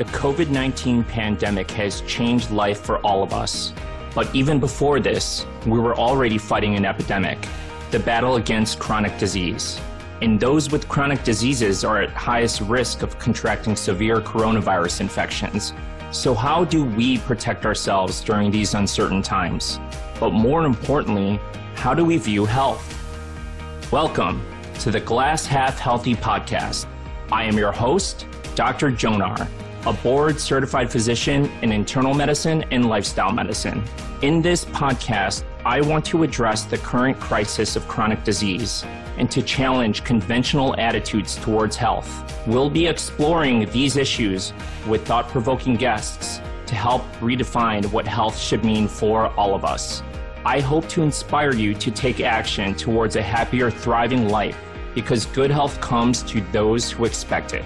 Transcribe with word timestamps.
The 0.00 0.06
COVID 0.16 0.48
19 0.48 1.04
pandemic 1.04 1.70
has 1.72 2.00
changed 2.06 2.50
life 2.50 2.80
for 2.80 3.00
all 3.00 3.22
of 3.22 3.34
us. 3.34 3.74
But 4.14 4.34
even 4.34 4.58
before 4.58 4.98
this, 4.98 5.44
we 5.66 5.78
were 5.78 5.94
already 5.94 6.38
fighting 6.38 6.74
an 6.74 6.86
epidemic 6.86 7.38
the 7.90 7.98
battle 7.98 8.36
against 8.36 8.78
chronic 8.78 9.18
disease. 9.18 9.78
And 10.22 10.40
those 10.40 10.70
with 10.70 10.88
chronic 10.88 11.22
diseases 11.22 11.84
are 11.84 12.00
at 12.00 12.08
highest 12.12 12.62
risk 12.62 13.02
of 13.02 13.18
contracting 13.18 13.76
severe 13.76 14.22
coronavirus 14.22 15.02
infections. 15.02 15.74
So, 16.12 16.32
how 16.32 16.64
do 16.64 16.82
we 16.82 17.18
protect 17.18 17.66
ourselves 17.66 18.22
during 18.22 18.50
these 18.50 18.72
uncertain 18.72 19.20
times? 19.20 19.78
But 20.18 20.30
more 20.30 20.64
importantly, 20.64 21.38
how 21.74 21.92
do 21.92 22.06
we 22.06 22.16
view 22.16 22.46
health? 22.46 22.82
Welcome 23.92 24.42
to 24.78 24.90
the 24.90 25.00
Glass 25.00 25.44
Half 25.44 25.78
Healthy 25.78 26.14
podcast. 26.14 26.86
I 27.30 27.44
am 27.44 27.58
your 27.58 27.72
host, 27.72 28.24
Dr. 28.54 28.90
Jonar 28.90 29.46
a 29.86 29.92
board 29.92 30.38
certified 30.38 30.90
physician 30.90 31.50
in 31.62 31.72
internal 31.72 32.12
medicine 32.12 32.64
and 32.70 32.88
lifestyle 32.88 33.32
medicine. 33.32 33.82
In 34.22 34.42
this 34.42 34.64
podcast, 34.66 35.44
I 35.64 35.80
want 35.80 36.04
to 36.06 36.22
address 36.22 36.64
the 36.64 36.78
current 36.78 37.18
crisis 37.18 37.76
of 37.76 37.88
chronic 37.88 38.22
disease 38.22 38.84
and 39.16 39.30
to 39.30 39.42
challenge 39.42 40.04
conventional 40.04 40.78
attitudes 40.78 41.36
towards 41.36 41.76
health. 41.76 42.08
We'll 42.46 42.70
be 42.70 42.86
exploring 42.86 43.70
these 43.70 43.96
issues 43.96 44.52
with 44.86 45.06
thought 45.06 45.28
provoking 45.28 45.76
guests 45.76 46.40
to 46.66 46.74
help 46.74 47.02
redefine 47.20 47.84
what 47.92 48.06
health 48.06 48.38
should 48.38 48.64
mean 48.64 48.86
for 48.86 49.28
all 49.36 49.54
of 49.54 49.64
us. 49.64 50.02
I 50.44 50.60
hope 50.60 50.88
to 50.90 51.02
inspire 51.02 51.52
you 51.52 51.74
to 51.74 51.90
take 51.90 52.20
action 52.20 52.74
towards 52.74 53.16
a 53.16 53.22
happier, 53.22 53.70
thriving 53.70 54.28
life 54.28 54.58
because 54.94 55.26
good 55.26 55.50
health 55.50 55.80
comes 55.80 56.22
to 56.24 56.40
those 56.52 56.90
who 56.90 57.04
expect 57.04 57.54
it. 57.54 57.64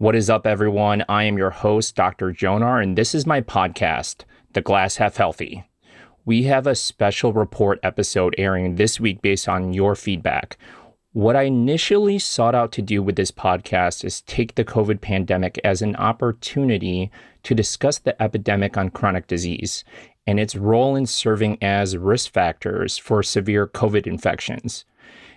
What 0.00 0.16
is 0.16 0.30
up, 0.30 0.46
everyone? 0.46 1.04
I 1.10 1.24
am 1.24 1.36
your 1.36 1.50
host, 1.50 1.94
Dr. 1.94 2.32
Jonar, 2.32 2.82
and 2.82 2.96
this 2.96 3.14
is 3.14 3.26
my 3.26 3.42
podcast, 3.42 4.24
The 4.54 4.62
Glass 4.62 4.96
Half 4.96 5.18
Healthy. 5.18 5.68
We 6.24 6.44
have 6.44 6.66
a 6.66 6.74
special 6.74 7.34
report 7.34 7.78
episode 7.82 8.34
airing 8.38 8.76
this 8.76 8.98
week 8.98 9.20
based 9.20 9.46
on 9.46 9.74
your 9.74 9.94
feedback. 9.94 10.56
What 11.12 11.36
I 11.36 11.42
initially 11.42 12.18
sought 12.18 12.54
out 12.54 12.72
to 12.72 12.80
do 12.80 13.02
with 13.02 13.16
this 13.16 13.30
podcast 13.30 14.02
is 14.02 14.22
take 14.22 14.54
the 14.54 14.64
COVID 14.64 15.02
pandemic 15.02 15.60
as 15.64 15.82
an 15.82 15.94
opportunity 15.96 17.10
to 17.42 17.54
discuss 17.54 17.98
the 17.98 18.20
epidemic 18.22 18.78
on 18.78 18.88
chronic 18.88 19.26
disease 19.26 19.84
and 20.26 20.40
its 20.40 20.56
role 20.56 20.96
in 20.96 21.04
serving 21.04 21.62
as 21.62 21.98
risk 21.98 22.32
factors 22.32 22.96
for 22.96 23.22
severe 23.22 23.66
COVID 23.66 24.06
infections. 24.06 24.86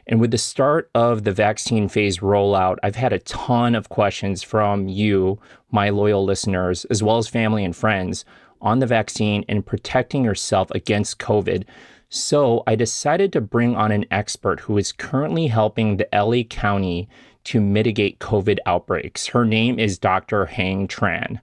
And 0.07 0.19
with 0.19 0.31
the 0.31 0.37
start 0.37 0.89
of 0.93 1.23
the 1.23 1.31
vaccine 1.31 1.87
phase 1.87 2.19
rollout, 2.19 2.77
I've 2.83 2.95
had 2.95 3.13
a 3.13 3.19
ton 3.19 3.75
of 3.75 3.89
questions 3.89 4.43
from 4.43 4.87
you, 4.87 5.39
my 5.71 5.89
loyal 5.89 6.25
listeners, 6.25 6.85
as 6.85 7.01
well 7.01 7.17
as 7.17 7.27
family 7.27 7.63
and 7.63 7.75
friends 7.75 8.25
on 8.61 8.79
the 8.79 8.87
vaccine 8.87 9.45
and 9.47 9.65
protecting 9.65 10.23
yourself 10.23 10.71
against 10.71 11.19
COVID. 11.19 11.65
So 12.09 12.63
I 12.67 12.75
decided 12.75 13.33
to 13.33 13.41
bring 13.41 13.75
on 13.75 13.91
an 13.91 14.05
expert 14.11 14.61
who 14.61 14.77
is 14.77 14.91
currently 14.91 15.47
helping 15.47 15.97
the 15.97 16.07
LA 16.13 16.43
County 16.43 17.09
to 17.45 17.59
mitigate 17.59 18.19
COVID 18.19 18.59
outbreaks. 18.65 19.27
Her 19.27 19.45
name 19.45 19.79
is 19.79 19.97
Dr. 19.97 20.45
Hang 20.45 20.87
Tran. 20.87 21.39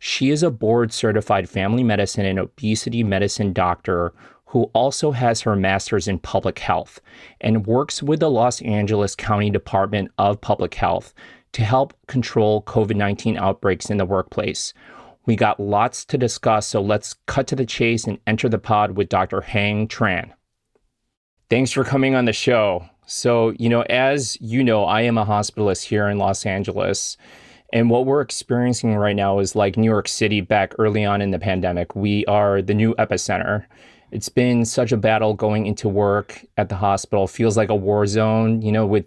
She 0.00 0.30
is 0.30 0.42
a 0.42 0.50
board 0.50 0.92
certified 0.92 1.48
family 1.48 1.82
medicine 1.82 2.24
and 2.24 2.38
obesity 2.38 3.02
medicine 3.02 3.52
doctor 3.52 4.12
who 4.48 4.64
also 4.72 5.10
has 5.10 5.42
her 5.42 5.54
master's 5.54 6.08
in 6.08 6.18
public 6.18 6.58
health 6.58 7.00
and 7.40 7.66
works 7.66 8.02
with 8.02 8.20
the 8.20 8.30
Los 8.30 8.62
Angeles 8.62 9.14
County 9.14 9.50
Department 9.50 10.10
of 10.16 10.40
Public 10.40 10.74
Health 10.74 11.12
to 11.52 11.62
help 11.62 11.94
control 12.06 12.62
COVID 12.62 12.96
19 12.96 13.36
outbreaks 13.36 13.90
in 13.90 13.98
the 13.98 14.06
workplace. 14.06 14.72
We 15.26 15.36
got 15.36 15.60
lots 15.60 16.06
to 16.06 16.16
discuss, 16.16 16.66
so 16.66 16.80
let's 16.80 17.16
cut 17.26 17.46
to 17.48 17.56
the 17.56 17.66
chase 17.66 18.04
and 18.04 18.18
enter 18.26 18.48
the 18.48 18.58
pod 18.58 18.92
with 18.92 19.10
Dr. 19.10 19.42
Hang 19.42 19.86
Tran. 19.86 20.30
Thanks 21.50 21.70
for 21.70 21.84
coming 21.84 22.14
on 22.14 22.24
the 22.24 22.32
show. 22.32 22.88
So, 23.04 23.50
you 23.58 23.68
know, 23.68 23.82
as 23.82 24.38
you 24.40 24.64
know, 24.64 24.84
I 24.84 25.02
am 25.02 25.18
a 25.18 25.26
hospitalist 25.26 25.84
here 25.84 26.08
in 26.08 26.16
Los 26.16 26.46
Angeles. 26.46 27.18
And 27.70 27.90
what 27.90 28.06
we're 28.06 28.22
experiencing 28.22 28.94
right 28.94 29.16
now 29.16 29.40
is 29.40 29.54
like 29.54 29.76
New 29.76 29.90
York 29.90 30.08
City 30.08 30.40
back 30.40 30.72
early 30.78 31.04
on 31.04 31.20
in 31.20 31.32
the 31.32 31.38
pandemic. 31.38 31.94
We 31.94 32.24
are 32.24 32.62
the 32.62 32.72
new 32.72 32.94
epicenter. 32.94 33.66
It's 34.10 34.28
been 34.28 34.64
such 34.64 34.92
a 34.92 34.96
battle 34.96 35.34
going 35.34 35.66
into 35.66 35.88
work 35.88 36.44
at 36.56 36.68
the 36.68 36.76
hospital. 36.76 37.26
Feels 37.26 37.56
like 37.56 37.68
a 37.68 37.74
war 37.74 38.06
zone, 38.06 38.62
you 38.62 38.72
know, 38.72 38.86
with 38.86 39.04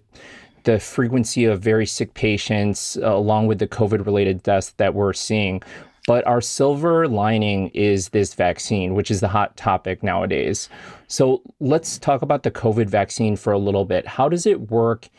the 0.64 0.80
frequency 0.80 1.46
of 1.46 1.60
very 1.60 1.88
sick 1.88 2.14
patients, 2.14 2.98
uh, 2.98 3.16
along 3.16 3.48
with 3.48 3.60
the 3.60 3.68
COVID 3.68 4.06
related 4.06 4.44
deaths 4.44 4.72
that 4.78 4.94
we're 4.94 5.14
seeing. 5.14 5.62
But 6.08 6.26
our 6.28 6.42
silver 6.42 7.08
lining 7.08 7.70
is 7.70 8.10
this 8.10 8.34
vaccine, 8.34 8.96
which 8.96 9.12
is 9.12 9.22
the 9.22 9.28
hot 9.28 9.56
topic 9.58 10.04
nowadays. 10.04 10.70
So 11.08 11.42
let's 11.60 11.98
talk 11.98 12.22
about 12.22 12.44
the 12.44 12.52
COVID 12.52 12.88
vaccine 12.88 13.36
for 13.36 13.54
a 13.54 13.60
little 13.60 13.86
bit. 13.86 14.08
How 14.08 14.30
does 14.30 14.46
it 14.46 14.72
work, 14.72 15.10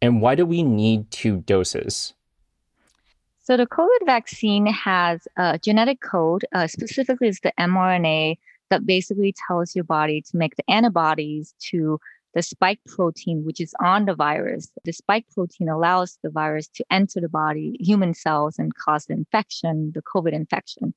and 0.00 0.20
why 0.20 0.34
do 0.34 0.46
we 0.46 0.62
need 0.62 1.10
two 1.10 1.38
doses? 1.38 2.14
So 3.42 3.56
the 3.56 3.66
COVID 3.66 4.06
vaccine 4.06 4.66
has 4.66 5.26
a 5.36 5.58
genetic 5.58 6.00
code, 6.00 6.44
uh, 6.54 6.66
specifically 6.66 7.28
it's 7.28 7.40
the 7.40 7.52
mRNA 7.58 8.38
that 8.70 8.86
basically 8.86 9.34
tells 9.46 9.74
your 9.74 9.84
body 9.84 10.22
to 10.22 10.36
make 10.36 10.56
the 10.56 10.68
antibodies 10.70 11.54
to 11.70 12.00
the 12.34 12.42
spike 12.42 12.80
protein, 12.86 13.44
which 13.44 13.60
is 13.60 13.74
on 13.80 14.04
the 14.04 14.14
virus. 14.14 14.70
The 14.84 14.92
spike 14.92 15.26
protein 15.34 15.68
allows 15.68 16.18
the 16.22 16.30
virus 16.30 16.68
to 16.76 16.84
enter 16.90 17.20
the 17.20 17.28
body, 17.28 17.76
human 17.80 18.14
cells, 18.14 18.58
and 18.58 18.74
cause 18.74 19.06
the 19.06 19.14
infection, 19.14 19.92
the 19.94 20.02
COVID 20.02 20.32
infection. 20.32 20.94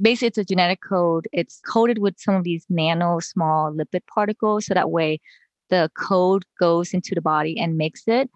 Basically, 0.00 0.28
it's 0.28 0.38
a 0.38 0.44
genetic 0.44 0.80
code. 0.82 1.28
It's 1.32 1.60
coded 1.60 1.98
with 1.98 2.18
some 2.18 2.34
of 2.34 2.44
these 2.44 2.66
nano 2.68 3.20
small 3.20 3.72
lipid 3.72 4.06
particles. 4.06 4.66
So 4.66 4.74
that 4.74 4.90
way, 4.90 5.20
the 5.68 5.90
code 5.96 6.44
goes 6.58 6.94
into 6.94 7.14
the 7.14 7.20
body 7.20 7.58
and 7.58 7.76
makes 7.76 8.02
it. 8.06 8.30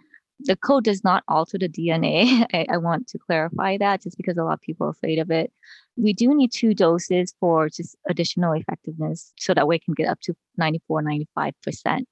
The 0.44 0.56
code 0.56 0.84
does 0.84 1.04
not 1.04 1.22
alter 1.28 1.58
the 1.58 1.68
DNA. 1.68 2.46
I, 2.54 2.66
I 2.72 2.76
want 2.78 3.08
to 3.08 3.18
clarify 3.18 3.76
that 3.78 4.02
just 4.02 4.16
because 4.16 4.36
a 4.36 4.44
lot 4.44 4.54
of 4.54 4.60
people 4.60 4.86
are 4.86 4.90
afraid 4.90 5.18
of 5.18 5.30
it 5.30 5.52
we 6.00 6.12
do 6.12 6.34
need 6.34 6.52
two 6.52 6.74
doses 6.74 7.34
for 7.40 7.68
just 7.68 7.96
additional 8.08 8.52
effectiveness 8.52 9.32
so 9.38 9.54
that 9.54 9.66
we 9.66 9.78
can 9.78 9.94
get 9.94 10.08
up 10.08 10.20
to 10.22 10.34
94, 10.56 11.02
95%. 11.02 12.04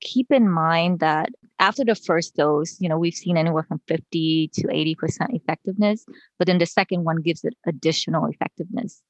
Keep 0.00 0.32
in 0.32 0.48
mind 0.48 1.00
that 1.00 1.28
after 1.58 1.84
the 1.84 1.94
first 1.94 2.36
dose, 2.36 2.80
you 2.80 2.88
know, 2.88 2.98
we've 2.98 3.14
seen 3.14 3.36
anywhere 3.36 3.62
from 3.62 3.80
50 3.86 4.50
to 4.54 4.62
80% 4.66 4.96
effectiveness, 5.30 6.04
but 6.38 6.46
then 6.46 6.58
the 6.58 6.66
second 6.66 7.04
one 7.04 7.22
gives 7.22 7.44
it 7.44 7.54
additional 7.66 8.26
effectiveness. 8.26 9.02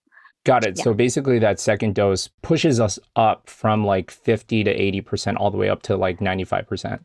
Got 0.45 0.67
it. 0.67 0.77
Yeah. 0.77 0.85
So 0.85 0.95
basically, 0.95 1.39
that 1.39 1.59
second 1.59 1.95
dose 1.95 2.29
pushes 2.43 2.79
us 2.79 2.99
up 3.17 3.49
from 3.49 3.85
like 3.85 4.11
50 4.11 4.65
to 4.65 4.79
80% 4.79 5.37
all 5.39 5.51
the 5.51 5.57
way 5.57 5.71
up 5.71 5.83
to 5.85 5.97
like 5.97 6.21
95%. 6.21 7.01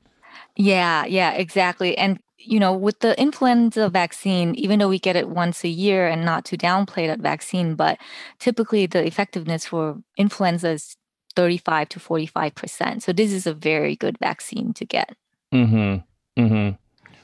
Yeah, 0.56 1.06
yeah, 1.06 1.32
exactly. 1.32 1.98
And 1.98 2.20
you 2.38 2.60
know, 2.60 2.74
with 2.74 3.00
the 3.00 3.20
influenza 3.20 3.90
vaccine, 3.90 4.56
even 4.56 4.80
though 4.80 4.88
we 4.88 5.00
get 5.00 5.16
it 5.16 5.30
once 5.30 5.64
a 5.64 5.70
year 5.70 6.08
and 6.08 6.24
not 6.24 6.46
to 6.46 6.58
downplay 6.58 7.06
that 7.08 7.20
vaccine, 7.20 7.76
but 7.76 7.98
typically 8.40 8.86
the 8.86 9.06
effectiveness 9.06 9.66
for 9.66 9.98
influenza 10.18 10.70
is 10.70 10.96
35 11.36 11.90
to 11.90 12.00
45%. 12.00 13.02
So 13.02 13.12
this 13.12 13.34
is 13.34 13.46
a 13.46 13.54
very 13.54 13.96
good 13.96 14.18
vaccine 14.20 14.74
to 14.74 14.86
get. 14.86 15.16
Mm-hmm. 15.54 16.42
Mm-hmm. 16.42 16.76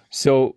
So 0.10 0.56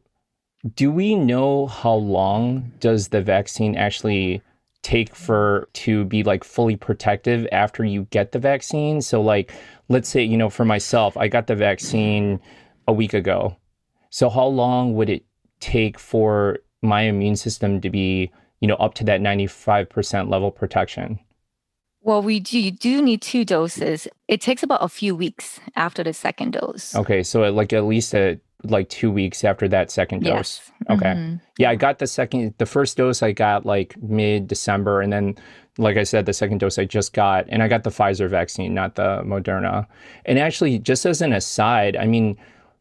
do 0.74 0.90
we 0.90 1.14
know 1.14 1.66
how 1.66 1.94
long 1.94 2.72
does 2.80 3.08
the 3.08 3.22
vaccine 3.22 3.76
actually 3.76 4.42
take 4.88 5.14
for 5.14 5.68
to 5.72 6.04
be 6.04 6.22
like 6.22 6.44
fully 6.44 6.76
protective 6.76 7.46
after 7.52 7.84
you 7.84 8.06
get 8.10 8.32
the 8.32 8.38
vaccine? 8.38 9.00
So 9.00 9.20
like 9.20 9.52
let's 9.88 10.08
say, 10.08 10.22
you 10.22 10.36
know, 10.36 10.50
for 10.50 10.64
myself, 10.64 11.16
I 11.16 11.28
got 11.28 11.46
the 11.46 11.56
vaccine 11.56 12.40
a 12.86 12.92
week 12.92 13.14
ago 13.14 13.56
so 14.10 14.28
how 14.28 14.46
long 14.46 14.94
would 14.94 15.10
it 15.10 15.24
take 15.60 15.98
for 15.98 16.58
my 16.82 17.02
immune 17.02 17.36
system 17.36 17.80
to 17.80 17.90
be, 17.90 18.30
you 18.60 18.68
know, 18.68 18.76
up 18.76 18.94
to 18.94 19.04
that 19.04 19.20
95% 19.20 20.30
level 20.30 20.50
protection? 20.50 21.18
Well, 22.00 22.22
we 22.22 22.40
do, 22.40 22.58
you 22.58 22.70
do 22.70 23.02
need 23.02 23.20
two 23.20 23.44
doses. 23.44 24.08
It 24.28 24.40
takes 24.40 24.62
about 24.62 24.82
a 24.82 24.88
few 24.88 25.14
weeks 25.14 25.60
after 25.76 26.02
the 26.02 26.14
second 26.14 26.52
dose. 26.52 26.94
Okay, 26.94 27.22
so 27.22 27.42
like 27.50 27.72
at 27.72 27.84
least 27.84 28.14
a, 28.14 28.40
like 28.64 28.88
two 28.88 29.10
weeks 29.10 29.44
after 29.44 29.68
that 29.68 29.90
second 29.90 30.24
dose. 30.24 30.60
Yes. 30.60 30.72
Okay. 30.90 31.10
Mm-hmm. 31.10 31.36
Yeah, 31.58 31.70
I 31.70 31.76
got 31.76 31.98
the 31.98 32.06
second, 32.06 32.54
the 32.58 32.66
first 32.66 32.96
dose 32.96 33.22
I 33.22 33.32
got 33.32 33.64
like 33.64 33.96
mid 34.02 34.48
December, 34.48 35.00
and 35.00 35.12
then 35.12 35.36
like 35.78 35.96
I 35.96 36.02
said, 36.02 36.26
the 36.26 36.32
second 36.32 36.58
dose 36.58 36.78
I 36.78 36.84
just 36.84 37.12
got, 37.12 37.46
and 37.48 37.62
I 37.62 37.68
got 37.68 37.84
the 37.84 37.90
Pfizer 37.90 38.28
vaccine, 38.28 38.74
not 38.74 38.96
the 38.96 39.22
Moderna. 39.24 39.86
And 40.26 40.38
actually, 40.38 40.80
just 40.80 41.06
as 41.06 41.22
an 41.22 41.32
aside, 41.32 41.96
I 41.96 42.06
mean, 42.06 42.36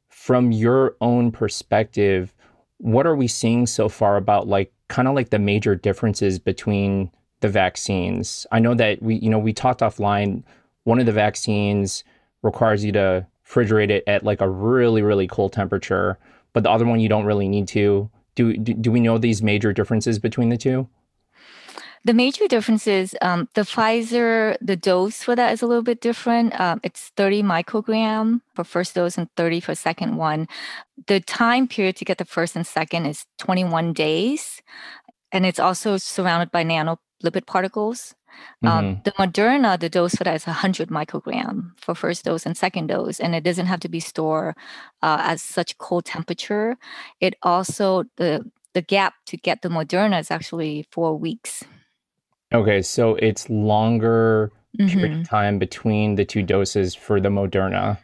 from 0.10 0.52
your 0.52 0.96
own 1.00 1.32
perspective, 1.32 2.34
what 2.80 3.06
are 3.06 3.16
we 3.16 3.28
seeing 3.28 3.68
so 3.68 3.88
far 3.88 4.18
about 4.18 4.48
like 4.48 4.74
kind 4.88 5.08
of 5.08 5.14
like 5.14 5.30
the 5.30 5.40
major 5.40 5.76
differences 5.76 6.40
between 6.40 7.12
the 7.42 7.50
vaccines? 7.50 8.48
I 8.52 8.60
know 8.60 8.74
that 8.74 9.02
we, 9.02 9.16
you 9.16 9.30
know, 9.30 9.40
we 9.40 9.54
talked 9.54 9.82
offline. 9.82 10.44
One 10.86 11.00
of 11.00 11.06
the 11.06 11.12
vaccines 11.12 12.04
requires 12.42 12.84
you 12.84 12.92
to 12.94 13.28
refrigerate 13.48 13.90
it 13.90 14.04
at 14.08 14.24
like 14.24 14.42
a 14.42 14.50
really, 14.50 15.02
really 15.02 15.28
cold 15.28 15.54
temperature. 15.54 16.18
but 16.54 16.64
the 16.64 16.72
other 16.72 16.86
one 16.86 17.00
you 17.00 17.10
don't 17.10 17.26
really 17.26 17.48
need 17.48 17.68
to. 17.68 18.10
Do, 18.34 18.56
do, 18.58 18.74
do 18.74 18.92
we 18.92 19.00
know 19.00 19.18
these 19.18 19.44
major 19.44 19.74
differences 19.74 20.18
between 20.18 20.50
the 20.50 20.58
two? 20.58 20.88
The 22.04 22.14
major 22.14 22.48
difference 22.48 22.88
is 22.88 23.16
um, 23.22 23.50
the 23.54 23.62
Pfizer, 23.62 24.56
the 24.62 24.76
dose 24.76 25.24
for 25.24 25.36
that 25.36 25.52
is 25.52 25.62
a 25.62 25.68
little 25.68 25.84
bit 25.84 26.00
different. 26.00 26.58
Um, 26.60 26.80
it's 26.84 27.12
30 27.18 27.44
microgram 27.44 28.42
for 28.56 28.64
first 28.64 28.96
dose 28.96 29.18
and 29.18 29.28
30 29.36 29.60
for 29.60 29.76
second 29.76 30.16
one. 30.16 30.48
The 31.08 31.20
time 31.20 31.68
period 31.68 31.96
to 31.98 32.06
get 32.06 32.18
the 32.18 32.26
first 32.26 32.56
and 32.56 32.66
second 32.66 33.08
is 33.08 33.26
21 33.40 33.94
days. 33.94 34.62
And 35.32 35.46
it's 35.46 35.60
also 35.60 35.98
surrounded 35.98 36.52
by 36.52 36.64
nanolipid 36.64 37.46
particles. 37.46 38.16
Um, 38.64 38.70
mm-hmm. 38.70 38.88
Um, 38.88 39.02
the 39.04 39.12
Moderna, 39.14 39.80
the 39.80 39.90
dose 39.90 40.16
for 40.16 40.24
that 40.24 40.36
is 40.36 40.48
100 40.48 40.90
microgram 40.90 41.72
for 41.80 41.96
first 41.96 42.26
dose 42.26 42.46
and 42.46 42.58
second 42.58 42.88
dose, 42.88 43.20
and 43.20 43.36
it 43.36 43.44
doesn't 43.44 43.68
have 43.68 43.80
to 43.82 43.90
be 43.90 44.00
stored 44.00 44.56
uh, 45.02 45.20
at 45.22 45.40
such 45.40 45.78
cold 45.78 46.06
temperature. 46.06 46.78
It 47.20 47.36
also 47.44 48.06
the 48.18 48.50
the 48.74 48.82
gap 48.82 49.16
to 49.26 49.38
get 49.38 49.62
the 49.62 49.70
Moderna 49.70 50.20
is 50.20 50.30
actually 50.30 50.86
four 50.92 51.18
weeks. 51.18 51.64
Okay, 52.54 52.82
so 52.82 53.16
it's 53.16 53.50
longer 53.50 54.52
mm-hmm. 54.78 54.88
period 54.88 55.20
of 55.20 55.28
time 55.28 55.60
between 55.60 56.16
the 56.16 56.26
two 56.26 56.44
doses 56.44 56.96
for 56.96 57.20
the 57.20 57.30
Moderna. 57.30 57.98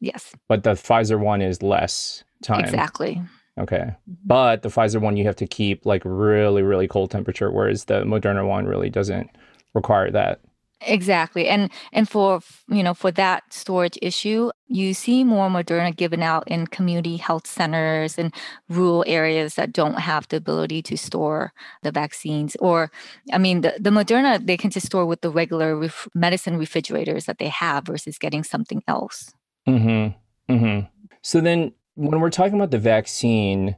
Yes. 0.00 0.34
But 0.48 0.64
the 0.64 0.70
Pfizer 0.70 1.18
one 1.18 1.40
is 1.40 1.62
less 1.62 2.24
time. 2.42 2.64
Exactly. 2.64 3.22
Okay. 3.58 3.76
Mm-hmm. 3.76 4.12
But 4.26 4.62
the 4.62 4.68
Pfizer 4.68 5.00
one 5.00 5.16
you 5.16 5.24
have 5.24 5.36
to 5.36 5.46
keep 5.46 5.86
like 5.86 6.02
really, 6.04 6.62
really 6.62 6.88
cold 6.88 7.10
temperature, 7.10 7.50
whereas 7.50 7.84
the 7.84 8.02
Moderna 8.02 8.46
one 8.46 8.66
really 8.66 8.90
doesn't 8.90 9.30
require 9.74 10.10
that. 10.10 10.40
Exactly. 10.80 11.48
And 11.48 11.70
and 11.92 12.08
for 12.08 12.40
you 12.68 12.84
know 12.84 12.94
for 12.94 13.10
that 13.10 13.52
storage 13.52 13.98
issue, 14.00 14.50
you 14.68 14.94
see 14.94 15.24
more 15.24 15.48
Moderna 15.48 15.94
given 15.94 16.22
out 16.22 16.46
in 16.46 16.68
community 16.68 17.16
health 17.16 17.48
centers 17.48 18.16
and 18.16 18.32
rural 18.68 19.02
areas 19.08 19.56
that 19.56 19.72
don't 19.72 19.98
have 19.98 20.28
the 20.28 20.36
ability 20.36 20.82
to 20.82 20.96
store 20.96 21.52
the 21.82 21.90
vaccines 21.90 22.56
or 22.60 22.92
I 23.32 23.38
mean 23.38 23.62
the, 23.62 23.74
the 23.80 23.90
Moderna 23.90 24.44
they 24.44 24.56
can 24.56 24.70
just 24.70 24.86
store 24.86 25.04
with 25.04 25.20
the 25.20 25.30
regular 25.30 25.76
ref- 25.76 26.06
medicine 26.14 26.56
refrigerators 26.56 27.24
that 27.24 27.38
they 27.38 27.48
have 27.48 27.84
versus 27.84 28.16
getting 28.16 28.44
something 28.44 28.82
else. 28.86 29.34
Mhm. 29.66 30.14
Mhm. 30.48 30.88
So 31.22 31.40
then 31.40 31.72
when 31.96 32.20
we're 32.20 32.30
talking 32.30 32.54
about 32.54 32.70
the 32.70 32.78
vaccine, 32.78 33.74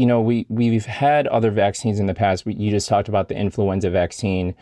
you 0.00 0.06
know, 0.06 0.20
we 0.20 0.46
we've 0.48 0.86
had 0.86 1.26
other 1.28 1.50
vaccines 1.50 2.00
in 2.00 2.06
the 2.06 2.14
past. 2.14 2.46
We, 2.46 2.54
you 2.54 2.70
just 2.70 2.88
talked 2.88 3.08
about 3.08 3.28
the 3.28 3.36
influenza 3.36 3.90
vaccine 3.90 4.54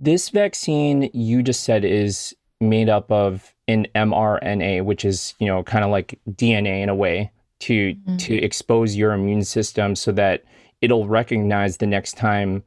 this 0.00 0.28
vaccine 0.28 1.10
you 1.12 1.42
just 1.42 1.62
said 1.62 1.84
is 1.84 2.34
made 2.60 2.88
up 2.88 3.10
of 3.10 3.54
an 3.68 3.86
mRNA, 3.94 4.84
which 4.84 5.04
is, 5.04 5.34
you 5.38 5.46
know, 5.46 5.62
kind 5.62 5.84
of 5.84 5.90
like 5.90 6.18
DNA 6.30 6.82
in 6.82 6.88
a 6.88 6.94
way 6.94 7.30
to 7.60 7.94
mm-hmm. 7.94 8.16
to 8.16 8.36
expose 8.36 8.94
your 8.94 9.12
immune 9.12 9.44
system 9.44 9.94
so 9.94 10.12
that 10.12 10.44
it'll 10.80 11.06
recognize 11.06 11.78
the 11.78 11.86
next 11.86 12.16
time 12.16 12.62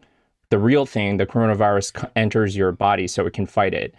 the 0.49 0.57
real 0.57 0.85
thing, 0.85 1.17
the 1.17 1.27
coronavirus 1.27 2.09
enters 2.15 2.55
your 2.55 2.71
body 2.71 3.07
so 3.07 3.25
it 3.25 3.33
can 3.33 3.45
fight 3.45 3.73
it. 3.73 3.93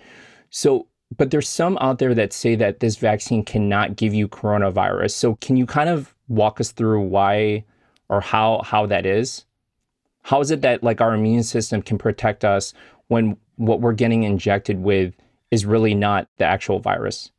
So 0.51 0.87
but 1.17 1.31
there's 1.31 1.49
some 1.49 1.77
out 1.81 1.99
there 1.99 2.15
that 2.15 2.33
say 2.33 2.55
that 2.55 2.79
this 2.79 2.97
vaccine 2.97 3.45
cannot 3.45 3.97
give 3.97 4.15
you 4.15 4.29
coronavirus. 4.29 5.11
So 5.11 5.35
can 5.37 5.57
you 5.57 5.67
kind 5.67 5.89
of 5.89 6.15
walk 6.29 6.61
us 6.61 6.71
through 6.71 7.01
why 7.01 7.65
or 8.11 8.21
how 8.21 8.61
how 8.62 8.85
that 8.87 9.07
is? 9.07 9.47
How 10.23 10.41
is 10.41 10.51
it 10.51 10.61
that 10.61 10.83
like 10.83 11.01
our 11.01 11.15
immune 11.15 11.45
system 11.45 11.81
can 11.81 11.97
protect 11.97 12.45
us 12.45 12.75
when 13.09 13.39
what 13.57 13.81
we're 13.81 13.95
getting 13.95 14.25
injected 14.25 14.83
with 14.83 15.15
is 15.51 15.65
really 15.65 15.95
not 15.95 16.29
the 16.37 16.45
actual 16.45 16.81
virus? 16.81 17.31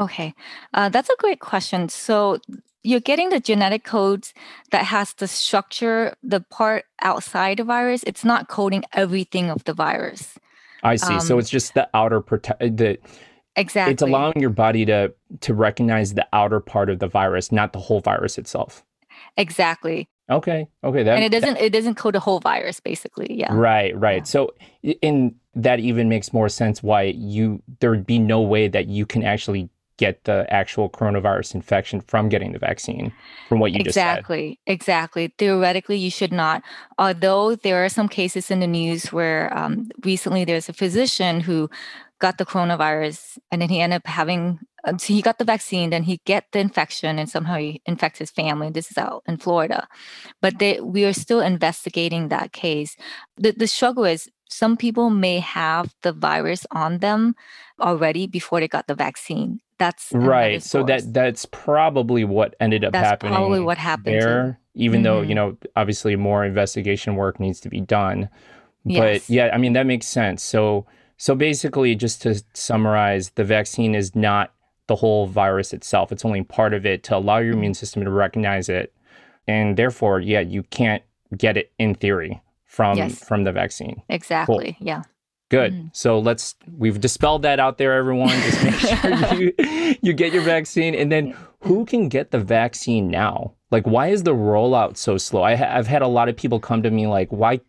Okay, 0.00 0.34
uh, 0.74 0.88
that's 0.88 1.10
a 1.10 1.16
great 1.18 1.38
question. 1.38 1.88
So 1.88 2.38
you're 2.82 3.00
getting 3.00 3.28
the 3.28 3.38
genetic 3.38 3.84
codes 3.84 4.34
that 4.72 4.86
has 4.86 5.12
the 5.14 5.28
structure, 5.28 6.16
the 6.22 6.40
part 6.40 6.86
outside 7.02 7.58
the 7.58 7.64
virus. 7.64 8.02
It's 8.04 8.24
not 8.24 8.48
coding 8.48 8.84
everything 8.92 9.50
of 9.50 9.62
the 9.64 9.74
virus. 9.74 10.38
I 10.82 10.96
see. 10.96 11.14
Um, 11.14 11.20
so 11.20 11.38
it's 11.38 11.50
just 11.50 11.74
the 11.74 11.88
outer 11.94 12.20
protect 12.20 12.76
the 12.76 12.98
exactly. 13.54 13.92
It's 13.92 14.02
allowing 14.02 14.40
your 14.40 14.50
body 14.50 14.86
to 14.86 15.12
to 15.40 15.54
recognize 15.54 16.14
the 16.14 16.26
outer 16.32 16.60
part 16.60 16.88
of 16.88 16.98
the 16.98 17.08
virus, 17.08 17.52
not 17.52 17.74
the 17.74 17.78
whole 17.78 18.00
virus 18.00 18.38
itself. 18.38 18.82
Exactly. 19.36 20.08
Okay. 20.30 20.66
Okay. 20.84 21.02
That, 21.02 21.16
and 21.16 21.24
it 21.24 21.30
doesn't 21.32 21.54
that, 21.54 21.64
it 21.64 21.72
doesn't 21.72 21.96
code 21.96 22.16
a 22.16 22.20
whole 22.20 22.40
virus 22.40 22.80
basically. 22.80 23.28
Yeah. 23.30 23.52
Right. 23.52 23.96
Right. 23.98 24.18
Yeah. 24.18 24.24
So 24.24 24.54
in 24.82 25.34
that 25.54 25.80
even 25.80 26.08
makes 26.08 26.32
more 26.32 26.48
sense 26.48 26.82
why 26.82 27.02
you 27.02 27.62
there 27.80 27.90
would 27.90 28.06
be 28.06 28.18
no 28.18 28.40
way 28.40 28.68
that 28.68 28.86
you 28.86 29.04
can 29.04 29.22
actually 29.22 29.68
get 29.98 30.24
the 30.24 30.46
actual 30.48 30.88
coronavirus 30.88 31.54
infection 31.54 32.00
from 32.00 32.28
getting 32.28 32.52
the 32.52 32.58
vaccine 32.58 33.12
from 33.48 33.60
what 33.60 33.72
you 33.72 33.84
just 33.84 33.94
said. 33.94 34.10
exactly 34.10 34.58
exactly 34.66 35.34
theoretically 35.38 35.96
you 35.96 36.10
should 36.10 36.32
not 36.32 36.62
although 36.98 37.54
there 37.54 37.84
are 37.84 37.88
some 37.88 38.08
cases 38.08 38.50
in 38.50 38.60
the 38.60 38.66
news 38.66 39.12
where 39.12 39.56
um, 39.56 39.90
recently 40.02 40.44
there's 40.44 40.68
a 40.68 40.72
physician 40.72 41.40
who 41.40 41.68
got 42.22 42.38
the 42.38 42.46
coronavirus 42.46 43.36
and 43.50 43.60
then 43.60 43.68
he 43.68 43.80
ended 43.80 43.96
up 43.96 44.06
having 44.06 44.60
um, 44.84 44.96
so 44.98 45.12
he 45.12 45.20
got 45.22 45.38
the 45.38 45.44
vaccine 45.44 45.90
then 45.90 46.04
he 46.04 46.20
get 46.24 46.44
the 46.52 46.60
infection 46.60 47.18
and 47.18 47.28
somehow 47.28 47.56
he 47.56 47.82
infects 47.84 48.20
his 48.20 48.30
family. 48.30 48.70
This 48.70 48.90
is 48.92 48.96
out 48.96 49.24
in 49.26 49.36
florida. 49.38 49.88
But 50.40 50.60
they, 50.60 50.80
we 50.80 51.04
are 51.04 51.12
still 51.12 51.40
investigating 51.40 52.28
that 52.28 52.52
case. 52.52 52.96
The, 53.36 53.50
the 53.50 53.66
struggle 53.66 54.04
is 54.04 54.30
some 54.48 54.76
people 54.76 55.10
may 55.10 55.40
have 55.40 55.92
the 56.02 56.12
virus 56.12 56.64
on 56.70 56.98
them 56.98 57.34
already 57.80 58.28
before 58.28 58.60
they 58.60 58.68
got 58.68 58.86
the 58.86 58.94
vaccine. 58.94 59.60
That's 59.78 60.12
right 60.12 60.62
so 60.62 60.84
that 60.84 61.12
that's 61.12 61.44
probably 61.46 62.22
what 62.22 62.54
ended 62.60 62.84
up 62.84 62.92
that's 62.92 63.04
happening 63.04 63.34
probably 63.34 63.58
what 63.58 63.78
happened 63.78 64.14
there 64.14 64.60
even 64.74 64.98
mm-hmm. 64.98 65.04
though 65.04 65.22
you 65.22 65.34
know 65.34 65.56
obviously 65.74 66.14
more 66.14 66.44
investigation 66.44 67.16
work 67.16 67.40
needs 67.40 67.58
to 67.60 67.68
be 67.68 67.80
done. 67.80 68.28
But 68.84 69.26
yes. 69.26 69.30
yeah 69.30 69.50
i 69.52 69.58
mean 69.58 69.72
that 69.72 69.86
makes 69.86 70.06
sense. 70.06 70.40
So 70.44 70.86
so 71.22 71.36
basically, 71.36 71.94
just 71.94 72.20
to 72.22 72.42
summarize, 72.52 73.30
the 73.36 73.44
vaccine 73.44 73.94
is 73.94 74.16
not 74.16 74.52
the 74.88 74.96
whole 74.96 75.28
virus 75.28 75.72
itself. 75.72 76.10
It's 76.10 76.24
only 76.24 76.42
part 76.42 76.74
of 76.74 76.84
it 76.84 77.04
to 77.04 77.16
allow 77.16 77.38
your 77.38 77.52
immune 77.52 77.74
system 77.74 78.02
to 78.02 78.10
recognize 78.10 78.68
it. 78.68 78.92
And 79.46 79.76
therefore, 79.76 80.18
yeah, 80.18 80.40
you 80.40 80.64
can't 80.64 81.00
get 81.38 81.56
it 81.56 81.70
in 81.78 81.94
theory 81.94 82.42
from 82.64 82.98
yes. 82.98 83.22
from 83.24 83.44
the 83.44 83.52
vaccine. 83.52 84.02
Exactly. 84.08 84.76
Cool. 84.80 84.84
Yeah. 84.88 85.02
Good. 85.48 85.72
Mm. 85.72 85.90
So 85.94 86.18
let's 86.18 86.56
we've 86.76 87.00
dispelled 87.00 87.42
that 87.42 87.60
out 87.60 87.78
there, 87.78 87.92
everyone. 87.92 88.30
Just 88.30 88.64
make 88.64 88.74
sure 89.30 89.40
you 89.40 89.96
you 90.02 90.12
get 90.14 90.32
your 90.32 90.42
vaccine. 90.42 90.92
And 90.92 91.12
then 91.12 91.36
who 91.60 91.84
can 91.84 92.08
get 92.08 92.32
the 92.32 92.40
vaccine 92.40 93.06
now? 93.06 93.52
Like, 93.70 93.86
why 93.86 94.08
is 94.08 94.24
the 94.24 94.34
rollout 94.34 94.96
so 94.96 95.18
slow? 95.18 95.44
I, 95.44 95.54
have 95.54 95.86
had 95.86 96.02
a 96.02 96.08
lot 96.08 96.28
of 96.28 96.36
people 96.36 96.58
come 96.58 96.82
to 96.82 96.90
me 96.90 97.06
like, 97.06 97.28
why 97.30 97.60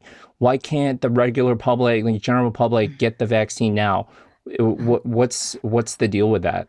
why 0.44 0.58
can't 0.58 1.00
the 1.00 1.10
regular 1.10 1.56
public, 1.56 2.04
the 2.04 2.20
general 2.20 2.52
public, 2.52 2.92
mm. 2.92 2.98
get 2.98 3.18
the 3.18 3.26
vaccine 3.26 3.74
now? 3.74 4.08
What, 4.60 5.06
what's 5.06 5.54
what's 5.62 5.96
the 5.96 6.10
deal 6.10 6.30
with 6.30 6.44
that? 6.44 6.68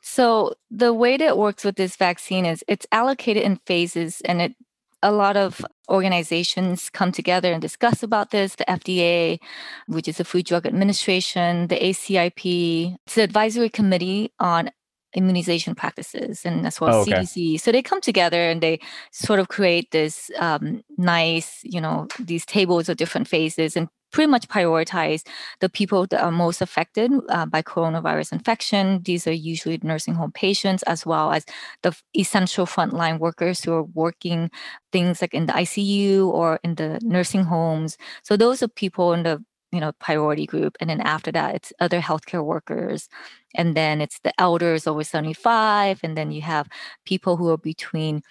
So 0.00 0.54
the 0.70 0.94
way 0.94 1.18
that 1.18 1.28
it 1.28 1.36
works 1.36 1.64
with 1.64 1.76
this 1.76 1.96
vaccine 1.96 2.46
is 2.46 2.64
it's 2.66 2.86
allocated 2.92 3.42
in 3.42 3.60
phases, 3.66 4.22
and 4.24 4.40
it 4.40 4.56
a 5.02 5.12
lot 5.12 5.36
of 5.36 5.60
organizations 5.90 6.88
come 6.88 7.12
together 7.12 7.52
and 7.52 7.60
discuss 7.60 8.02
about 8.02 8.30
this. 8.30 8.54
The 8.54 8.64
FDA, 8.64 9.38
which 9.86 10.08
is 10.08 10.16
the 10.16 10.24
Food 10.24 10.46
Drug 10.46 10.64
Administration, 10.64 11.66
the 11.66 11.76
ACIP, 11.76 12.96
it's 13.04 13.16
the 13.16 13.22
Advisory 13.22 13.68
Committee 13.68 14.32
on 14.40 14.70
immunization 15.14 15.74
practices 15.74 16.44
and 16.44 16.66
as 16.66 16.80
well 16.80 16.90
as 16.90 16.96
oh, 16.96 17.00
okay. 17.02 17.22
CDC. 17.22 17.60
So 17.60 17.72
they 17.72 17.82
come 17.82 18.00
together 18.00 18.42
and 18.50 18.60
they 18.60 18.80
sort 19.12 19.40
of 19.40 19.48
create 19.48 19.90
this 19.90 20.30
um, 20.38 20.82
nice, 20.96 21.60
you 21.62 21.80
know, 21.80 22.08
these 22.18 22.44
tables 22.44 22.88
of 22.88 22.96
different 22.96 23.28
phases 23.28 23.76
and 23.76 23.88
pretty 24.14 24.30
much 24.30 24.46
prioritize 24.48 25.26
the 25.58 25.68
people 25.68 26.06
that 26.06 26.22
are 26.22 26.30
most 26.30 26.62
affected 26.62 27.10
uh, 27.30 27.44
by 27.46 27.60
coronavirus 27.60 28.32
infection. 28.32 29.02
These 29.02 29.26
are 29.26 29.32
usually 29.32 29.80
nursing 29.82 30.14
home 30.14 30.30
patients 30.30 30.84
as 30.84 31.04
well 31.04 31.32
as 31.32 31.44
the 31.82 31.96
essential 32.16 32.64
frontline 32.64 33.18
workers 33.18 33.64
who 33.64 33.72
are 33.72 33.82
working 33.82 34.50
things 34.92 35.20
like 35.20 35.34
in 35.34 35.46
the 35.46 35.52
ICU 35.52 36.28
or 36.28 36.60
in 36.62 36.76
the 36.76 37.00
nursing 37.02 37.42
homes. 37.42 37.98
So 38.22 38.36
those 38.36 38.62
are 38.62 38.68
people 38.68 39.12
in 39.12 39.24
the 39.24 39.44
you 39.74 39.80
know 39.80 39.92
priority 40.00 40.46
group 40.46 40.76
and 40.80 40.88
then 40.88 41.00
after 41.00 41.32
that 41.32 41.54
it's 41.54 41.72
other 41.80 42.00
healthcare 42.00 42.44
workers 42.44 43.08
and 43.54 43.76
then 43.76 44.00
it's 44.00 44.20
the 44.20 44.32
elders 44.40 44.86
over 44.86 45.04
75 45.04 46.00
and 46.02 46.16
then 46.16 46.30
you 46.32 46.42
have 46.42 46.68
people 47.04 47.36
who 47.36 47.50
are 47.50 47.58
between 47.58 48.22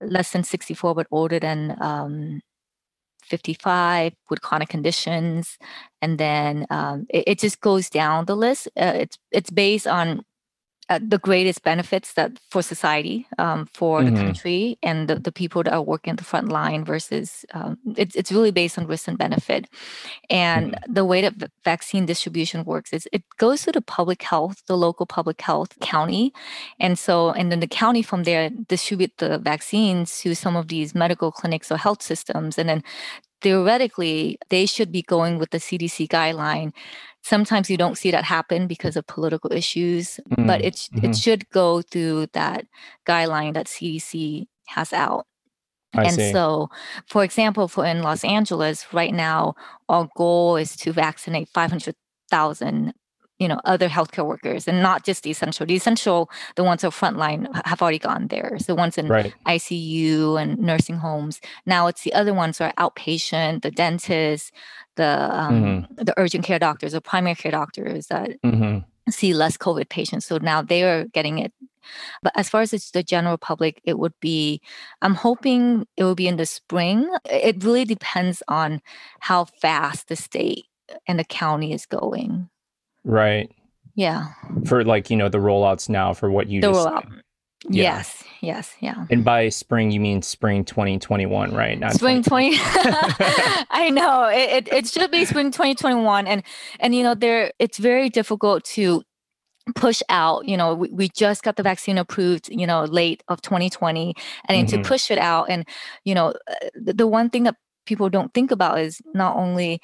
less 0.00 0.32
than 0.32 0.44
64 0.44 0.94
but 0.94 1.06
older 1.10 1.38
than 1.40 1.76
um, 1.80 2.40
55 3.24 4.12
with 4.28 4.42
chronic 4.42 4.68
conditions 4.68 5.56
and 6.02 6.18
then 6.18 6.66
um, 6.70 7.06
it, 7.08 7.24
it, 7.26 7.38
just 7.38 7.60
goes 7.60 7.88
down 7.88 8.26
the 8.26 8.36
list. 8.36 8.66
Uh, 8.76 8.92
it's 8.96 9.16
it's 9.30 9.50
based 9.50 9.86
on 9.86 10.22
uh, 10.92 10.98
the 11.02 11.18
greatest 11.18 11.62
benefits 11.62 12.12
that 12.14 12.38
for 12.50 12.62
society, 12.62 13.26
um, 13.38 13.66
for 13.72 14.00
mm-hmm. 14.00 14.14
the 14.14 14.20
country, 14.20 14.78
and 14.82 15.08
the, 15.08 15.14
the 15.14 15.32
people 15.32 15.62
that 15.62 15.72
are 15.72 15.82
working 15.82 16.10
at 16.10 16.18
the 16.18 16.24
front 16.24 16.48
line 16.48 16.84
versus 16.84 17.46
um, 17.54 17.78
it's 17.96 18.14
it's 18.14 18.30
really 18.30 18.50
based 18.50 18.78
on 18.78 18.86
risk 18.86 19.08
and 19.08 19.16
benefit. 19.16 19.68
And 20.28 20.72
mm-hmm. 20.72 20.92
the 20.92 21.04
way 21.04 21.22
that 21.22 21.50
vaccine 21.64 22.04
distribution 22.04 22.64
works 22.64 22.92
is 22.92 23.08
it 23.10 23.22
goes 23.38 23.62
to 23.62 23.72
the 23.72 23.80
public 23.80 24.22
health, 24.22 24.62
the 24.66 24.76
local 24.76 25.06
public 25.06 25.40
health 25.40 25.72
county, 25.80 26.32
and 26.78 26.98
so 26.98 27.30
and 27.30 27.50
then 27.50 27.60
the 27.60 27.66
county 27.66 28.02
from 28.02 28.24
there 28.24 28.50
distribute 28.50 29.12
the 29.16 29.38
vaccines 29.38 30.20
to 30.20 30.34
some 30.34 30.56
of 30.56 30.68
these 30.68 30.94
medical 30.94 31.32
clinics 31.32 31.72
or 31.72 31.78
health 31.78 32.02
systems, 32.02 32.58
and 32.58 32.68
then 32.68 32.82
theoretically 33.42 34.38
they 34.48 34.66
should 34.66 34.90
be 34.92 35.02
going 35.02 35.38
with 35.38 35.50
the 35.50 35.58
CDC 35.58 36.08
guideline 36.08 36.72
Sometimes 37.22 37.70
you 37.70 37.76
don't 37.76 37.96
see 37.96 38.10
that 38.10 38.24
happen 38.24 38.66
because 38.66 38.96
of 38.96 39.06
political 39.06 39.52
issues, 39.52 40.18
mm-hmm. 40.28 40.46
but 40.46 40.60
it 40.62 40.74
mm-hmm. 40.74 41.06
it 41.06 41.16
should 41.16 41.48
go 41.50 41.80
through 41.80 42.26
that 42.32 42.66
guideline 43.06 43.54
that 43.54 43.66
CDC 43.66 44.46
has 44.66 44.92
out. 44.92 45.26
I 45.94 46.04
and 46.04 46.14
see. 46.14 46.32
so, 46.32 46.68
for 47.06 47.22
example, 47.22 47.68
for 47.68 47.86
in 47.86 48.02
Los 48.02 48.24
Angeles 48.24 48.92
right 48.92 49.14
now, 49.14 49.54
our 49.88 50.08
goal 50.16 50.56
is 50.56 50.74
to 50.78 50.92
vaccinate 50.92 51.48
500,000 51.50 52.94
you 53.42 53.48
know 53.48 53.60
other 53.64 53.88
healthcare 53.88 54.24
workers 54.24 54.68
and 54.68 54.80
not 54.80 55.04
just 55.04 55.24
the 55.24 55.30
essential 55.30 55.66
the 55.66 55.74
essential 55.74 56.30
the 56.54 56.62
ones 56.62 56.82
who 56.82 56.88
are 56.88 56.92
frontline 56.92 57.42
have 57.66 57.82
already 57.82 57.98
gone 57.98 58.28
there 58.28 58.56
so 58.58 58.66
the 58.66 58.76
ones 58.76 58.96
in 58.96 59.08
right. 59.08 59.34
icu 59.48 60.40
and 60.40 60.56
nursing 60.58 60.96
homes 60.96 61.40
now 61.66 61.88
it's 61.88 62.02
the 62.02 62.14
other 62.14 62.32
ones 62.32 62.58
who 62.58 62.64
are 62.64 62.72
outpatient 62.78 63.62
the 63.62 63.70
dentists 63.70 64.52
the 64.94 65.28
um, 65.32 65.64
mm-hmm. 65.64 66.04
the 66.04 66.14
urgent 66.16 66.44
care 66.44 66.60
doctors 66.60 66.94
or 66.94 67.00
primary 67.00 67.34
care 67.34 67.50
doctors 67.50 68.06
that 68.06 68.40
mm-hmm. 68.42 68.78
see 69.10 69.34
less 69.34 69.56
covid 69.56 69.88
patients 69.88 70.24
so 70.24 70.38
now 70.38 70.62
they 70.62 70.84
are 70.84 71.04
getting 71.06 71.38
it 71.38 71.52
but 72.22 72.32
as 72.36 72.48
far 72.48 72.60
as 72.60 72.72
it's 72.72 72.92
the 72.92 73.02
general 73.02 73.36
public 73.36 73.80
it 73.82 73.98
would 73.98 74.14
be 74.20 74.60
i'm 75.02 75.16
hoping 75.16 75.84
it 75.96 76.04
will 76.04 76.14
be 76.14 76.28
in 76.28 76.36
the 76.36 76.46
spring 76.46 77.10
it 77.24 77.64
really 77.64 77.84
depends 77.84 78.40
on 78.46 78.80
how 79.18 79.44
fast 79.44 80.06
the 80.06 80.14
state 80.14 80.66
and 81.08 81.18
the 81.18 81.24
county 81.24 81.72
is 81.72 81.86
going 81.86 82.48
Right. 83.04 83.50
Yeah. 83.94 84.28
For 84.66 84.84
like, 84.84 85.10
you 85.10 85.16
know, 85.16 85.28
the 85.28 85.38
rollouts 85.38 85.88
now 85.88 86.14
for 86.14 86.30
what 86.30 86.48
you 86.48 86.60
the 86.60 86.72
just 86.72 86.86
rollout. 86.86 87.22
Yeah. 87.68 87.82
Yes, 87.82 88.24
yes, 88.40 88.74
yeah. 88.80 89.06
And 89.10 89.24
by 89.24 89.48
spring, 89.48 89.92
you 89.92 90.00
mean 90.00 90.22
spring 90.22 90.64
2021, 90.64 91.54
right? 91.54 91.78
Not 91.78 91.92
spring 91.92 92.22
20. 92.22 92.56
I 92.56 93.90
know 93.92 94.26
it, 94.26 94.66
it, 94.66 94.72
it 94.72 94.88
should 94.88 95.10
be 95.12 95.24
spring 95.24 95.52
2021, 95.52 96.26
and 96.26 96.42
and 96.80 96.94
you 96.94 97.04
know 97.04 97.14
there 97.14 97.52
it's 97.60 97.78
very 97.78 98.08
difficult 98.08 98.64
to 98.64 99.04
push 99.76 100.02
out 100.08 100.48
you 100.48 100.56
know 100.56 100.74
we, 100.74 100.88
we 100.88 101.08
just 101.08 101.44
got 101.44 101.54
the 101.54 101.62
vaccine 101.62 101.96
approved 101.96 102.48
you 102.48 102.66
know 102.66 102.82
late 102.82 103.22
of 103.28 103.40
2020 103.42 104.12
and 104.48 104.66
mm-hmm. 104.66 104.82
to 104.82 104.88
push 104.88 105.08
it 105.08 105.18
out 105.18 105.48
and 105.48 105.64
you 106.04 106.16
know 106.16 106.34
uh, 106.48 106.54
the, 106.74 106.92
the 106.94 107.06
one 107.06 107.30
thing 107.30 107.44
that 107.44 107.54
people 107.86 108.10
don't 108.10 108.34
think 108.34 108.50
about 108.50 108.80
is 108.80 109.00
not 109.14 109.36
only 109.36 109.80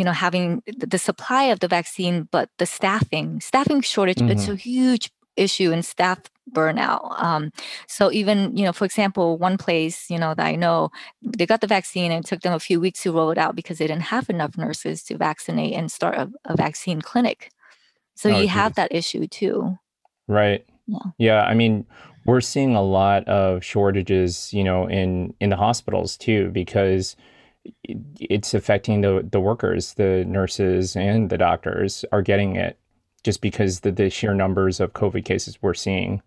you 0.00 0.04
know 0.06 0.12
having 0.12 0.62
the 0.66 0.98
supply 0.98 1.44
of 1.52 1.60
the 1.60 1.68
vaccine 1.68 2.26
but 2.32 2.48
the 2.56 2.64
staffing 2.64 3.38
staffing 3.38 3.82
shortage 3.82 4.16
mm-hmm. 4.16 4.30
it's 4.30 4.48
a 4.48 4.56
huge 4.56 5.10
issue 5.36 5.70
in 5.72 5.82
staff 5.82 6.18
burnout 6.50 7.22
um, 7.22 7.52
so 7.86 8.10
even 8.10 8.56
you 8.56 8.64
know 8.64 8.72
for 8.72 8.86
example 8.86 9.36
one 9.36 9.58
place 9.58 10.08
you 10.08 10.18
know 10.18 10.32
that 10.34 10.46
i 10.46 10.56
know 10.56 10.88
they 11.22 11.44
got 11.44 11.60
the 11.60 11.66
vaccine 11.66 12.10
and 12.10 12.24
it 12.24 12.28
took 12.28 12.40
them 12.40 12.54
a 12.54 12.58
few 12.58 12.80
weeks 12.80 13.02
to 13.02 13.12
roll 13.12 13.30
it 13.30 13.36
out 13.36 13.54
because 13.54 13.76
they 13.76 13.86
didn't 13.86 14.10
have 14.14 14.30
enough 14.30 14.56
nurses 14.56 15.02
to 15.02 15.18
vaccinate 15.18 15.74
and 15.74 15.92
start 15.92 16.14
a, 16.16 16.30
a 16.46 16.56
vaccine 16.56 17.02
clinic 17.02 17.50
so 18.14 18.30
oh, 18.30 18.36
you 18.36 18.44
geez. 18.44 18.50
have 18.50 18.74
that 18.74 18.90
issue 18.90 19.26
too 19.26 19.76
right 20.28 20.64
yeah. 20.86 21.10
yeah 21.18 21.42
i 21.42 21.52
mean 21.52 21.86
we're 22.24 22.40
seeing 22.40 22.74
a 22.74 22.82
lot 22.82 23.28
of 23.28 23.62
shortages 23.62 24.50
you 24.54 24.64
know 24.64 24.88
in 24.88 25.34
in 25.40 25.50
the 25.50 25.56
hospitals 25.56 26.16
too 26.16 26.50
because 26.52 27.16
it's 27.84 28.54
affecting 28.54 29.00
the 29.00 29.26
the 29.30 29.40
workers, 29.40 29.94
the 29.94 30.24
nurses 30.26 30.96
and 30.96 31.30
the 31.30 31.38
doctors 31.38 32.04
are 32.12 32.22
getting 32.22 32.56
it 32.56 32.78
just 33.22 33.40
because 33.40 33.80
the, 33.80 33.92
the 33.92 34.10
sheer 34.10 34.34
numbers 34.34 34.80
of 34.80 34.92
COVID 34.92 35.24
cases 35.24 35.58
we're 35.60 35.74
seeing. 35.74 36.22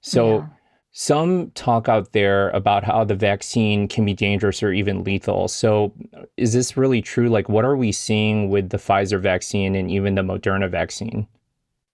So 0.00 0.38
yeah. 0.38 0.46
some 0.92 1.50
talk 1.52 1.88
out 1.88 2.12
there 2.12 2.50
about 2.50 2.84
how 2.84 3.04
the 3.04 3.14
vaccine 3.14 3.88
can 3.88 4.04
be 4.04 4.14
dangerous 4.14 4.62
or 4.62 4.72
even 4.72 5.04
lethal. 5.04 5.48
So 5.48 5.92
is 6.36 6.52
this 6.52 6.76
really 6.76 7.00
true? 7.00 7.28
Like 7.28 7.48
what 7.48 7.64
are 7.64 7.76
we 7.76 7.92
seeing 7.92 8.50
with 8.50 8.70
the 8.70 8.76
Pfizer 8.76 9.20
vaccine 9.20 9.74
and 9.74 9.90
even 9.90 10.14
the 10.14 10.22
Moderna 10.22 10.70
vaccine? 10.70 11.26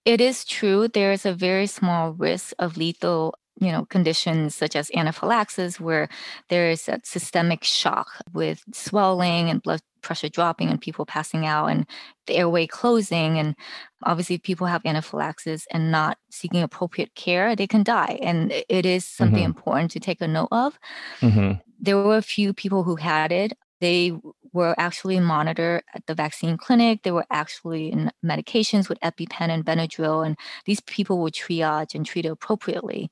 It 0.05 0.19
is 0.19 0.43
true. 0.43 0.89
There 0.89 1.13
is 1.13 1.25
a 1.25 1.33
very 1.33 1.67
small 1.67 2.11
risk 2.11 2.53
of 2.59 2.75
lethal 2.75 3.35
you 3.59 3.71
know 3.71 3.85
conditions 3.85 4.55
such 4.55 4.75
as 4.75 4.91
anaphylaxis 4.95 5.79
where 5.79 6.09
there 6.49 6.69
is 6.69 6.87
a 6.89 6.99
systemic 7.03 7.63
shock 7.63 8.09
with 8.33 8.63
swelling 8.73 9.49
and 9.49 9.61
blood 9.61 9.81
pressure 10.01 10.29
dropping 10.29 10.69
and 10.69 10.81
people 10.81 11.05
passing 11.05 11.45
out 11.45 11.67
and 11.67 11.87
the 12.27 12.35
airway 12.35 12.67
closing 12.67 13.37
and 13.39 13.55
obviously 14.03 14.35
if 14.35 14.43
people 14.43 14.67
have 14.67 14.85
anaphylaxis 14.85 15.65
and 15.71 15.91
not 15.91 16.17
seeking 16.29 16.61
appropriate 16.61 17.13
care 17.15 17.55
they 17.55 17.67
can 17.67 17.83
die 17.83 18.19
and 18.21 18.51
it 18.67 18.85
is 18.85 19.05
something 19.05 19.39
mm-hmm. 19.39 19.45
important 19.45 19.91
to 19.91 19.99
take 19.99 20.19
a 20.21 20.27
note 20.27 20.49
of 20.51 20.77
mm-hmm. 21.21 21.53
there 21.79 21.97
were 21.97 22.17
a 22.17 22.21
few 22.21 22.53
people 22.53 22.83
who 22.83 22.95
had 22.95 23.31
it 23.31 23.53
they 23.79 24.13
were 24.53 24.75
actually 24.77 25.19
monitored 25.19 25.83
at 25.93 26.05
the 26.07 26.15
vaccine 26.15 26.57
clinic. 26.57 27.03
They 27.03 27.11
were 27.11 27.25
actually 27.31 27.91
in 27.91 28.11
medications 28.23 28.87
with 28.89 28.99
EpiPen 29.01 29.49
and 29.49 29.65
Benadryl, 29.65 30.25
and 30.25 30.37
these 30.65 30.81
people 30.81 31.19
were 31.19 31.31
triaged 31.31 31.95
and 31.95 32.05
treated 32.05 32.31
appropriately. 32.31 33.09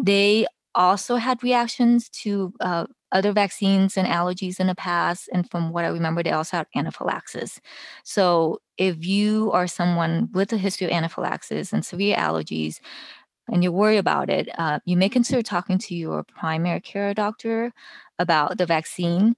They 0.00 0.46
also 0.74 1.16
had 1.16 1.42
reactions 1.42 2.08
to 2.08 2.52
uh, 2.60 2.86
other 3.10 3.32
vaccines 3.32 3.96
and 3.96 4.06
allergies 4.06 4.60
in 4.60 4.66
the 4.68 4.74
past. 4.74 5.28
And 5.32 5.50
from 5.50 5.72
what 5.72 5.84
I 5.84 5.88
remember, 5.88 6.22
they 6.22 6.30
also 6.30 6.58
had 6.58 6.66
anaphylaxis. 6.76 7.60
So 8.04 8.60
if 8.76 9.04
you 9.04 9.50
are 9.52 9.66
someone 9.66 10.28
with 10.32 10.52
a 10.52 10.56
history 10.58 10.86
of 10.86 10.92
anaphylaxis 10.92 11.72
and 11.72 11.84
severe 11.84 12.16
allergies, 12.16 12.80
and 13.50 13.64
you 13.64 13.72
worry 13.72 13.96
about 13.96 14.28
it, 14.28 14.48
uh, 14.58 14.78
you 14.84 14.96
may 14.96 15.08
consider 15.08 15.42
talking 15.42 15.78
to 15.78 15.94
your 15.94 16.22
primary 16.22 16.80
care 16.80 17.14
doctor 17.14 17.72
about 18.18 18.58
the 18.58 18.66
vaccine 18.66 19.36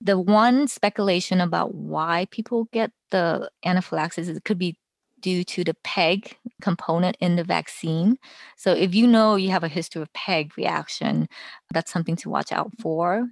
the 0.00 0.18
one 0.18 0.68
speculation 0.68 1.40
about 1.40 1.74
why 1.74 2.26
people 2.30 2.68
get 2.72 2.90
the 3.10 3.50
anaphylaxis 3.64 4.28
is 4.28 4.36
it 4.36 4.44
could 4.44 4.58
be 4.58 4.76
due 5.20 5.44
to 5.44 5.64
the 5.64 5.74
PEG 5.84 6.36
component 6.60 7.16
in 7.20 7.36
the 7.36 7.44
vaccine. 7.44 8.18
So 8.56 8.72
if 8.72 8.94
you 8.94 9.06
know 9.06 9.36
you 9.36 9.50
have 9.50 9.64
a 9.64 9.68
history 9.68 10.02
of 10.02 10.12
PEG 10.12 10.56
reaction, 10.58 11.28
that's 11.72 11.90
something 11.90 12.16
to 12.16 12.28
watch 12.30 12.52
out 12.52 12.72
for. 12.78 13.26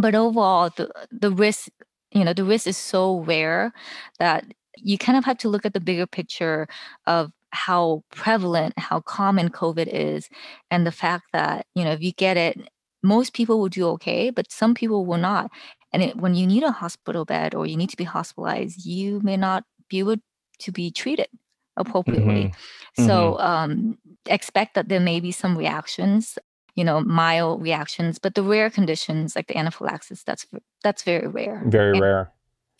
But 0.00 0.14
overall, 0.14 0.70
the 0.76 0.90
the 1.10 1.30
risk, 1.32 1.68
you 2.12 2.24
know, 2.24 2.32
the 2.32 2.44
risk 2.44 2.66
is 2.66 2.76
so 2.76 3.20
rare 3.20 3.72
that 4.18 4.44
you 4.78 4.98
kind 4.98 5.18
of 5.18 5.24
have 5.24 5.38
to 5.38 5.48
look 5.48 5.66
at 5.66 5.74
the 5.74 5.80
bigger 5.80 6.06
picture 6.06 6.68
of 7.06 7.32
how 7.52 8.04
prevalent, 8.12 8.74
how 8.78 9.00
common 9.00 9.50
COVID 9.50 9.88
is, 9.88 10.28
and 10.70 10.86
the 10.86 10.92
fact 10.92 11.24
that, 11.32 11.66
you 11.74 11.84
know, 11.84 11.92
if 11.92 12.00
you 12.02 12.12
get 12.12 12.36
it, 12.36 12.68
most 13.02 13.32
people 13.32 13.58
will 13.58 13.68
do 13.68 13.86
okay, 13.88 14.30
but 14.30 14.50
some 14.50 14.74
people 14.74 15.06
will 15.06 15.18
not. 15.18 15.50
And 15.92 16.02
it, 16.02 16.16
when 16.16 16.34
you 16.34 16.46
need 16.46 16.62
a 16.62 16.70
hospital 16.72 17.24
bed 17.24 17.54
or 17.54 17.66
you 17.66 17.76
need 17.76 17.90
to 17.90 17.96
be 17.96 18.04
hospitalized, 18.04 18.84
you 18.84 19.20
may 19.22 19.36
not 19.36 19.64
be 19.88 19.98
able 19.98 20.16
to 20.60 20.72
be 20.72 20.90
treated 20.90 21.28
appropriately. 21.76 22.44
Mm-hmm. 22.44 23.06
So 23.06 23.36
mm-hmm. 23.38 23.42
Um, 23.42 23.98
expect 24.26 24.74
that 24.74 24.88
there 24.88 25.00
may 25.00 25.20
be 25.20 25.32
some 25.32 25.56
reactions, 25.56 26.38
you 26.74 26.84
know, 26.84 27.00
mild 27.00 27.62
reactions, 27.62 28.18
but 28.18 28.34
the 28.34 28.42
rare 28.42 28.70
conditions 28.70 29.34
like 29.34 29.48
the 29.48 29.56
anaphylaxis, 29.56 30.22
that's 30.22 30.46
that's 30.82 31.02
very 31.02 31.26
rare. 31.26 31.62
Very 31.66 31.92
and, 31.92 32.00
rare. 32.00 32.32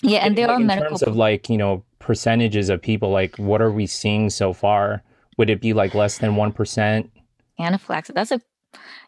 Yeah, 0.02 0.20
and 0.20 0.36
there 0.36 0.46
like 0.46 0.56
are 0.56 0.60
in 0.60 0.66
medical 0.66 0.88
terms 0.90 1.02
of 1.02 1.16
like 1.16 1.50
you 1.50 1.58
know 1.58 1.84
percentages 1.98 2.68
of 2.68 2.80
people. 2.80 3.10
Like, 3.10 3.36
what 3.36 3.60
are 3.60 3.72
we 3.72 3.86
seeing 3.86 4.30
so 4.30 4.52
far? 4.52 5.02
Would 5.36 5.50
it 5.50 5.60
be 5.60 5.72
like 5.72 5.94
less 5.94 6.18
than 6.18 6.36
one 6.36 6.52
percent? 6.52 7.10
Anaphylaxis. 7.58 8.14
That's 8.14 8.30
a, 8.30 8.40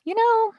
you 0.05 0.15
know, 0.15 0.53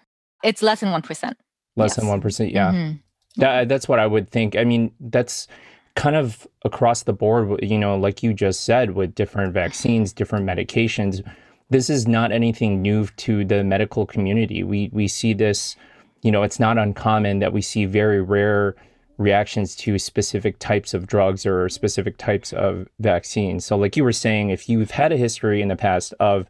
it's 0.44 0.62
less 0.62 0.82
than 0.82 0.92
one 0.92 1.02
percent. 1.02 1.38
Less 1.76 1.92
yes. 1.92 1.96
than 1.98 2.08
one 2.08 2.22
percent. 2.22 2.52
Yeah. 2.52 2.72
Mm-hmm. 2.72 2.98
That, 3.38 3.68
that's 3.68 3.88
what 3.88 4.00
I 4.00 4.06
would 4.06 4.30
think. 4.30 4.56
I 4.56 4.64
mean, 4.64 4.92
that's 5.00 5.48
kind 5.96 6.16
of 6.16 6.48
across 6.64 7.04
the 7.04 7.14
board, 7.14 7.64
you 7.64 7.78
know, 7.78 7.98
like 7.98 8.24
you 8.24 8.34
just 8.34 8.62
said, 8.62 8.92
with 8.92 9.16
different 9.16 9.54
vaccines, 9.54 10.14
different 10.14 10.46
medications. 10.46 11.24
This 11.70 11.90
is 11.90 12.08
not 12.08 12.32
anything 12.32 12.82
new 12.82 13.08
to 13.18 13.44
the 13.46 13.64
medical 13.64 14.06
community. 14.06 14.64
We 14.64 14.90
we 14.94 15.08
see 15.08 15.34
this, 15.34 15.76
you 16.22 16.32
know, 16.32 16.44
it's 16.44 16.60
not 16.60 16.78
uncommon 16.78 17.40
that 17.40 17.54
we 17.54 17.62
see 17.62 17.86
very 17.86 18.22
rare 18.22 18.76
reactions 19.18 19.76
to 19.76 19.98
specific 20.00 20.60
types 20.60 20.94
of 20.94 21.08
drugs 21.08 21.46
or 21.46 21.70
specific 21.70 22.18
types 22.18 22.54
of 22.54 22.88
vaccines. 23.00 23.66
So, 23.66 23.78
like 23.78 23.96
you 23.96 24.04
were 24.04 24.12
saying, 24.12 24.50
if 24.50 24.70
you've 24.70 24.92
had 24.92 25.12
a 25.12 25.18
history 25.18 25.62
in 25.62 25.68
the 25.68 25.76
past 25.76 26.14
of 26.20 26.48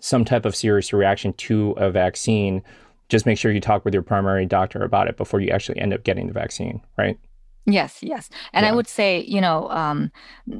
some 0.00 0.24
type 0.24 0.44
of 0.44 0.54
serious 0.54 0.92
reaction 0.92 1.32
to 1.34 1.72
a 1.72 1.90
vaccine, 1.90 2.62
just 3.08 3.26
make 3.26 3.38
sure 3.38 3.52
you 3.52 3.60
talk 3.60 3.84
with 3.84 3.94
your 3.94 4.02
primary 4.02 4.46
doctor 4.46 4.82
about 4.82 5.08
it 5.08 5.16
before 5.16 5.40
you 5.40 5.50
actually 5.50 5.78
end 5.78 5.92
up 5.92 6.04
getting 6.04 6.26
the 6.26 6.32
vaccine, 6.32 6.80
right? 6.96 7.18
Yes, 7.66 8.00
yes. 8.02 8.28
And 8.52 8.64
yeah. 8.64 8.72
I 8.72 8.74
would 8.74 8.86
say, 8.86 9.24
you 9.26 9.40
know, 9.40 9.70
um, 9.70 10.12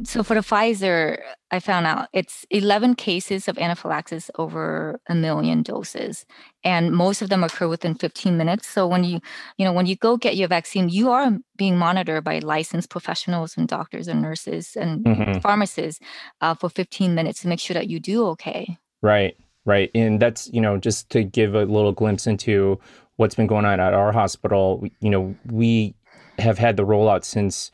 so 0.05 0.23
for 0.23 0.35
the 0.35 0.41
Pfizer, 0.41 1.21
I 1.51 1.61
found 1.61 1.87
out 1.87 2.09
it's 2.15 2.47
11 2.49 2.95
cases 2.95 3.47
of 3.47 3.59
anaphylaxis 3.59 4.31
over 4.39 4.99
a 5.09 5.15
million 5.15 5.63
doses, 5.63 6.25
and 6.65 6.93
most 6.93 7.21
of 7.21 7.29
them 7.29 7.45
occur 7.45 7.69
within 7.69 7.95
15 7.95 8.39
minutes. 8.39 8.67
So 8.67 8.87
when 8.87 9.05
you, 9.05 9.21
you 9.59 9.67
know, 9.67 9.73
when 9.73 9.85
you 9.85 9.97
go 9.97 10.17
get 10.17 10.37
your 10.37 10.49
vaccine, 10.49 10.89
you 10.89 11.11
are 11.11 11.37
being 11.57 11.77
monitored 11.77 12.25
by 12.25 12.39
licensed 12.39 12.89
professionals 12.89 13.55
and 13.59 13.69
doctors 13.69 14.09
and 14.09 14.23
nurses 14.23 14.75
and 14.75 15.05
mm-hmm. 15.05 15.41
pharmacists 15.41 16.03
uh, 16.41 16.55
for 16.55 16.71
15 16.71 17.15
minutes 17.15 17.43
to 17.43 17.49
make 17.49 17.61
sure 17.61 17.75
that 17.75 17.89
you 17.89 18.01
do 18.01 18.27
okay. 18.29 18.79
Right, 19.03 19.37
right, 19.65 19.91
and 19.95 20.21
that's 20.21 20.51
you 20.53 20.61
know 20.61 20.79
just 20.79 21.11
to 21.11 21.25
give 21.25 21.55
a 21.55 21.65
little 21.65 21.93
glimpse 21.93 22.27
into 22.27 22.79
what's 23.17 23.35
been 23.35 23.47
going 23.47 23.65
on 23.65 23.81
at 23.81 23.95
our 23.95 24.13
hospital. 24.13 24.85
You 25.01 25.11
know, 25.11 25.35
we 25.51 25.95
have 26.39 26.59
had 26.59 26.77
the 26.77 26.85
rollout 26.85 27.25
since 27.25 27.71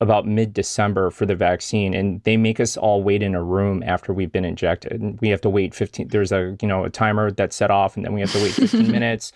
about 0.00 0.26
mid 0.26 0.52
December 0.52 1.10
for 1.10 1.26
the 1.26 1.36
vaccine, 1.36 1.94
and 1.94 2.22
they 2.24 2.36
make 2.36 2.60
us 2.60 2.76
all 2.76 3.02
wait 3.02 3.22
in 3.22 3.34
a 3.34 3.42
room 3.42 3.82
after 3.84 4.12
we've 4.12 4.32
been 4.32 4.44
injected. 4.44 5.00
And 5.00 5.20
we 5.20 5.28
have 5.28 5.40
to 5.42 5.50
wait 5.50 5.74
15. 5.74 6.08
There's 6.08 6.32
a 6.32 6.56
you 6.60 6.68
know 6.68 6.84
a 6.84 6.90
timer 6.90 7.30
that's 7.30 7.56
set 7.56 7.70
off, 7.70 7.96
and 7.96 8.04
then 8.04 8.12
we 8.12 8.20
have 8.20 8.32
to 8.32 8.42
wait 8.42 8.52
15 8.52 8.90
minutes. 8.92 9.32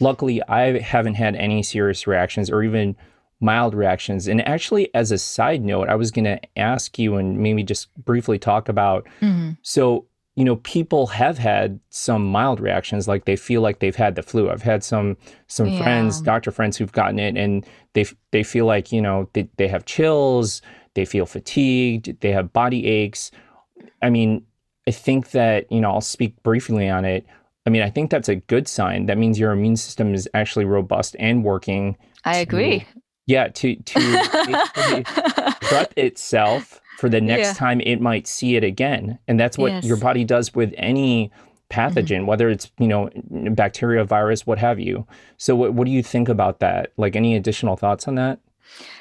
Luckily, 0.00 0.42
I 0.48 0.78
haven't 0.78 1.14
had 1.14 1.36
any 1.36 1.62
serious 1.62 2.06
reactions 2.06 2.50
or 2.50 2.62
even 2.62 2.96
mild 3.40 3.74
reactions. 3.74 4.28
And 4.28 4.46
actually, 4.46 4.94
as 4.94 5.10
a 5.10 5.18
side 5.18 5.62
note, 5.62 5.88
I 5.88 5.94
was 5.94 6.10
going 6.10 6.24
to 6.24 6.40
ask 6.56 6.98
you 6.98 7.16
and 7.16 7.38
maybe 7.38 7.62
just 7.62 7.94
briefly 7.96 8.38
talk 8.38 8.68
about. 8.68 9.06
Mm-hmm. 9.20 9.52
So 9.62 10.06
you 10.40 10.46
know 10.46 10.56
people 10.56 11.06
have 11.08 11.36
had 11.36 11.78
some 11.90 12.24
mild 12.24 12.60
reactions 12.60 13.06
like 13.06 13.26
they 13.26 13.36
feel 13.36 13.60
like 13.60 13.80
they've 13.80 13.94
had 13.94 14.14
the 14.14 14.22
flu. 14.22 14.48
I've 14.48 14.62
had 14.62 14.82
some 14.82 15.18
some 15.48 15.66
yeah. 15.66 15.82
friends 15.82 16.22
doctor 16.22 16.50
friends 16.50 16.78
who've 16.78 16.90
gotten 16.90 17.18
it 17.18 17.36
and 17.36 17.66
they 17.92 18.06
they 18.30 18.42
feel 18.42 18.64
like 18.64 18.90
you 18.90 19.02
know 19.02 19.28
they, 19.34 19.50
they 19.58 19.68
have 19.68 19.84
chills 19.84 20.62
they 20.94 21.04
feel 21.04 21.26
fatigued 21.26 22.18
they 22.22 22.32
have 22.32 22.54
body 22.54 22.86
aches. 22.86 23.30
I 24.00 24.08
mean 24.08 24.42
i 24.88 24.90
think 24.90 25.32
that 25.32 25.70
you 25.70 25.78
know 25.78 25.90
i'll 25.90 26.00
speak 26.00 26.42
briefly 26.42 26.88
on 26.88 27.04
it. 27.04 27.26
I 27.66 27.68
mean 27.68 27.82
i 27.82 27.90
think 27.90 28.10
that's 28.10 28.30
a 28.30 28.36
good 28.36 28.66
sign. 28.66 29.04
That 29.04 29.18
means 29.18 29.38
your 29.38 29.52
immune 29.52 29.76
system 29.76 30.14
is 30.14 30.26
actually 30.32 30.64
robust 30.64 31.16
and 31.18 31.44
working 31.44 31.98
i 32.24 32.36
to, 32.36 32.40
agree. 32.40 32.86
Yeah 33.26 33.48
to 33.48 33.76
to 33.76 35.54
prep 35.60 35.92
itself 35.98 36.80
for 37.00 37.08
the 37.08 37.20
next 37.20 37.48
yeah. 37.48 37.52
time 37.54 37.80
it 37.80 37.98
might 37.98 38.26
see 38.26 38.56
it 38.56 38.62
again. 38.62 39.18
And 39.26 39.40
that's 39.40 39.56
what 39.56 39.72
yes. 39.72 39.84
your 39.84 39.96
body 39.96 40.22
does 40.22 40.54
with 40.54 40.74
any 40.76 41.32
pathogen, 41.70 42.18
mm-hmm. 42.18 42.26
whether 42.26 42.50
it's, 42.50 42.70
you 42.78 42.88
know, 42.88 43.08
bacteria, 43.54 44.04
virus, 44.04 44.46
what 44.46 44.58
have 44.58 44.78
you. 44.78 45.06
So 45.38 45.56
what, 45.56 45.72
what 45.72 45.86
do 45.86 45.92
you 45.92 46.02
think 46.02 46.28
about 46.28 46.60
that? 46.60 46.92
Like 46.98 47.16
any 47.16 47.36
additional 47.36 47.76
thoughts 47.76 48.06
on 48.06 48.16
that? 48.16 48.38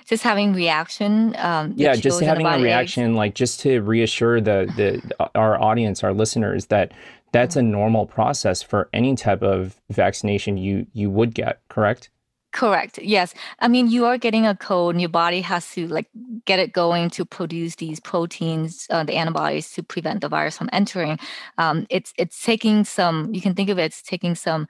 Just 0.05 0.23
having 0.23 0.53
reaction. 0.53 1.35
Um, 1.37 1.73
yeah, 1.75 1.93
just 1.95 2.21
having 2.21 2.45
a 2.47 2.57
reaction, 2.57 3.15
like 3.15 3.35
just 3.35 3.59
to 3.61 3.81
reassure 3.81 4.39
the, 4.39 4.71
the 4.77 5.29
our 5.35 5.61
audience, 5.61 6.01
our 6.01 6.13
listeners 6.13 6.67
that 6.67 6.93
that's 7.33 7.57
a 7.57 7.61
normal 7.61 8.05
process 8.05 8.63
for 8.63 8.89
any 8.93 9.15
type 9.15 9.43
of 9.43 9.75
vaccination 9.89 10.57
you 10.57 10.87
you 10.93 11.11
would 11.11 11.35
get, 11.35 11.59
correct? 11.67 12.09
Correct. 12.51 12.97
Yes. 12.99 13.35
I 13.59 13.67
mean, 13.67 13.89
you 13.89 14.05
are 14.05 14.17
getting 14.17 14.47
a 14.47 14.55
cold, 14.55 14.95
and 14.95 15.01
your 15.01 15.09
body 15.09 15.41
has 15.41 15.69
to 15.73 15.87
like 15.87 16.09
get 16.45 16.57
it 16.57 16.73
going 16.73 17.11
to 17.11 17.25
produce 17.25 17.75
these 17.75 17.99
proteins, 17.99 18.87
uh, 18.89 19.03
the 19.03 19.13
antibodies 19.13 19.71
to 19.73 19.83
prevent 19.83 20.21
the 20.21 20.29
virus 20.29 20.57
from 20.57 20.69
entering. 20.73 21.19
Um, 21.59 21.85
it's 21.89 22.11
it's 22.17 22.43
taking 22.43 22.85
some. 22.85 23.33
You 23.33 23.41
can 23.41 23.53
think 23.53 23.69
of 23.69 23.77
it 23.77 23.93
as 23.93 24.01
taking 24.01 24.33
some, 24.33 24.67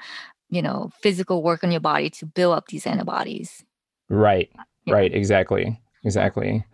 you 0.49 0.61
know, 0.61 0.91
physical 1.01 1.41
work 1.41 1.63
on 1.63 1.71
your 1.71 1.79
body 1.79 2.09
to 2.11 2.25
build 2.25 2.57
up 2.57 2.67
these 2.67 2.85
antibodies. 2.85 3.63
Right. 4.09 4.51
Yeah. 4.85 4.95
Right. 4.95 5.13
Exactly. 5.13 5.79
Exactly. 6.03 6.65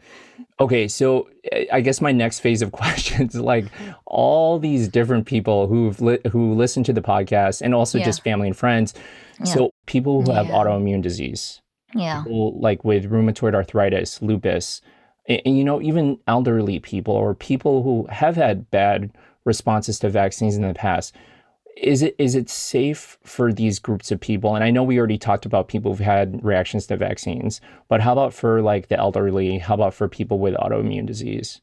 Okay, 0.59 0.87
so 0.87 1.27
eh, 1.51 1.65
I 1.73 1.81
guess 1.81 1.99
my 1.99 2.11
next 2.11 2.39
phase 2.39 2.61
of 2.61 2.71
questions, 2.71 3.35
like 3.35 3.65
all 4.05 4.59
these 4.59 4.87
different 4.87 5.25
people 5.25 5.67
who've 5.67 5.99
li- 6.01 6.19
who 6.31 6.53
listen 6.53 6.83
to 6.83 6.93
the 6.93 7.01
podcast, 7.01 7.61
and 7.61 7.75
also 7.75 7.97
yeah. 7.97 8.05
just 8.05 8.23
family 8.23 8.47
and 8.47 8.57
friends 8.57 8.93
yeah. 9.39 9.45
So 9.45 9.71
people 9.85 10.23
who 10.23 10.31
have 10.31 10.47
autoimmune 10.47 11.01
disease, 11.01 11.61
yeah, 11.93 12.23
people 12.23 12.59
like 12.59 12.83
with 12.83 13.09
rheumatoid 13.09 13.53
arthritis, 13.53 14.21
lupus, 14.21 14.81
and, 15.27 15.41
and, 15.45 15.57
you 15.57 15.63
know 15.63 15.81
even 15.81 16.19
elderly 16.27 16.79
people 16.79 17.13
or 17.13 17.33
people 17.33 17.83
who 17.83 18.07
have 18.09 18.35
had 18.35 18.69
bad 18.71 19.11
responses 19.45 19.99
to 19.99 20.09
vaccines 20.09 20.55
in 20.55 20.61
the 20.61 20.73
past. 20.73 21.15
Is 21.77 22.01
it 22.01 22.15
is 22.17 22.35
it 22.35 22.49
safe 22.49 23.17
for 23.23 23.51
these 23.51 23.79
groups 23.79 24.11
of 24.11 24.19
people? 24.19 24.55
And 24.55 24.63
I 24.63 24.71
know 24.71 24.83
we 24.83 24.97
already 24.97 25.17
talked 25.17 25.45
about 25.45 25.67
people 25.67 25.91
who've 25.91 26.05
had 26.05 26.43
reactions 26.43 26.87
to 26.87 26.95
vaccines, 26.95 27.59
but 27.89 27.99
how 28.01 28.13
about 28.13 28.33
for 28.33 28.61
like 28.61 28.87
the 28.87 28.97
elderly? 28.97 29.57
How 29.57 29.73
about 29.73 29.93
for 29.93 30.07
people 30.07 30.39
with 30.39 30.55
autoimmune 30.55 31.05
disease? 31.05 31.61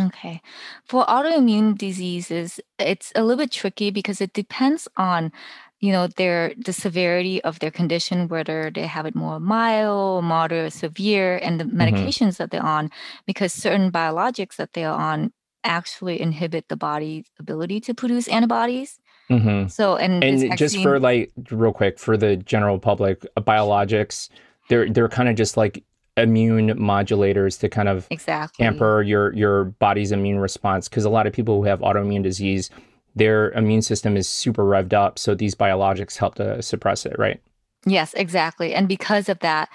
Okay. 0.00 0.40
For 0.84 1.04
autoimmune 1.06 1.76
diseases, 1.76 2.60
it's 2.78 3.12
a 3.16 3.22
little 3.22 3.42
bit 3.42 3.50
tricky 3.50 3.90
because 3.90 4.20
it 4.20 4.32
depends 4.32 4.86
on 4.96 5.32
you 5.80 5.92
know 5.92 6.06
their 6.06 6.52
the 6.56 6.72
severity 6.72 7.42
of 7.44 7.58
their 7.60 7.70
condition 7.70 8.28
whether 8.28 8.70
they 8.74 8.86
have 8.86 9.06
it 9.06 9.14
more 9.14 9.38
mild 9.38 10.24
moderate 10.24 10.72
severe 10.72 11.36
and 11.38 11.60
the 11.60 11.64
mm-hmm. 11.64 11.80
medications 11.80 12.34
mm-hmm. 12.34 12.42
that 12.42 12.50
they're 12.50 12.64
on 12.64 12.90
because 13.26 13.52
certain 13.52 13.90
biologics 13.90 14.56
that 14.56 14.72
they're 14.72 14.90
on 14.90 15.32
actually 15.64 16.20
inhibit 16.20 16.68
the 16.68 16.76
body's 16.76 17.26
ability 17.38 17.80
to 17.80 17.94
produce 17.94 18.28
antibodies 18.28 19.00
mm-hmm. 19.30 19.68
so 19.68 19.96
and 19.96 20.22
and 20.24 20.56
just 20.56 20.80
for 20.82 20.98
like 20.98 21.32
real 21.50 21.72
quick 21.72 21.98
for 21.98 22.16
the 22.16 22.36
general 22.36 22.78
public 22.78 23.24
uh, 23.36 23.40
biologics 23.40 24.28
they're 24.68 24.88
they're 24.90 25.08
kind 25.08 25.28
of 25.28 25.36
just 25.36 25.56
like 25.56 25.84
immune 26.16 26.70
modulators 26.70 27.58
to 27.60 27.68
kind 27.68 27.88
of 27.88 28.06
exactly 28.10 28.64
hamper 28.64 29.02
your 29.02 29.32
your 29.34 29.64
body's 29.64 30.10
immune 30.10 30.38
response 30.38 30.88
because 30.88 31.04
a 31.04 31.10
lot 31.10 31.26
of 31.26 31.32
people 31.32 31.56
who 31.56 31.64
have 31.64 31.80
autoimmune 31.80 32.22
disease 32.22 32.70
their 33.18 33.50
immune 33.52 33.82
system 33.82 34.16
is 34.16 34.28
super 34.28 34.64
revved 34.64 34.92
up. 34.92 35.18
So 35.18 35.34
these 35.34 35.54
biologics 35.54 36.16
help 36.16 36.36
to 36.36 36.62
suppress 36.62 37.04
it, 37.04 37.18
right? 37.18 37.40
Yes, 37.86 38.14
exactly. 38.14 38.74
And 38.74 38.88
because 38.88 39.28
of 39.28 39.38
that, 39.40 39.68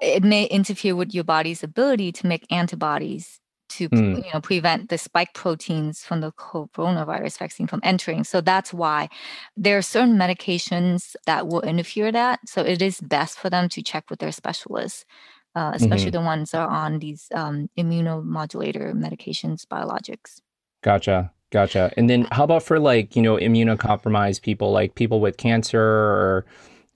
it 0.00 0.24
may 0.24 0.44
interfere 0.44 0.96
with 0.96 1.14
your 1.14 1.24
body's 1.24 1.62
ability 1.62 2.12
to 2.12 2.26
make 2.26 2.50
antibodies 2.50 3.40
to 3.70 3.88
mm. 3.88 4.24
you 4.24 4.32
know 4.32 4.40
prevent 4.40 4.88
the 4.90 4.98
spike 4.98 5.32
proteins 5.34 6.04
from 6.04 6.20
the 6.20 6.32
coronavirus 6.32 7.38
vaccine 7.38 7.66
from 7.66 7.80
entering. 7.82 8.24
So 8.24 8.40
that's 8.40 8.72
why 8.72 9.08
there 9.56 9.78
are 9.78 9.82
certain 9.82 10.16
medications 10.16 11.14
that 11.26 11.46
will 11.46 11.62
interfere 11.62 12.12
that. 12.12 12.40
So 12.46 12.62
it 12.62 12.82
is 12.82 13.00
best 13.00 13.38
for 13.38 13.48
them 13.48 13.68
to 13.70 13.82
check 13.82 14.10
with 14.10 14.18
their 14.18 14.32
specialists, 14.32 15.04
uh, 15.54 15.72
especially 15.74 16.06
mm-hmm. 16.06 16.22
the 16.22 16.26
ones 16.26 16.50
that 16.50 16.60
are 16.60 16.68
on 16.68 16.98
these 16.98 17.28
um, 17.34 17.70
immunomodulator 17.78 18.92
medications, 18.92 19.64
biologics. 19.66 20.40
Gotcha. 20.82 21.32
Gotcha. 21.52 21.92
And 21.98 22.08
then 22.08 22.26
how 22.32 22.44
about 22.44 22.62
for 22.62 22.80
like, 22.80 23.14
you 23.14 23.20
know, 23.20 23.36
immunocompromised 23.36 24.40
people, 24.40 24.72
like 24.72 24.94
people 24.94 25.20
with 25.20 25.36
cancer 25.36 25.82
or 25.82 26.46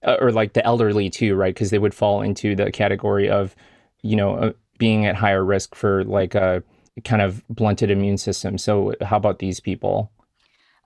uh, 0.02 0.16
or 0.18 0.32
like 0.32 0.54
the 0.54 0.64
elderly 0.64 1.10
too, 1.10 1.34
right? 1.34 1.54
Because 1.54 1.68
they 1.68 1.78
would 1.78 1.92
fall 1.92 2.22
into 2.22 2.56
the 2.56 2.72
category 2.72 3.28
of, 3.28 3.54
you 4.02 4.16
know, 4.16 4.36
uh, 4.36 4.52
being 4.78 5.04
at 5.04 5.14
higher 5.14 5.44
risk 5.44 5.74
for 5.74 6.04
like 6.04 6.34
a 6.34 6.62
kind 7.04 7.20
of 7.20 7.46
blunted 7.48 7.90
immune 7.90 8.16
system. 8.16 8.56
So 8.56 8.94
how 9.02 9.18
about 9.18 9.40
these 9.40 9.60
people? 9.60 10.10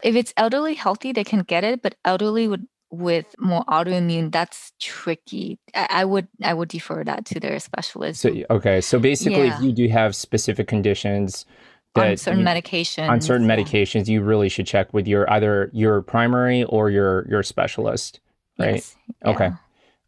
If 0.02 0.16
it's 0.16 0.34
elderly 0.36 0.74
healthy, 0.74 1.12
they 1.12 1.24
can 1.24 1.42
get 1.42 1.62
it, 1.62 1.80
but 1.80 1.94
elderly 2.04 2.48
would 2.48 2.66
with 2.92 3.36
more 3.38 3.64
autoimmune 3.66 4.32
that's 4.32 4.72
tricky 4.80 5.60
I, 5.76 5.86
I, 5.90 6.04
would 6.04 6.26
i 6.42 6.52
would 6.52 6.68
defer 6.68 7.04
that 7.04 7.24
to 7.26 7.38
their 7.38 7.56
specialist 7.60 8.20
so 8.20 8.34
okay 8.50 8.80
so 8.80 8.98
basically 8.98 9.44
yeah. 9.44 9.56
if 9.56 9.62
you 9.62 9.70
do 9.70 9.86
have 9.86 10.16
specific 10.16 10.66
conditions 10.66 11.46
on 11.96 12.16
certain 12.16 12.40
you, 12.40 12.46
medications. 12.46 13.08
On 13.08 13.20
certain 13.20 13.48
yeah. 13.48 13.56
medications, 13.56 14.08
you 14.08 14.22
really 14.22 14.48
should 14.48 14.66
check 14.66 14.92
with 14.92 15.06
your 15.06 15.30
either 15.30 15.70
your 15.72 16.02
primary 16.02 16.64
or 16.64 16.90
your 16.90 17.26
your 17.28 17.42
specialist, 17.42 18.20
right? 18.58 18.74
Yes. 18.76 18.96
Yeah. 19.24 19.30
Okay. 19.30 19.50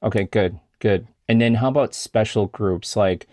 Okay, 0.03 0.25
good. 0.25 0.59
Good. 0.81 1.07
And 1.29 1.41
then 1.41 1.55
how 1.55 1.69
about 1.69 1.95
special 1.95 2.47
groups 2.47 2.97
like 2.97 3.27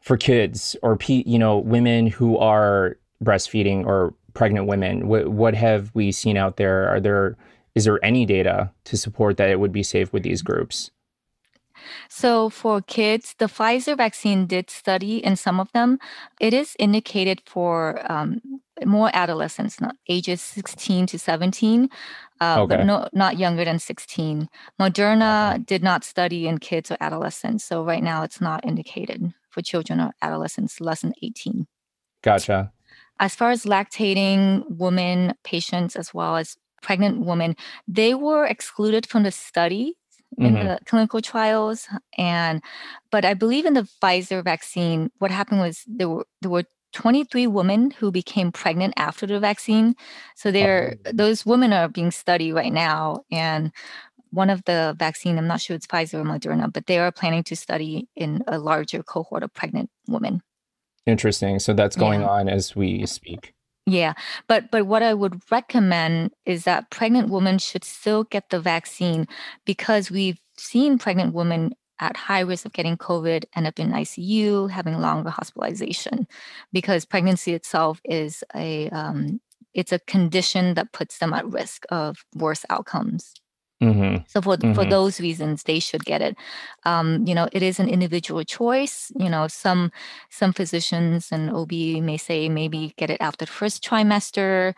for 0.00 0.16
kids 0.16 0.76
or 0.82 0.96
p 0.96 1.22
you 1.26 1.38
know 1.38 1.58
women 1.58 2.06
who 2.06 2.36
are 2.38 2.98
breastfeeding 3.22 3.86
or 3.86 4.14
pregnant 4.34 4.66
women? 4.66 5.08
What 5.08 5.28
what 5.28 5.54
have 5.54 5.90
we 5.94 6.12
seen 6.12 6.36
out 6.36 6.56
there? 6.56 6.88
Are 6.88 7.00
there 7.00 7.36
is 7.74 7.84
there 7.84 8.04
any 8.04 8.26
data 8.26 8.70
to 8.84 8.96
support 8.96 9.36
that 9.36 9.50
it 9.50 9.60
would 9.60 9.72
be 9.72 9.82
safe 9.82 10.12
with 10.12 10.22
these 10.22 10.42
groups? 10.42 10.90
So 12.08 12.50
for 12.50 12.80
kids, 12.80 13.34
the 13.38 13.46
Pfizer 13.46 13.96
vaccine 13.96 14.46
did 14.46 14.70
study 14.70 15.18
in 15.24 15.36
some 15.36 15.60
of 15.60 15.70
them. 15.72 15.98
It 16.40 16.54
is 16.54 16.76
indicated 16.78 17.42
for 17.46 18.00
um, 18.10 18.40
more 18.84 19.10
adolescents, 19.12 19.80
not 19.80 19.96
ages 20.08 20.40
16 20.40 21.06
to 21.06 21.18
17, 21.18 21.88
uh, 22.40 22.56
okay. 22.60 22.76
but 22.76 22.84
no, 22.84 23.08
not 23.12 23.38
younger 23.38 23.64
than 23.64 23.78
16. 23.78 24.48
Moderna 24.80 25.64
did 25.64 25.82
not 25.82 26.04
study 26.04 26.46
in 26.46 26.58
kids 26.58 26.90
or 26.90 26.96
adolescents. 27.00 27.64
So 27.64 27.84
right 27.84 28.02
now 28.02 28.22
it's 28.22 28.40
not 28.40 28.64
indicated 28.64 29.32
for 29.50 29.62
children 29.62 30.00
or 30.00 30.12
adolescents 30.22 30.80
less 30.80 31.02
than 31.02 31.12
18. 31.22 31.66
Gotcha. 32.22 32.72
As 33.20 33.34
far 33.34 33.50
as 33.50 33.64
lactating 33.64 34.64
women 34.68 35.34
patients 35.42 35.96
as 35.96 36.14
well 36.14 36.36
as 36.36 36.56
pregnant 36.82 37.20
women, 37.24 37.56
they 37.88 38.14
were 38.14 38.44
excluded 38.44 39.06
from 39.06 39.24
the 39.24 39.32
study 39.32 39.97
in 40.36 40.54
mm-hmm. 40.54 40.66
the 40.66 40.78
clinical 40.84 41.20
trials 41.20 41.86
and 42.16 42.62
but 43.10 43.24
i 43.24 43.32
believe 43.32 43.64
in 43.64 43.74
the 43.74 43.88
pfizer 44.02 44.44
vaccine 44.44 45.10
what 45.18 45.30
happened 45.30 45.60
was 45.60 45.84
there 45.86 46.08
were 46.08 46.26
there 46.42 46.50
were 46.50 46.64
23 46.94 47.46
women 47.46 47.90
who 47.90 48.10
became 48.10 48.50
pregnant 48.50 48.94
after 48.96 49.26
the 49.26 49.38
vaccine. 49.38 49.94
So 50.36 50.50
they're 50.50 50.96
oh. 51.06 51.10
those 51.12 51.44
women 51.44 51.72
are 51.72 51.86
being 51.86 52.10
studied 52.10 52.54
right 52.54 52.72
now, 52.72 53.24
and 53.30 53.72
one 54.30 54.50
of 54.50 54.62
the 54.64 54.94
vaccine, 54.98 55.38
I'm 55.38 55.46
not 55.46 55.60
sure 55.60 55.76
it's 55.76 55.86
Pfizer 55.86 56.14
or 56.14 56.24
Moderna, 56.24 56.72
but 56.72 56.86
they 56.86 56.98
are 56.98 57.12
planning 57.12 57.42
to 57.44 57.56
study 57.56 58.08
in 58.14 58.42
a 58.46 58.58
larger 58.58 59.02
cohort 59.02 59.42
of 59.42 59.52
pregnant 59.54 59.90
women. 60.06 60.42
Interesting. 61.06 61.58
So 61.58 61.72
that's 61.72 61.96
going 61.96 62.20
yeah. 62.20 62.28
on 62.28 62.48
as 62.48 62.76
we 62.76 63.06
speak. 63.06 63.54
Yeah, 63.88 64.12
but 64.48 64.70
but 64.70 64.86
what 64.86 65.02
I 65.02 65.14
would 65.14 65.40
recommend 65.50 66.32
is 66.44 66.64
that 66.64 66.90
pregnant 66.90 67.30
women 67.30 67.58
should 67.58 67.84
still 67.84 68.24
get 68.24 68.50
the 68.50 68.60
vaccine 68.60 69.26
because 69.64 70.10
we've 70.10 70.38
seen 70.58 70.98
pregnant 70.98 71.32
women 71.34 71.72
at 72.00 72.16
high 72.16 72.40
risk 72.40 72.66
of 72.66 72.72
getting 72.72 72.96
COVID 72.96 73.44
end 73.56 73.66
up 73.66 73.78
in 73.80 73.90
ICU, 73.92 74.70
having 74.70 75.00
longer 75.00 75.30
hospitalization, 75.30 76.26
because 76.72 77.04
pregnancy 77.04 77.54
itself 77.54 78.00
is 78.04 78.44
a 78.54 78.90
um, 78.90 79.40
it's 79.74 79.92
a 79.92 79.98
condition 80.00 80.74
that 80.74 80.92
puts 80.92 81.18
them 81.18 81.32
at 81.32 81.46
risk 81.46 81.84
of 81.90 82.24
worse 82.34 82.64
outcomes. 82.68 83.34
Mm-hmm. 83.82 84.24
So 84.26 84.42
for 84.42 84.56
mm-hmm. 84.56 84.74
for 84.74 84.84
those 84.84 85.20
reasons, 85.20 85.62
they 85.62 85.78
should 85.78 86.04
get 86.04 86.20
it. 86.20 86.36
Um, 86.84 87.24
you 87.26 87.34
know, 87.34 87.48
it 87.52 87.62
is 87.62 87.78
an 87.78 87.88
individual 87.88 88.42
choice. 88.44 89.12
You 89.16 89.28
know, 89.28 89.46
some 89.48 89.92
some 90.30 90.52
physicians 90.52 91.30
and 91.30 91.50
OB 91.50 91.72
may 92.02 92.16
say 92.16 92.48
maybe 92.48 92.94
get 92.96 93.10
it 93.10 93.20
after 93.20 93.44
the 93.44 93.52
first 93.52 93.84
trimester. 93.84 94.74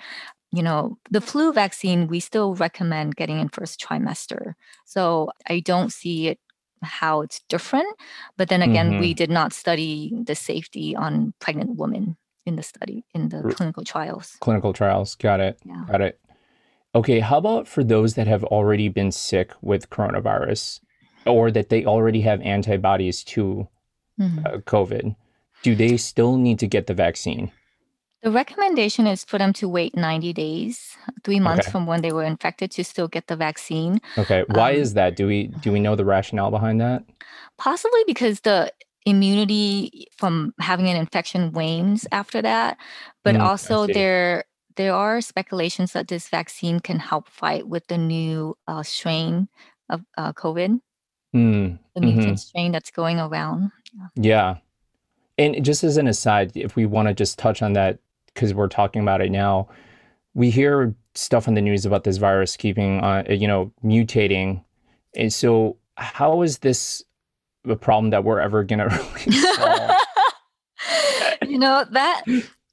You 0.52 0.62
know, 0.62 0.98
the 1.10 1.20
flu 1.20 1.52
vaccine 1.52 2.08
we 2.08 2.20
still 2.20 2.54
recommend 2.54 3.16
getting 3.16 3.40
in 3.40 3.48
first 3.48 3.80
trimester. 3.80 4.54
So 4.84 5.30
I 5.48 5.60
don't 5.60 5.92
see 5.92 6.28
it 6.28 6.38
how 6.82 7.20
it's 7.20 7.40
different. 7.48 7.88
But 8.36 8.48
then 8.48 8.62
again, 8.62 8.92
mm-hmm. 8.92 9.00
we 9.00 9.14
did 9.14 9.30
not 9.30 9.52
study 9.52 10.12
the 10.24 10.34
safety 10.34 10.96
on 10.96 11.34
pregnant 11.40 11.76
women 11.76 12.16
in 12.46 12.56
the 12.56 12.62
study 12.62 13.04
in 13.14 13.28
the 13.28 13.42
clinical 13.54 13.84
trials. 13.84 14.36
Clinical 14.40 14.72
trials, 14.72 15.14
got 15.14 15.40
it. 15.40 15.58
Yeah. 15.64 15.84
Got 15.90 16.00
it. 16.00 16.20
Okay, 16.94 17.20
how 17.20 17.38
about 17.38 17.68
for 17.68 17.84
those 17.84 18.14
that 18.14 18.26
have 18.26 18.42
already 18.44 18.88
been 18.88 19.12
sick 19.12 19.52
with 19.62 19.90
coronavirus 19.90 20.80
or 21.24 21.50
that 21.50 21.68
they 21.68 21.84
already 21.84 22.22
have 22.22 22.40
antibodies 22.42 23.22
to 23.24 23.68
mm-hmm. 24.18 24.38
uh, 24.44 24.58
COVID? 24.58 25.14
Do 25.62 25.74
they 25.74 25.96
still 25.96 26.36
need 26.36 26.58
to 26.58 26.66
get 26.66 26.86
the 26.86 26.94
vaccine? 26.94 27.52
The 28.22 28.30
recommendation 28.30 29.06
is 29.06 29.24
for 29.24 29.38
them 29.38 29.52
to 29.54 29.68
wait 29.68 29.96
90 29.96 30.32
days, 30.32 30.96
three 31.24 31.40
months 31.40 31.66
okay. 31.66 31.72
from 31.72 31.86
when 31.86 32.02
they 32.02 32.12
were 32.12 32.24
infected 32.24 32.70
to 32.72 32.84
still 32.84 33.08
get 33.08 33.28
the 33.28 33.36
vaccine. 33.36 34.00
Okay. 34.18 34.44
Why 34.48 34.74
um, 34.74 34.80
is 34.80 34.94
that? 34.94 35.16
Do 35.16 35.26
we 35.26 35.46
do 35.62 35.72
we 35.72 35.80
know 35.80 35.96
the 35.96 36.04
rationale 36.04 36.50
behind 36.50 36.80
that? 36.82 37.04
Possibly 37.56 38.04
because 38.06 38.40
the 38.40 38.72
immunity 39.06 40.06
from 40.18 40.52
having 40.60 40.86
an 40.86 40.96
infection 40.96 41.52
wanes 41.52 42.06
after 42.12 42.42
that. 42.42 42.76
But 43.24 43.36
mm, 43.36 43.40
also 43.40 43.86
there 43.86 44.44
there 44.80 44.94
are 44.94 45.20
speculations 45.20 45.92
that 45.92 46.08
this 46.08 46.30
vaccine 46.30 46.80
can 46.80 46.98
help 46.98 47.28
fight 47.28 47.68
with 47.68 47.86
the 47.88 47.98
new 47.98 48.56
uh, 48.66 48.82
strain 48.82 49.46
of 49.90 50.00
uh, 50.16 50.32
COVID, 50.32 50.80
mm, 51.36 51.78
the 51.94 52.00
mutant 52.00 52.24
mm-hmm. 52.24 52.34
strain 52.36 52.72
that's 52.72 52.90
going 52.90 53.20
around. 53.20 53.72
Yeah. 54.14 54.56
And 55.36 55.62
just 55.62 55.84
as 55.84 55.98
an 55.98 56.08
aside, 56.08 56.52
if 56.54 56.76
we 56.76 56.86
want 56.86 57.08
to 57.08 57.14
just 57.14 57.38
touch 57.38 57.60
on 57.60 57.74
that 57.74 57.98
because 58.32 58.54
we're 58.54 58.68
talking 58.68 59.02
about 59.02 59.20
it 59.20 59.30
now, 59.30 59.68
we 60.32 60.48
hear 60.48 60.94
stuff 61.14 61.46
in 61.46 61.52
the 61.52 61.60
news 61.60 61.84
about 61.84 62.04
this 62.04 62.16
virus 62.16 62.56
keeping, 62.56 63.00
uh, 63.00 63.24
you 63.28 63.46
know, 63.46 63.70
mutating. 63.84 64.64
And 65.14 65.30
so, 65.30 65.76
how 65.96 66.40
is 66.40 66.60
this 66.60 67.04
a 67.68 67.76
problem 67.76 68.10
that 68.10 68.24
we're 68.24 68.40
ever 68.40 68.64
going 68.64 68.78
to 68.88 68.96
really 68.96 69.36
solve? 69.36 69.90
you 71.46 71.58
know 71.58 71.84
that 71.90 72.22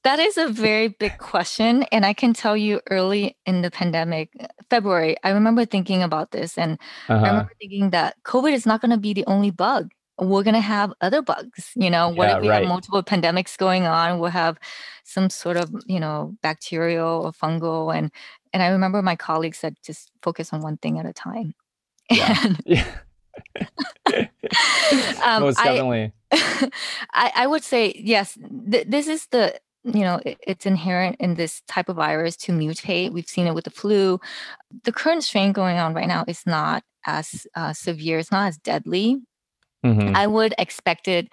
that 0.07 0.19
is 0.19 0.37
a 0.37 0.47
very 0.47 0.87
big 0.87 1.17
question, 1.17 1.83
and 1.91 2.05
I 2.05 2.13
can 2.13 2.31
tell 2.31 2.55
you, 2.55 2.79
early 2.89 3.35
in 3.45 3.61
the 3.61 3.69
pandemic, 3.69 4.31
February, 4.69 5.17
I 5.21 5.31
remember 5.31 5.65
thinking 5.65 6.01
about 6.01 6.31
this, 6.31 6.57
and 6.57 6.79
uh-huh. 7.09 7.25
I 7.25 7.27
remember 7.27 7.51
thinking 7.59 7.89
that 7.89 8.15
COVID 8.23 8.53
is 8.53 8.65
not 8.65 8.79
going 8.79 8.91
to 8.91 8.97
be 8.97 9.13
the 9.13 9.25
only 9.25 9.51
bug 9.51 9.91
we're 10.19 10.43
going 10.43 10.55
to 10.55 10.59
have 10.59 10.91
other 10.99 11.21
bugs 11.21 11.71
you 11.75 11.91
know 11.91 12.09
what 12.09 12.27
yeah, 12.27 12.37
if 12.37 12.41
we 12.41 12.49
right. 12.49 12.61
have 12.61 12.67
multiple 12.67 13.03
pandemics 13.03 13.55
going 13.55 13.85
on 13.85 14.17
we'll 14.17 14.31
have 14.31 14.57
some 15.03 15.29
sort 15.29 15.57
of 15.57 15.69
you 15.85 15.99
know 15.99 16.35
bacterial 16.41 17.21
or 17.25 17.31
fungal 17.31 17.95
and 17.95 18.09
and 18.51 18.63
i 18.63 18.67
remember 18.67 18.99
my 19.03 19.15
colleague 19.15 19.53
said 19.53 19.75
just 19.85 20.09
focus 20.23 20.51
on 20.51 20.61
one 20.61 20.75
thing 20.77 20.97
at 20.97 21.05
a 21.05 21.13
time 21.13 21.53
yeah. 22.09 22.35
and, 22.43 22.61
yeah. 22.65 22.85
um, 25.23 25.43
Most 25.43 25.57
definitely. 25.57 26.11
I, 26.31 26.71
I, 27.13 27.31
I 27.35 27.47
would 27.47 27.63
say 27.63 27.93
yes. 28.03 28.37
Th- 28.71 28.87
this 28.87 29.07
is 29.07 29.27
the 29.27 29.59
you 29.83 30.01
know 30.01 30.19
it, 30.25 30.37
it's 30.45 30.65
inherent 30.65 31.17
in 31.19 31.35
this 31.35 31.61
type 31.67 31.89
of 31.89 31.95
virus 31.95 32.35
to 32.37 32.51
mutate. 32.51 33.11
We've 33.11 33.27
seen 33.27 33.47
it 33.47 33.55
with 33.55 33.65
the 33.65 33.71
flu. 33.71 34.19
The 34.83 34.91
current 34.91 35.23
strain 35.23 35.51
going 35.51 35.77
on 35.77 35.93
right 35.93 36.07
now 36.07 36.25
is 36.27 36.43
not 36.45 36.83
as 37.05 37.47
uh, 37.55 37.73
severe. 37.73 38.19
It's 38.19 38.31
not 38.31 38.47
as 38.47 38.57
deadly 38.57 39.21
Mm-hmm. 39.85 40.15
I 40.15 40.27
would 40.27 40.53
expect 40.57 41.07
it, 41.07 41.29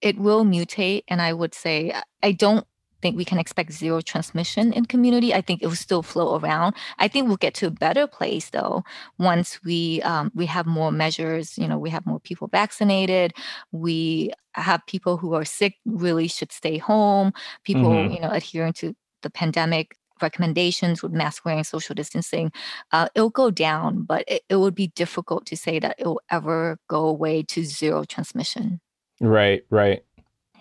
it 0.00 0.18
will 0.18 0.44
mutate. 0.44 1.02
And 1.08 1.20
I 1.20 1.32
would 1.32 1.54
say, 1.54 1.92
I 2.22 2.32
don't 2.32 2.66
think 3.00 3.16
we 3.16 3.24
can 3.24 3.38
expect 3.38 3.72
zero 3.72 4.00
transmission 4.00 4.72
in 4.72 4.84
community. 4.86 5.34
I 5.34 5.40
think 5.40 5.62
it 5.62 5.66
will 5.66 5.76
still 5.76 6.02
flow 6.02 6.38
around. 6.38 6.74
I 6.98 7.08
think 7.08 7.28
we'll 7.28 7.36
get 7.36 7.54
to 7.54 7.66
a 7.66 7.70
better 7.70 8.06
place 8.06 8.50
though 8.50 8.84
once 9.18 9.60
we 9.64 10.02
um, 10.02 10.30
we 10.34 10.46
have 10.46 10.66
more 10.66 10.92
measures. 10.92 11.56
You 11.58 11.68
know, 11.68 11.78
we 11.78 11.90
have 11.90 12.06
more 12.06 12.20
people 12.20 12.48
vaccinated. 12.48 13.32
We 13.72 14.32
have 14.52 14.84
people 14.86 15.16
who 15.16 15.34
are 15.34 15.44
sick 15.44 15.76
really 15.84 16.28
should 16.28 16.52
stay 16.52 16.78
home. 16.78 17.32
People, 17.64 17.90
mm-hmm. 17.90 18.14
you 18.14 18.20
know, 18.20 18.30
adhering 18.30 18.72
to 18.74 18.94
the 19.22 19.30
pandemic 19.30 19.96
recommendations 20.22 21.02
with 21.02 21.12
mask 21.12 21.44
wearing, 21.44 21.64
social 21.64 21.94
distancing, 21.94 22.52
uh, 22.92 23.08
it'll 23.14 23.30
go 23.30 23.50
down, 23.50 24.02
but 24.02 24.24
it, 24.26 24.42
it 24.48 24.56
would 24.56 24.74
be 24.74 24.88
difficult 24.88 25.46
to 25.46 25.56
say 25.56 25.78
that 25.78 25.96
it 25.98 26.06
will 26.06 26.20
ever 26.30 26.78
go 26.88 27.06
away 27.06 27.42
to 27.42 27.64
zero 27.64 28.04
transmission. 28.04 28.80
Right, 29.20 29.64
right. 29.70 30.04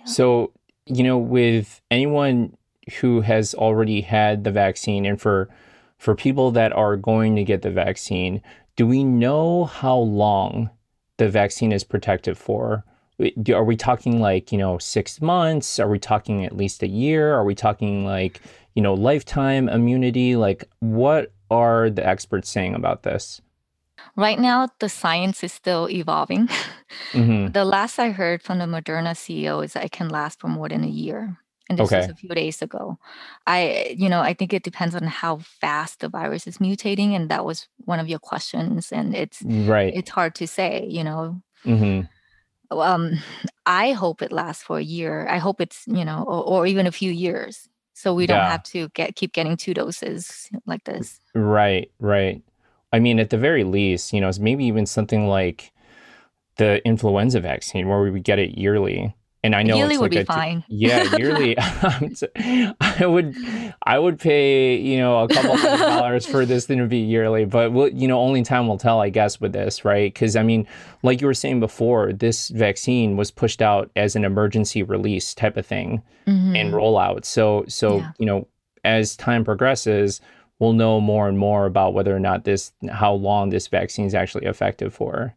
So, 0.06 0.54
you 0.88 1.04
know, 1.04 1.18
with 1.18 1.82
anyone 1.92 2.56
who 3.00 3.22
has 3.22 3.54
already 3.54 4.02
had 4.02 4.44
the 4.44 4.52
vaccine 4.52 5.06
and 5.06 5.20
for 5.20 5.50
for 5.98 6.16
people 6.16 6.52
that 6.52 6.72
are 6.74 6.96
going 6.96 7.36
to 7.36 7.44
get 7.44 7.64
the 7.64 7.72
vaccine, 7.72 8.42
do 8.76 8.86
we 8.86 9.04
know 9.04 9.66
how 9.66 9.98
long 9.98 10.70
the 11.18 11.28
vaccine 11.28 11.72
is 11.72 11.84
protective 11.84 12.38
for? 12.38 12.86
Are 13.52 13.64
we 13.64 13.76
talking 13.76 14.20
like, 14.22 14.52
you 14.52 14.60
know, 14.60 14.78
six 14.78 15.20
months? 15.22 15.80
Are 15.80 15.90
we 15.90 15.98
talking 15.98 16.46
at 16.46 16.56
least 16.56 16.84
a 16.84 16.88
year? 16.88 17.34
Are 17.34 17.44
we 17.44 17.56
talking 17.56 18.06
like, 18.06 18.42
you 18.76 18.84
know, 18.84 18.94
lifetime 18.94 19.68
immunity? 19.68 20.36
Like, 20.36 20.70
what 20.80 21.34
are 21.50 21.90
the 21.90 22.06
experts 22.06 22.50
saying 22.50 22.76
about 22.76 23.02
this? 23.02 23.42
Right 24.18 24.40
now, 24.40 24.68
the 24.80 24.90
science 24.90 25.44
is 25.44 25.54
still 25.54 25.90
evolving. 25.90 26.50
Mm-hmm. 27.12 27.52
the 27.52 27.64
last 27.64 28.00
I 28.00 28.10
heard 28.10 28.42
from 28.42 28.60
the 28.60 28.66
Moderna 28.66 29.12
CEO 29.14 29.64
is 29.64 29.74
that 29.74 29.86
it 29.86 29.92
can 29.92 30.10
last 30.10 30.40
for 30.40 30.48
more 30.48 30.68
than 30.68 30.84
a 30.84 30.88
year. 30.88 31.38
And 31.70 31.78
this 31.78 31.92
okay. 31.92 31.98
was 31.98 32.10
a 32.10 32.16
few 32.16 32.30
days 32.30 32.62
ago. 32.62 32.98
I, 33.46 33.96
you 33.98 34.10
know, 34.10 34.22
I 34.22 34.34
think 34.34 34.54
it 34.54 34.64
depends 34.64 34.96
on 34.96 35.04
how 35.04 35.38
fast 35.38 36.00
the 36.00 36.10
virus 36.10 36.48
is 36.48 36.58
mutating, 36.58 37.14
and 37.14 37.30
that 37.30 37.46
was 37.46 37.68
one 37.86 38.00
of 38.00 38.08
your 38.08 38.20
questions. 38.20 38.92
And 38.92 39.14
it's 39.14 39.42
right. 39.44 39.94
It's 39.94 40.10
hard 40.10 40.34
to 40.36 40.48
say, 40.48 40.88
you 40.90 41.04
know. 41.04 41.42
Mm-hmm. 41.66 42.78
Um, 42.78 43.20
I 43.66 43.92
hope 43.92 44.22
it 44.22 44.32
lasts 44.32 44.64
for 44.64 44.78
a 44.78 44.84
year. 44.84 45.28
I 45.30 45.38
hope 45.38 45.62
it's, 45.62 45.84
you 45.88 46.06
know, 46.06 46.24
or, 46.24 46.44
or 46.44 46.68
even 46.68 46.88
a 46.88 46.92
few 46.92 47.12
years 47.12 47.68
so 47.98 48.14
we 48.14 48.28
don't 48.28 48.38
yeah. 48.38 48.52
have 48.52 48.62
to 48.62 48.90
get 48.90 49.16
keep 49.16 49.34
getting 49.34 49.58
two 49.58 49.74
doses 49.74 50.50
like 50.68 50.84
this 50.84 51.20
right 51.34 51.90
right 52.00 52.44
i 52.92 53.00
mean 53.00 53.20
at 53.20 53.30
the 53.30 53.38
very 53.38 53.64
least 53.64 54.14
you 54.14 54.22
know 54.22 54.28
it's 54.28 54.40
maybe 54.40 54.66
even 54.66 54.86
something 54.86 55.28
like 55.28 55.72
the 56.58 56.86
influenza 56.86 57.40
vaccine 57.40 57.88
where 57.88 58.02
we 58.02 58.10
would 58.10 58.24
get 58.24 58.40
it 58.40 58.58
yearly 58.58 59.14
and 59.44 59.56
I 59.56 59.64
know 59.64 59.78
yearly 59.78 59.94
it's 59.94 60.02
would 60.02 60.16
like 60.16 60.28
be 60.28 60.34
fine. 60.34 60.64
yeah, 60.68 61.16
yearly. 61.16 61.56
I 61.60 63.06
would, 63.06 63.36
I 63.84 63.98
would 63.98 64.20
pay 64.20 64.76
you 64.76 64.98
know 64.98 65.20
a 65.20 65.28
couple 65.28 65.56
hundred 65.56 65.78
dollars 65.78 66.26
for 66.26 66.46
this 66.46 66.66
thing 66.66 66.80
to 66.80 66.86
be 66.86 66.98
yearly, 66.98 67.46
but 67.46 67.72
we'll, 67.72 67.90
you 67.90 68.08
know 68.08 68.20
only 68.20 68.44
time 68.44 68.68
will 68.68 68.78
tell, 68.78 69.00
I 69.00 69.10
guess, 69.10 69.40
with 69.40 69.54
this, 69.54 69.86
right? 69.86 70.14
Because 70.14 70.36
I 70.36 70.44
mean, 70.44 70.68
like 71.04 71.22
you 71.22 71.28
were 71.28 71.34
saying 71.34 71.60
before, 71.60 72.14
this 72.14 72.50
vaccine 72.50 73.16
was 73.16 73.32
pushed 73.32 73.62
out 73.62 73.92
as 73.96 74.16
an 74.16 74.26
emergency 74.26 74.84
release 74.84 75.34
type 75.34 75.56
of 75.56 75.66
thing 75.66 76.02
mm-hmm. 76.28 76.56
and 76.56 76.74
rollout. 76.74 77.24
So, 77.24 77.64
so 77.68 77.98
yeah. 77.98 78.12
you 78.18 78.26
know, 78.26 78.48
as 78.84 79.16
time 79.16 79.46
progresses, 79.46 80.20
we'll 80.60 80.74
know 80.74 81.00
more 81.00 81.28
and 81.28 81.38
more 81.38 81.66
about 81.66 81.94
whether 81.94 82.16
or 82.16 82.20
not 82.20 82.44
this, 82.44 82.72
how 82.90 83.14
long 83.14 83.50
this 83.50 83.68
vaccine 83.68 84.06
is 84.06 84.16
actually 84.16 84.46
effective 84.46 84.94
for. 84.94 85.36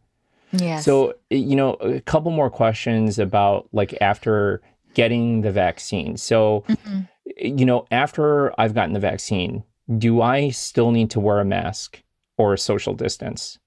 Yes. 0.53 0.85
So, 0.85 1.15
you 1.31 1.55
know, 1.57 1.75
a 1.75 2.01
couple 2.01 2.31
more 2.31 2.51
questions 2.51 3.19
about 3.19 3.69
like 3.73 3.97
after 4.01 4.61
getting 4.95 5.43
the 5.43 5.53
vaccine. 5.53 6.17
So, 6.17 6.65
mm-hmm. 6.69 7.01
you 7.37 7.65
know, 7.65 7.87
after 7.91 8.59
I've 8.61 8.75
gotten 8.75 8.95
the 8.95 9.01
vaccine, 9.01 9.63
do 9.99 10.23
I 10.23 10.51
still 10.51 10.91
need 10.91 11.11
to 11.11 11.21
wear 11.21 11.41
a 11.41 11.45
mask 11.45 12.03
or 12.37 12.55
a 12.55 12.59
social 12.59 12.95
distance? 12.95 13.59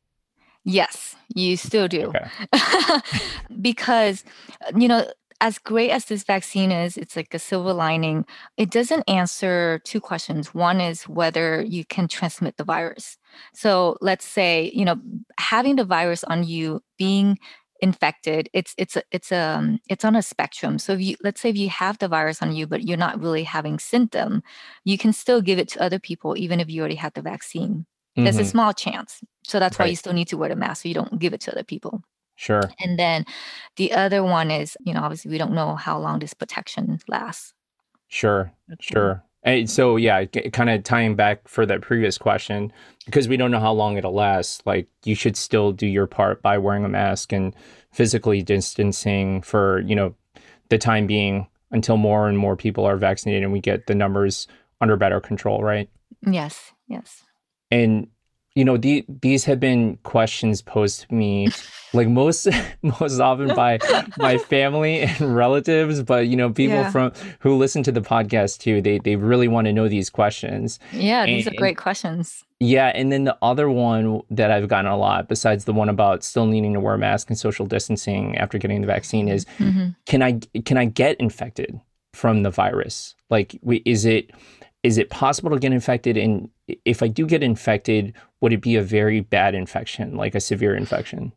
Yes, 0.65 1.15
you 1.35 1.57
still 1.57 1.87
do. 1.87 2.13
Okay. 2.15 2.27
because, 3.61 4.23
you 4.75 4.87
know, 4.87 5.05
as 5.43 5.59
great 5.59 5.89
as 5.89 6.05
this 6.05 6.23
vaccine 6.23 6.71
is, 6.71 6.95
it's 6.95 7.17
like 7.17 7.33
a 7.33 7.37
silver 7.37 7.73
lining. 7.73 8.25
It 8.55 8.71
doesn't 8.71 9.03
answer 9.09 9.81
two 9.83 9.99
questions. 9.99 10.53
One 10.53 10.79
is 10.79 11.03
whether 11.03 11.61
you 11.61 11.83
can 11.83 12.07
transmit 12.07 12.55
the 12.55 12.63
virus. 12.63 13.17
So 13.53 13.97
let's 13.99 14.23
say, 14.23 14.71
you 14.73 14.85
know, 14.85 14.95
having 15.37 15.75
the 15.75 15.83
virus 15.83 16.23
on 16.23 16.45
you, 16.45 16.81
being 16.97 17.37
infected 17.81 18.49
it's 18.53 18.73
it's 18.77 18.95
a, 18.95 19.03
it's 19.11 19.29
a 19.29 19.77
it's 19.89 20.05
on 20.05 20.15
a 20.15 20.21
spectrum 20.21 20.79
so 20.79 20.93
if 20.93 21.01
you 21.01 21.17
let's 21.21 21.41
say 21.41 21.49
if 21.49 21.57
you 21.57 21.67
have 21.67 21.97
the 21.97 22.07
virus 22.07 22.41
on 22.41 22.55
you 22.55 22.65
but 22.65 22.83
you're 22.83 22.95
not 22.95 23.19
really 23.19 23.43
having 23.43 23.77
symptom 23.77 24.41
you 24.85 24.97
can 24.97 25.11
still 25.11 25.41
give 25.41 25.59
it 25.59 25.67
to 25.67 25.81
other 25.81 25.99
people 25.99 26.37
even 26.37 26.61
if 26.61 26.69
you 26.69 26.79
already 26.79 26.95
had 26.95 27.13
the 27.13 27.21
vaccine 27.21 27.79
mm-hmm. 28.15 28.23
there's 28.23 28.37
a 28.37 28.45
small 28.45 28.71
chance 28.71 29.19
so 29.43 29.59
that's 29.59 29.77
right. 29.77 29.87
why 29.87 29.89
you 29.89 29.97
still 29.97 30.13
need 30.13 30.29
to 30.29 30.37
wear 30.37 30.47
the 30.47 30.55
mask 30.55 30.83
so 30.83 30.87
you 30.87 30.95
don't 30.95 31.19
give 31.19 31.33
it 31.33 31.41
to 31.41 31.51
other 31.51 31.63
people 31.65 32.01
Sure. 32.35 32.69
And 32.79 32.97
then 32.97 33.25
the 33.75 33.91
other 33.91 34.23
one 34.23 34.51
is, 34.51 34.75
you 34.81 34.93
know, 34.93 35.01
obviously 35.01 35.31
we 35.31 35.37
don't 35.37 35.53
know 35.53 35.75
how 35.75 35.99
long 35.99 36.19
this 36.19 36.33
protection 36.33 36.99
lasts. 37.07 37.53
Sure. 38.07 38.51
Sure. 38.79 39.23
And 39.43 39.69
so 39.69 39.97
yeah, 39.97 40.23
kind 40.25 40.69
of 40.69 40.83
tying 40.83 41.15
back 41.15 41.47
for 41.47 41.65
that 41.65 41.81
previous 41.81 42.17
question, 42.17 42.71
because 43.05 43.27
we 43.27 43.35
don't 43.37 43.51
know 43.51 43.59
how 43.59 43.73
long 43.73 43.97
it'll 43.97 44.13
last. 44.13 44.65
Like 44.65 44.87
you 45.03 45.15
should 45.15 45.35
still 45.35 45.71
do 45.73 45.85
your 45.85 46.07
part 46.07 46.41
by 46.41 46.57
wearing 46.57 46.85
a 46.85 46.89
mask 46.89 47.33
and 47.33 47.53
physically 47.91 48.41
distancing 48.41 49.41
for 49.41 49.81
you 49.81 49.95
know 49.95 50.15
the 50.69 50.77
time 50.77 51.07
being 51.07 51.47
until 51.71 51.97
more 51.97 52.29
and 52.29 52.37
more 52.37 52.55
people 52.55 52.85
are 52.85 52.95
vaccinated 52.95 53.43
and 53.43 53.51
we 53.51 53.59
get 53.59 53.87
the 53.87 53.95
numbers 53.95 54.47
under 54.79 54.95
better 54.95 55.19
control, 55.19 55.61
right? 55.61 55.89
Yes. 56.25 56.71
Yes. 56.87 57.23
And 57.69 58.07
you 58.55 58.63
know 58.63 58.77
the, 58.77 59.05
these 59.21 59.45
have 59.45 59.59
been 59.59 59.97
questions 60.03 60.61
posed 60.61 61.01
to 61.01 61.13
me 61.13 61.49
like 61.93 62.07
most 62.07 62.47
most 62.81 63.19
often 63.19 63.53
by 63.55 63.79
my 64.17 64.37
family 64.37 65.01
and 65.01 65.35
relatives 65.35 66.01
but 66.03 66.27
you 66.27 66.35
know 66.35 66.49
people 66.49 66.77
yeah. 66.77 66.91
from 66.91 67.11
who 67.39 67.55
listen 67.55 67.83
to 67.83 67.91
the 67.91 68.01
podcast 68.01 68.59
too 68.59 68.81
they 68.81 68.99
they 68.99 69.15
really 69.15 69.47
want 69.47 69.65
to 69.65 69.73
know 69.73 69.87
these 69.87 70.09
questions 70.09 70.79
yeah 70.91 71.25
these 71.25 71.47
are 71.47 71.53
great 71.55 71.77
questions 71.77 72.43
yeah 72.59 72.91
and 72.95 73.11
then 73.11 73.23
the 73.23 73.37
other 73.41 73.69
one 73.69 74.21
that 74.29 74.51
i've 74.51 74.67
gotten 74.67 74.89
a 74.89 74.97
lot 74.97 75.27
besides 75.27 75.65
the 75.65 75.73
one 75.73 75.89
about 75.89 76.23
still 76.23 76.45
needing 76.45 76.73
to 76.73 76.79
wear 76.79 76.93
a 76.93 76.97
mask 76.97 77.29
and 77.29 77.37
social 77.37 77.65
distancing 77.65 78.37
after 78.37 78.57
getting 78.57 78.81
the 78.81 78.87
vaccine 78.87 79.27
is 79.27 79.45
mm-hmm. 79.57 79.89
can 80.05 80.21
i 80.21 80.39
can 80.65 80.77
i 80.77 80.85
get 80.85 81.19
infected 81.19 81.79
from 82.13 82.43
the 82.43 82.51
virus 82.51 83.15
like 83.31 83.59
is 83.85 84.05
it 84.05 84.29
is 84.83 84.97
it 84.97 85.09
possible 85.09 85.49
to 85.49 85.59
get 85.59 85.71
infected 85.71 86.17
and 86.17 86.49
if 86.85 87.01
i 87.01 87.07
do 87.07 87.25
get 87.25 87.41
infected 87.41 88.13
would 88.43 88.51
it 88.51 88.59
be 88.59 88.75
a 88.75 88.81
very 88.81 89.21
bad 89.21 89.55
infection, 89.55 90.17
like 90.17 90.35
a 90.35 90.41
severe 90.41 90.75
infection? 90.75 91.31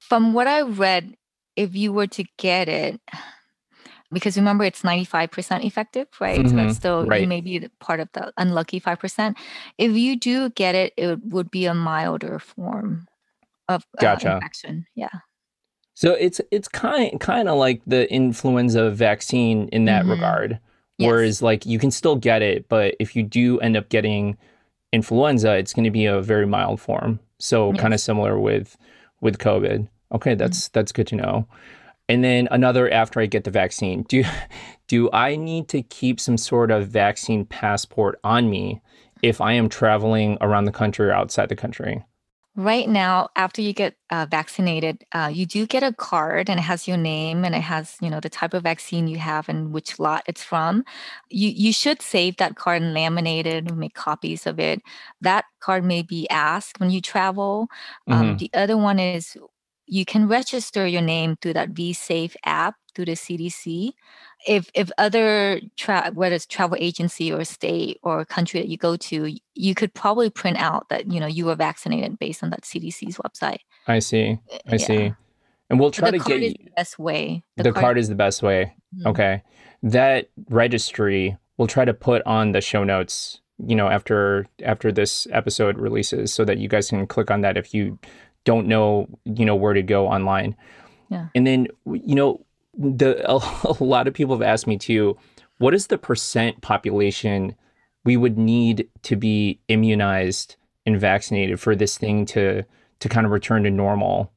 From 0.00 0.34
what 0.34 0.46
I 0.46 0.60
read, 0.60 1.16
if 1.56 1.74
you 1.74 1.94
were 1.94 2.08
to 2.08 2.24
get 2.36 2.68
it, 2.68 3.00
because 4.12 4.36
remember 4.36 4.62
it's 4.62 4.82
95% 4.82 5.64
effective, 5.64 6.08
right? 6.20 6.40
Mm-hmm. 6.40 6.48
So 6.48 6.56
that's 6.56 6.76
still 6.76 7.06
right. 7.06 7.26
maybe 7.26 7.66
part 7.80 8.00
of 8.00 8.10
the 8.12 8.34
unlucky 8.36 8.82
5%. 8.82 9.34
If 9.78 9.92
you 9.92 10.14
do 10.14 10.50
get 10.50 10.74
it, 10.74 10.92
it 10.98 11.20
would 11.24 11.50
be 11.50 11.64
a 11.64 11.72
milder 11.72 12.38
form 12.38 13.08
of 13.66 13.86
uh, 13.96 14.02
gotcha. 14.02 14.34
infection. 14.34 14.84
Yeah. 14.94 15.20
So 15.94 16.12
it's 16.12 16.40
it's 16.50 16.68
kind 16.68 17.18
kind 17.18 17.48
of 17.48 17.56
like 17.56 17.80
the 17.86 18.12
influenza 18.12 18.90
vaccine 18.90 19.68
in 19.68 19.86
that 19.86 20.02
mm-hmm. 20.02 20.10
regard. 20.10 20.58
Yes. 20.98 21.08
Whereas 21.08 21.42
like 21.42 21.66
you 21.66 21.78
can 21.78 21.90
still 21.90 22.16
get 22.16 22.42
it, 22.42 22.68
but 22.68 22.94
if 23.00 23.16
you 23.16 23.22
do 23.22 23.58
end 23.60 23.76
up 23.76 23.88
getting 23.88 24.36
influenza, 24.92 25.56
it's 25.56 25.72
going 25.72 25.84
to 25.84 25.90
be 25.90 26.06
a 26.06 26.20
very 26.20 26.46
mild 26.46 26.80
form. 26.80 27.18
So 27.38 27.72
yes. 27.72 27.80
kind 27.80 27.94
of 27.94 28.00
similar 28.00 28.38
with 28.38 28.76
with 29.20 29.38
COVID. 29.38 29.88
Okay, 30.12 30.34
that's 30.34 30.64
mm-hmm. 30.64 30.70
that's 30.72 30.92
good 30.92 31.06
to 31.08 31.16
know. 31.16 31.48
And 32.08 32.22
then 32.22 32.48
another 32.50 32.90
after 32.90 33.20
I 33.20 33.26
get 33.26 33.44
the 33.44 33.50
vaccine, 33.50 34.02
do 34.02 34.24
do 34.86 35.10
I 35.12 35.36
need 35.36 35.68
to 35.68 35.82
keep 35.82 36.20
some 36.20 36.36
sort 36.36 36.70
of 36.70 36.88
vaccine 36.88 37.44
passport 37.46 38.18
on 38.22 38.50
me 38.50 38.82
if 39.22 39.40
I 39.40 39.52
am 39.52 39.68
traveling 39.68 40.36
around 40.40 40.64
the 40.64 40.72
country 40.72 41.06
or 41.08 41.12
outside 41.12 41.48
the 41.48 41.56
country? 41.56 42.04
Right 42.54 42.86
now, 42.86 43.30
after 43.34 43.62
you 43.62 43.72
get 43.72 43.96
uh, 44.10 44.26
vaccinated, 44.30 45.06
uh, 45.12 45.30
you 45.32 45.46
do 45.46 45.66
get 45.66 45.82
a 45.82 45.94
card 45.94 46.50
and 46.50 46.60
it 46.60 46.62
has 46.64 46.86
your 46.86 46.98
name 46.98 47.46
and 47.46 47.54
it 47.54 47.62
has, 47.62 47.96
you 48.02 48.10
know, 48.10 48.20
the 48.20 48.28
type 48.28 48.52
of 48.52 48.62
vaccine 48.64 49.08
you 49.08 49.16
have 49.18 49.48
and 49.48 49.72
which 49.72 49.98
lot 49.98 50.22
it's 50.26 50.44
from. 50.44 50.84
You 51.30 51.48
you 51.48 51.72
should 51.72 52.02
save 52.02 52.36
that 52.36 52.56
card 52.56 52.82
and 52.82 52.94
laminate 52.94 53.46
it 53.46 53.68
and 53.68 53.78
make 53.78 53.94
copies 53.94 54.46
of 54.46 54.60
it. 54.60 54.82
That 55.22 55.46
card 55.60 55.82
may 55.82 56.02
be 56.02 56.28
asked 56.28 56.78
when 56.78 56.90
you 56.90 57.00
travel. 57.00 57.68
Um, 58.10 58.22
mm-hmm. 58.22 58.36
The 58.36 58.50
other 58.52 58.76
one 58.76 58.98
is 58.98 59.34
you 59.86 60.04
can 60.04 60.28
register 60.28 60.86
your 60.86 61.02
name 61.02 61.36
through 61.40 61.54
that 61.54 61.72
VSafe 61.72 62.36
app 62.44 62.74
through 62.94 63.06
the 63.06 63.12
CDC 63.12 63.92
if 64.46 64.70
if 64.74 64.90
other 64.98 65.60
tra- 65.76 66.10
whether 66.14 66.34
it's 66.34 66.46
travel 66.46 66.76
agency 66.80 67.32
or 67.32 67.44
state 67.44 67.98
or 68.02 68.24
country 68.24 68.60
that 68.60 68.68
you 68.68 68.76
go 68.76 68.96
to 68.96 69.36
you 69.54 69.74
could 69.74 69.94
probably 69.94 70.30
print 70.30 70.58
out 70.58 70.88
that 70.88 71.10
you 71.10 71.20
know 71.20 71.26
you 71.26 71.46
were 71.46 71.54
vaccinated 71.54 72.18
based 72.18 72.42
on 72.42 72.50
that 72.50 72.62
cdc's 72.62 73.16
website. 73.18 73.60
I 73.86 73.98
see. 73.98 74.38
I 74.66 74.72
yeah. 74.72 74.76
see. 74.78 75.14
And 75.70 75.80
we'll 75.80 75.90
try 75.90 76.10
to 76.10 76.18
get 76.18 76.40
you 76.40 76.50
the 76.50 76.70
best 76.76 76.98
way. 76.98 77.42
The, 77.56 77.64
the 77.64 77.72
card, 77.72 77.82
card, 77.82 77.98
is 77.98 78.08
the 78.08 78.14
best 78.14 78.42
way. 78.42 78.74
Mm-hmm. 78.94 79.08
okay. 79.08 79.42
That 79.82 80.28
registry 80.48 81.36
we'll 81.56 81.68
try 81.68 81.84
to 81.84 81.94
put 81.94 82.22
on 82.26 82.52
the 82.52 82.60
show 82.60 82.82
notes 82.82 83.40
you 83.64 83.76
know 83.76 83.88
after 83.88 84.46
after 84.64 84.90
this 84.90 85.28
episode 85.30 85.78
releases 85.78 86.32
so 86.32 86.44
that 86.44 86.58
you 86.58 86.68
guys 86.68 86.88
can 86.88 87.06
click 87.06 87.30
on 87.30 87.42
that 87.42 87.56
if 87.56 87.72
you 87.74 87.98
don't 88.44 88.66
know 88.66 89.06
you 89.24 89.44
know 89.44 89.56
where 89.56 89.74
to 89.74 89.82
go 89.82 90.08
online. 90.08 90.56
Yeah. 91.10 91.28
And 91.34 91.46
then 91.46 91.68
you 91.86 92.14
know 92.14 92.44
the 92.74 93.22
a, 93.30 93.36
a 93.80 93.84
lot 93.84 94.08
of 94.08 94.14
people 94.14 94.34
have 94.34 94.42
asked 94.42 94.66
me 94.66 94.78
too 94.78 95.16
what 95.58 95.74
is 95.74 95.86
the 95.86 95.98
percent 95.98 96.60
population 96.60 97.54
we 98.04 98.16
would 98.16 98.36
need 98.36 98.88
to 99.02 99.14
be 99.14 99.60
immunized 99.68 100.56
and 100.84 101.00
vaccinated 101.00 101.60
for 101.60 101.76
this 101.76 101.96
thing 101.96 102.26
to 102.26 102.64
to 102.98 103.08
kind 103.08 103.26
of 103.26 103.32
return 103.32 103.62
to 103.64 103.70
normal? 103.70 104.32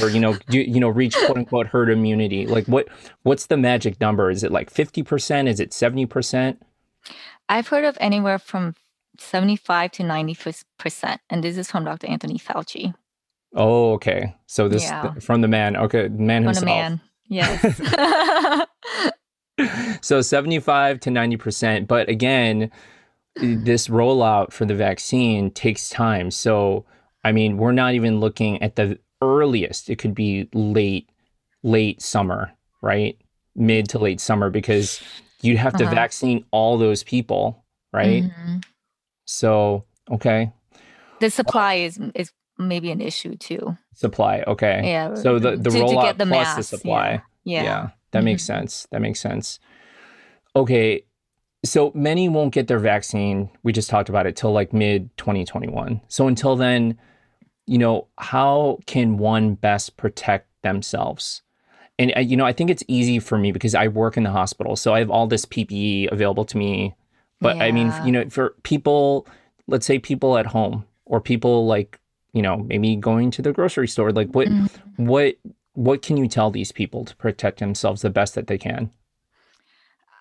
Or 0.00 0.10
you 0.10 0.20
know 0.20 0.36
you, 0.50 0.60
you 0.62 0.80
know 0.80 0.88
reach 0.88 1.16
quote 1.16 1.38
unquote 1.38 1.66
herd 1.68 1.90
immunity? 1.90 2.46
Like 2.46 2.66
what 2.66 2.88
what's 3.22 3.46
the 3.46 3.56
magic 3.56 4.00
number? 4.00 4.30
Is 4.30 4.42
it 4.42 4.52
like 4.52 4.72
50% 4.72 5.48
is 5.48 5.60
it 5.60 5.70
70% 5.70 6.58
i've 7.48 7.68
heard 7.68 7.84
of 7.84 7.96
anywhere 8.00 8.38
from 8.38 8.74
75 9.18 9.92
to 9.92 10.02
90% 10.02 11.18
and 11.30 11.44
this 11.44 11.56
is 11.56 11.70
from 11.70 11.84
dr 11.84 12.06
anthony 12.06 12.38
fauci. 12.38 12.94
Oh 13.54 13.92
okay. 13.92 14.34
So 14.46 14.68
this 14.68 14.82
yeah. 14.82 15.14
from 15.20 15.40
the 15.40 15.48
man. 15.48 15.76
Okay 15.76 16.08
man 16.08 16.42
from 16.42 16.46
himself. 16.46 16.60
the 16.60 16.66
man 16.66 17.00
Yes. 17.28 17.60
so 20.00 20.20
75 20.20 21.00
to 21.00 21.10
90%. 21.10 21.86
But 21.86 22.08
again, 22.08 22.70
this 23.36 23.88
rollout 23.88 24.52
for 24.52 24.64
the 24.64 24.74
vaccine 24.74 25.50
takes 25.50 25.88
time. 25.88 26.30
So, 26.30 26.84
I 27.24 27.32
mean, 27.32 27.58
we're 27.58 27.72
not 27.72 27.94
even 27.94 28.20
looking 28.20 28.62
at 28.62 28.76
the 28.76 28.98
earliest. 29.22 29.90
It 29.90 29.96
could 29.96 30.14
be 30.14 30.48
late, 30.52 31.10
late 31.62 32.00
summer, 32.00 32.52
right? 32.82 33.18
Mid 33.54 33.88
to 33.90 33.98
late 33.98 34.20
summer, 34.20 34.50
because 34.50 35.02
you'd 35.42 35.58
have 35.58 35.76
to 35.76 35.84
uh-huh. 35.84 35.94
vaccine 35.94 36.44
all 36.50 36.78
those 36.78 37.02
people, 37.02 37.64
right? 37.92 38.24
Mm-hmm. 38.24 38.58
So, 39.26 39.84
okay. 40.10 40.52
The 41.20 41.30
supply 41.30 41.74
is 41.74 41.98
is 42.14 42.30
maybe 42.58 42.90
an 42.90 43.00
issue 43.00 43.36
too. 43.36 43.76
Supply, 43.94 44.42
okay. 44.46 44.82
Yeah. 44.84 45.14
So 45.14 45.38
the 45.38 45.56
the 45.56 45.70
to, 45.70 45.78
rollout 45.78 46.12
to 46.12 46.18
the 46.18 46.26
plus 46.26 46.46
mass, 46.46 46.56
the 46.56 46.62
supply. 46.62 47.22
Yeah. 47.44 47.62
Yeah. 47.62 47.62
yeah 47.62 47.88
that 48.10 48.20
mm-hmm. 48.20 48.24
makes 48.24 48.44
sense. 48.44 48.86
That 48.90 49.00
makes 49.00 49.20
sense. 49.20 49.58
Okay. 50.54 51.04
So 51.64 51.92
many 51.94 52.28
won't 52.28 52.54
get 52.54 52.68
their 52.68 52.78
vaccine. 52.78 53.50
We 53.62 53.72
just 53.72 53.90
talked 53.90 54.08
about 54.08 54.26
it 54.26 54.36
till 54.36 54.52
like 54.52 54.72
mid 54.72 55.14
2021. 55.16 56.00
So 56.08 56.28
until 56.28 56.56
then, 56.56 56.98
you 57.66 57.78
know, 57.78 58.06
how 58.18 58.78
can 58.86 59.18
one 59.18 59.54
best 59.54 59.96
protect 59.96 60.48
themselves? 60.62 61.42
And 61.98 62.12
uh, 62.16 62.20
you 62.20 62.36
know, 62.36 62.44
I 62.44 62.52
think 62.52 62.70
it's 62.70 62.84
easy 62.88 63.18
for 63.18 63.38
me 63.38 63.52
because 63.52 63.74
I 63.74 63.88
work 63.88 64.16
in 64.16 64.22
the 64.22 64.30
hospital, 64.30 64.76
so 64.76 64.94
I 64.94 64.98
have 64.98 65.10
all 65.10 65.26
this 65.26 65.44
PPE 65.46 66.12
available 66.12 66.44
to 66.44 66.56
me. 66.56 66.94
But 67.40 67.56
yeah. 67.56 67.64
I 67.64 67.72
mean, 67.72 67.92
you 68.04 68.12
know, 68.12 68.28
for 68.30 68.54
people, 68.62 69.26
let's 69.66 69.86
say 69.86 69.98
people 69.98 70.38
at 70.38 70.46
home 70.46 70.84
or 71.04 71.20
people 71.20 71.66
like 71.66 71.98
you 72.36 72.42
know 72.42 72.58
maybe 72.68 72.94
going 72.96 73.30
to 73.30 73.42
the 73.42 73.52
grocery 73.52 73.88
store 73.88 74.12
like 74.12 74.30
what 74.30 74.48
mm-hmm. 74.48 75.06
what 75.06 75.36
what 75.72 76.02
can 76.02 76.16
you 76.16 76.28
tell 76.28 76.50
these 76.50 76.70
people 76.70 77.04
to 77.04 77.16
protect 77.16 77.58
themselves 77.58 78.02
the 78.02 78.10
best 78.10 78.34
that 78.34 78.46
they 78.46 78.58
can 78.58 78.90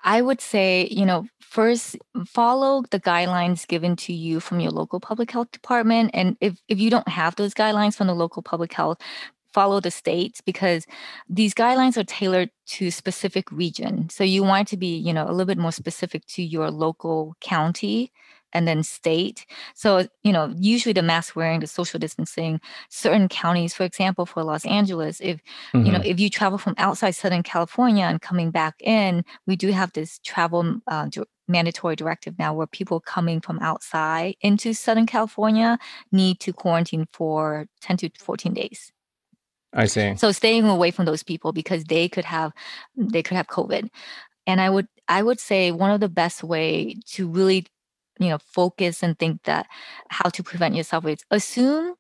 I 0.08 0.22
would 0.22 0.40
say, 0.40 0.88
you 0.92 1.04
know, 1.04 1.26
first 1.40 1.98
follow 2.28 2.84
the 2.92 3.00
guidelines 3.00 3.68
given 3.68 3.96
to 3.96 4.14
you 4.14 4.40
from 4.40 4.60
your 4.60 4.70
local 4.70 5.00
public 5.00 5.32
health 5.32 5.52
department. 5.52 6.12
And 6.14 6.38
if, 6.40 6.62
if 6.68 6.80
you 6.80 6.92
don't 6.92 7.08
have 7.08 7.36
those 7.36 7.56
guidelines 7.56 7.96
from 7.96 8.06
the 8.06 8.14
local 8.14 8.44
public 8.44 8.72
health, 8.72 9.00
follow 9.52 9.80
the 9.80 9.90
states 9.90 10.42
because 10.42 10.86
these 11.28 11.56
guidelines 11.56 11.98
are 11.98 12.04
tailored 12.04 12.52
to 12.68 12.92
specific 12.92 13.52
region. 13.52 14.08
So 14.10 14.24
you 14.24 14.44
want 14.44 14.68
to 14.68 14.78
be, 14.78 14.96
you 14.96 15.12
know, 15.12 15.28
a 15.28 15.32
little 15.32 15.46
bit 15.46 15.58
more 15.58 15.72
specific 15.72 16.24
to 16.28 16.44
your 16.44 16.70
local 16.70 17.36
county 17.42 18.12
and 18.56 18.68
then 18.68 18.82
state. 18.82 19.46
So, 19.76 20.08
you 20.24 20.32
know, 20.32 20.54
usually 20.58 20.94
the 20.94 21.02
mask 21.04 21.36
wearing, 21.36 21.60
the 21.60 21.68
social 21.68 22.00
distancing, 22.00 22.62
certain 22.90 23.28
counties, 23.28 23.74
for 23.74 23.84
example, 23.84 24.26
for 24.26 24.44
Los 24.44 24.66
Angeles, 24.66 25.20
if, 25.20 25.38
mm-hmm. 25.38 25.86
you 25.86 25.92
know, 25.92 26.00
mm-hmm. 26.00 26.08
if 26.08 26.20
you 26.20 26.30
travel 26.30 26.58
from 26.58 26.74
outside 26.78 27.12
Southern 27.12 27.44
California 27.44 28.06
and 28.06 28.22
coming 28.22 28.50
back 28.50 28.76
in, 28.80 29.24
we 29.46 29.56
do 29.56 29.72
have 29.72 29.92
this 29.94 30.20
travel 30.24 30.80
uh, 30.88 31.08
mandatory 31.48 31.96
directive 31.96 32.40
now 32.40 32.54
where 32.54 32.66
people 32.66 33.00
coming 33.00 33.42
from 33.42 33.60
outside 33.60 34.36
into 34.42 34.74
Southern 34.74 35.06
California 35.06 35.78
need 36.12 36.40
to 36.40 36.54
quarantine 36.54 37.08
for 37.12 37.68
10 37.82 37.98
to 37.98 38.10
14 38.18 38.54
days. 38.54 38.92
I 39.74 39.88
see. 39.88 40.16
So 40.16 40.32
staying 40.32 40.66
away 40.66 40.92
from 40.92 41.06
those 41.06 41.22
people 41.22 41.52
because 41.52 41.84
they 41.84 42.08
could 42.08 42.24
have 42.24 42.54
they 42.96 43.22
could 43.22 43.36
have 43.36 43.48
COVID. 43.48 43.90
And 44.48 44.62
I 44.62 44.70
would 44.70 44.88
I 45.08 45.22
would 45.22 45.40
say 45.40 45.72
one 45.72 45.92
of 45.92 46.00
the 46.00 46.10
best 46.10 46.44
way 46.44 46.96
to 47.08 47.28
really 47.28 47.68
you 48.20 48.30
know 48.30 48.38
focus 48.40 49.04
and 49.04 49.18
think 49.20 49.44
that 49.44 49.68
how 50.10 50.30
to 50.30 50.44
prevent 50.44 50.76
yourself 50.76 51.06
is 51.06 51.20
assume 51.32 51.96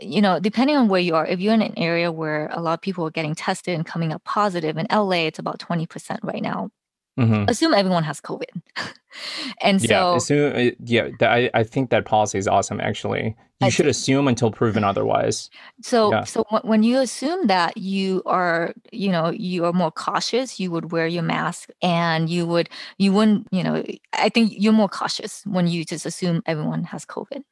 you 0.00 0.20
know 0.20 0.38
depending 0.40 0.76
on 0.76 0.88
where 0.88 1.00
you 1.00 1.14
are 1.14 1.26
if 1.26 1.40
you're 1.40 1.54
in 1.54 1.62
an 1.62 1.74
area 1.78 2.12
where 2.12 2.48
a 2.52 2.60
lot 2.60 2.74
of 2.74 2.82
people 2.82 3.06
are 3.06 3.10
getting 3.10 3.34
tested 3.34 3.74
and 3.74 3.86
coming 3.86 4.12
up 4.12 4.22
positive 4.24 4.76
in 4.76 4.86
la 4.90 5.10
it's 5.12 5.38
about 5.38 5.58
20% 5.58 6.18
right 6.22 6.42
now 6.42 6.70
Mm-hmm. 7.18 7.48
Assume 7.48 7.72
everyone 7.72 8.02
has 8.02 8.20
COVID. 8.20 8.60
and 9.62 9.80
so, 9.80 9.88
yeah, 9.88 10.16
assume, 10.16 10.52
uh, 10.54 10.70
yeah, 10.84 11.08
I, 11.22 11.50
I 11.54 11.62
think 11.62 11.90
that 11.90 12.04
policy 12.04 12.36
is 12.36 12.46
awesome. 12.46 12.78
Actually, 12.78 13.34
you 13.60 13.66
I 13.66 13.68
should 13.70 13.86
assume 13.86 14.28
until 14.28 14.50
proven 14.50 14.84
otherwise. 14.92 15.48
So, 15.82 16.12
yeah. 16.12 16.24
so 16.24 16.44
when 16.62 16.82
you 16.82 16.98
assume 16.98 17.46
that 17.46 17.78
you 17.78 18.22
are, 18.26 18.74
you 18.92 19.10
know, 19.10 19.30
you 19.30 19.64
are 19.64 19.72
more 19.72 19.90
cautious, 19.90 20.60
you 20.60 20.70
would 20.70 20.92
wear 20.92 21.06
your 21.06 21.22
mask, 21.22 21.70
and 21.80 22.28
you 22.28 22.46
would, 22.46 22.68
you 22.98 23.12
wouldn't, 23.12 23.48
you 23.50 23.62
know, 23.62 23.82
I 24.12 24.28
think 24.28 24.52
you're 24.54 24.74
more 24.74 24.88
cautious 24.88 25.42
when 25.46 25.68
you 25.68 25.86
just 25.86 26.04
assume 26.04 26.42
everyone 26.44 26.84
has 26.84 27.06
COVID. 27.06 27.42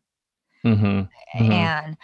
Mm-hmm. 0.66 0.84
Mm-hmm. 0.84 1.52
And 1.52 1.96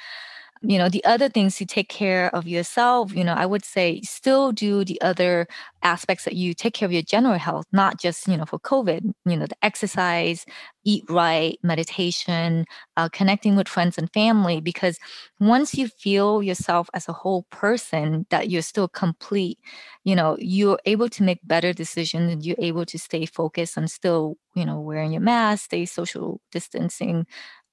you 0.62 0.76
know 0.76 0.90
the 0.90 1.02
other 1.04 1.28
things 1.28 1.56
to 1.56 1.64
take 1.64 1.88
care 1.88 2.34
of 2.34 2.46
yourself 2.46 3.14
you 3.14 3.24
know 3.24 3.32
i 3.32 3.46
would 3.46 3.64
say 3.64 4.00
still 4.02 4.52
do 4.52 4.84
the 4.84 5.00
other 5.00 5.46
aspects 5.82 6.24
that 6.24 6.34
you 6.34 6.52
take 6.52 6.74
care 6.74 6.86
of 6.86 6.92
your 6.92 7.02
general 7.02 7.38
health 7.38 7.64
not 7.72 7.98
just 7.98 8.28
you 8.28 8.36
know 8.36 8.44
for 8.44 8.58
covid 8.58 9.12
you 9.24 9.36
know 9.36 9.46
the 9.46 9.56
exercise 9.64 10.44
eat 10.84 11.04
right 11.08 11.58
meditation 11.62 12.66
uh, 12.96 13.08
connecting 13.08 13.56
with 13.56 13.68
friends 13.68 13.96
and 13.96 14.12
family 14.12 14.60
because 14.60 14.98
once 15.38 15.74
you 15.74 15.88
feel 15.88 16.42
yourself 16.42 16.90
as 16.92 17.08
a 17.08 17.12
whole 17.12 17.46
person 17.50 18.26
that 18.28 18.50
you're 18.50 18.60
still 18.60 18.88
complete 18.88 19.58
you 20.04 20.14
know 20.14 20.36
you're 20.38 20.78
able 20.84 21.08
to 21.08 21.22
make 21.22 21.40
better 21.44 21.72
decisions 21.72 22.30
and 22.30 22.44
you're 22.44 22.56
able 22.58 22.84
to 22.84 22.98
stay 22.98 23.24
focused 23.24 23.78
and 23.78 23.90
still 23.90 24.36
you 24.54 24.66
know 24.66 24.78
wearing 24.78 25.12
your 25.12 25.22
mask 25.22 25.64
stay 25.64 25.86
social 25.86 26.40
distancing 26.52 27.26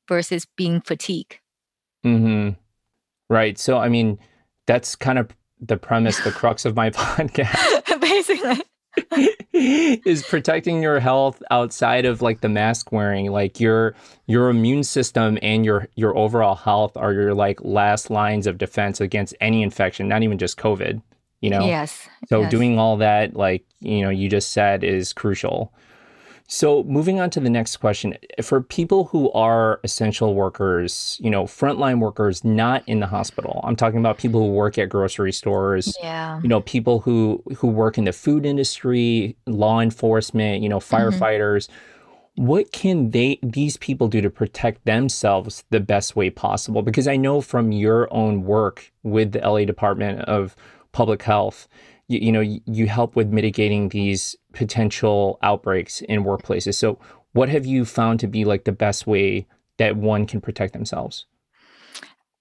versus 0.08 0.45
being 0.56 0.80
fatigued. 0.80 1.39
Mm-hmm 2.06 2.52
Right. 3.29 3.57
So, 3.57 3.77
I 3.77 3.89
mean, 3.89 4.19
that's 4.65 4.95
kind 4.95 5.19
of 5.19 5.29
the 5.59 5.77
premise, 5.77 6.19
the 6.19 6.31
crux 6.31 6.65
of 6.65 6.75
my 6.75 6.89
podcast. 6.91 7.99
Basically. 8.01 8.63
is 9.53 10.25
protecting 10.25 10.81
your 10.81 10.99
health 10.99 11.41
outside 11.51 12.05
of 12.05 12.21
like 12.21 12.41
the 12.41 12.49
mask 12.49 12.91
wearing 12.91 13.31
like 13.31 13.59
your 13.59 13.93
your 14.25 14.49
immune 14.49 14.83
system 14.83 15.37
and 15.43 15.63
your 15.63 15.87
your 15.95 16.17
overall 16.17 16.55
health 16.55 16.97
are 16.97 17.13
your 17.13 17.33
like 17.33 17.63
last 17.63 18.09
lines 18.09 18.47
of 18.47 18.57
defense 18.57 18.99
against 18.99 19.35
any 19.39 19.61
infection 19.61 20.07
not 20.07 20.23
even 20.23 20.37
just 20.37 20.57
covid 20.57 20.99
you 21.41 21.49
know 21.49 21.65
yes 21.65 22.07
so 22.27 22.41
yes. 22.41 22.51
doing 22.51 22.79
all 22.79 22.97
that 22.97 23.35
like 23.35 23.63
you 23.81 24.01
know 24.01 24.09
you 24.09 24.27
just 24.27 24.51
said 24.51 24.83
is 24.83 25.13
crucial 25.13 25.71
so, 26.49 26.83
moving 26.86 27.19
on 27.19 27.29
to 27.31 27.41
the 27.41 27.49
next 27.49 27.75
question, 27.75 28.17
for 28.41 28.62
people 28.62 29.03
who 29.05 29.29
are 29.33 29.81
essential 29.83 30.33
workers, 30.33 31.19
you 31.21 31.29
know, 31.29 31.43
frontline 31.43 31.99
workers 31.99 32.45
not 32.45 32.83
in 32.88 33.01
the 33.01 33.05
hospital. 33.05 33.60
I'm 33.65 33.75
talking 33.75 33.99
about 33.99 34.17
people 34.17 34.39
who 34.39 34.53
work 34.53 34.77
at 34.77 34.88
grocery 34.88 35.33
stores. 35.33 35.93
Yeah. 36.01 36.39
You 36.41 36.47
know, 36.47 36.62
people 36.62 37.01
who 37.01 37.43
who 37.57 37.67
work 37.67 37.97
in 37.97 38.05
the 38.05 38.13
food 38.13 38.45
industry, 38.45 39.36
law 39.45 39.81
enforcement, 39.81 40.63
you 40.63 40.69
know, 40.69 40.79
mm-hmm. 40.79 40.95
firefighters. 40.95 41.67
Mm-hmm. 41.67 42.45
What 42.45 42.71
can 42.71 43.12
they 43.12 43.39
these 43.43 43.75
people 43.75 44.07
do 44.07 44.21
to 44.21 44.29
protect 44.29 44.86
themselves 44.86 45.65
the 45.69 45.81
best 45.81 46.15
way 46.15 46.29
possible? 46.29 46.81
Because 46.81 47.10
I 47.10 47.17
know 47.17 47.41
from 47.41 47.73
your 47.73 48.07
own 48.13 48.43
work 48.43 48.93
with 49.03 49.33
the 49.33 49.39
LA 49.39 49.65
Department 49.65 50.21
of 50.21 50.55
Public 50.93 51.23
Health, 51.23 51.67
you, 52.07 52.19
you 52.19 52.31
know 52.31 52.41
you 52.41 52.87
help 52.87 53.15
with 53.15 53.27
mitigating 53.29 53.89
these 53.89 54.35
potential 54.53 55.39
outbreaks 55.41 56.01
in 56.01 56.23
workplaces 56.23 56.75
so 56.75 56.99
what 57.33 57.49
have 57.49 57.65
you 57.65 57.85
found 57.85 58.19
to 58.19 58.27
be 58.27 58.45
like 58.45 58.63
the 58.63 58.71
best 58.71 59.05
way 59.07 59.45
that 59.77 59.95
one 59.95 60.25
can 60.25 60.41
protect 60.41 60.73
themselves 60.73 61.25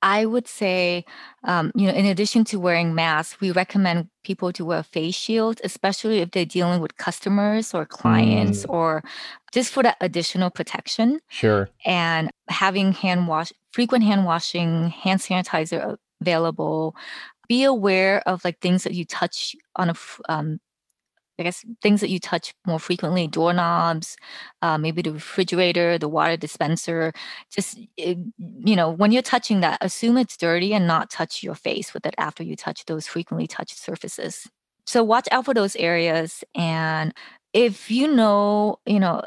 I 0.02 0.24
would 0.26 0.46
say, 0.46 1.04
um, 1.44 1.72
you 1.74 1.86
know, 1.86 1.92
in 1.92 2.06
addition 2.06 2.44
to 2.44 2.60
wearing 2.60 2.94
masks, 2.94 3.40
we 3.40 3.50
recommend 3.50 4.08
people 4.24 4.52
to 4.52 4.64
wear 4.64 4.82
face 4.82 5.14
shields, 5.14 5.60
especially 5.64 6.18
if 6.18 6.30
they're 6.30 6.44
dealing 6.44 6.80
with 6.80 6.96
customers 6.96 7.74
or 7.74 7.86
clients 7.86 8.64
mm. 8.64 8.70
or 8.70 9.02
just 9.52 9.72
for 9.72 9.82
that 9.82 9.96
additional 10.00 10.50
protection. 10.50 11.18
Sure. 11.28 11.70
And 11.84 12.30
having 12.48 12.92
hand 12.92 13.26
wash, 13.26 13.52
frequent 13.72 14.04
hand 14.04 14.26
washing, 14.26 14.90
hand 14.90 15.20
sanitizer 15.20 15.96
available, 16.20 16.94
be 17.48 17.64
aware 17.64 18.22
of 18.28 18.44
like 18.44 18.60
things 18.60 18.84
that 18.84 18.94
you 18.94 19.04
touch 19.04 19.56
on 19.76 19.90
a 19.90 19.94
um, 20.28 20.60
I 21.38 21.42
guess 21.42 21.64
things 21.82 22.00
that 22.00 22.08
you 22.08 22.18
touch 22.18 22.54
more 22.66 22.78
frequently, 22.80 23.26
doorknobs, 23.28 24.16
uh, 24.62 24.78
maybe 24.78 25.02
the 25.02 25.12
refrigerator, 25.12 25.98
the 25.98 26.08
water 26.08 26.36
dispenser. 26.36 27.12
Just, 27.50 27.78
you 27.98 28.76
know, 28.76 28.90
when 28.90 29.12
you're 29.12 29.22
touching 29.22 29.60
that, 29.60 29.78
assume 29.82 30.16
it's 30.16 30.36
dirty 30.36 30.72
and 30.72 30.86
not 30.86 31.10
touch 31.10 31.42
your 31.42 31.54
face 31.54 31.92
with 31.92 32.06
it 32.06 32.14
after 32.16 32.42
you 32.42 32.56
touch 32.56 32.86
those 32.86 33.06
frequently 33.06 33.46
touched 33.46 33.78
surfaces. 33.78 34.48
So 34.86 35.02
watch 35.02 35.28
out 35.30 35.44
for 35.44 35.52
those 35.52 35.76
areas 35.76 36.42
and 36.54 37.12
if 37.56 37.90
you 37.90 38.06
know 38.06 38.78
you 38.84 39.00
know 39.00 39.22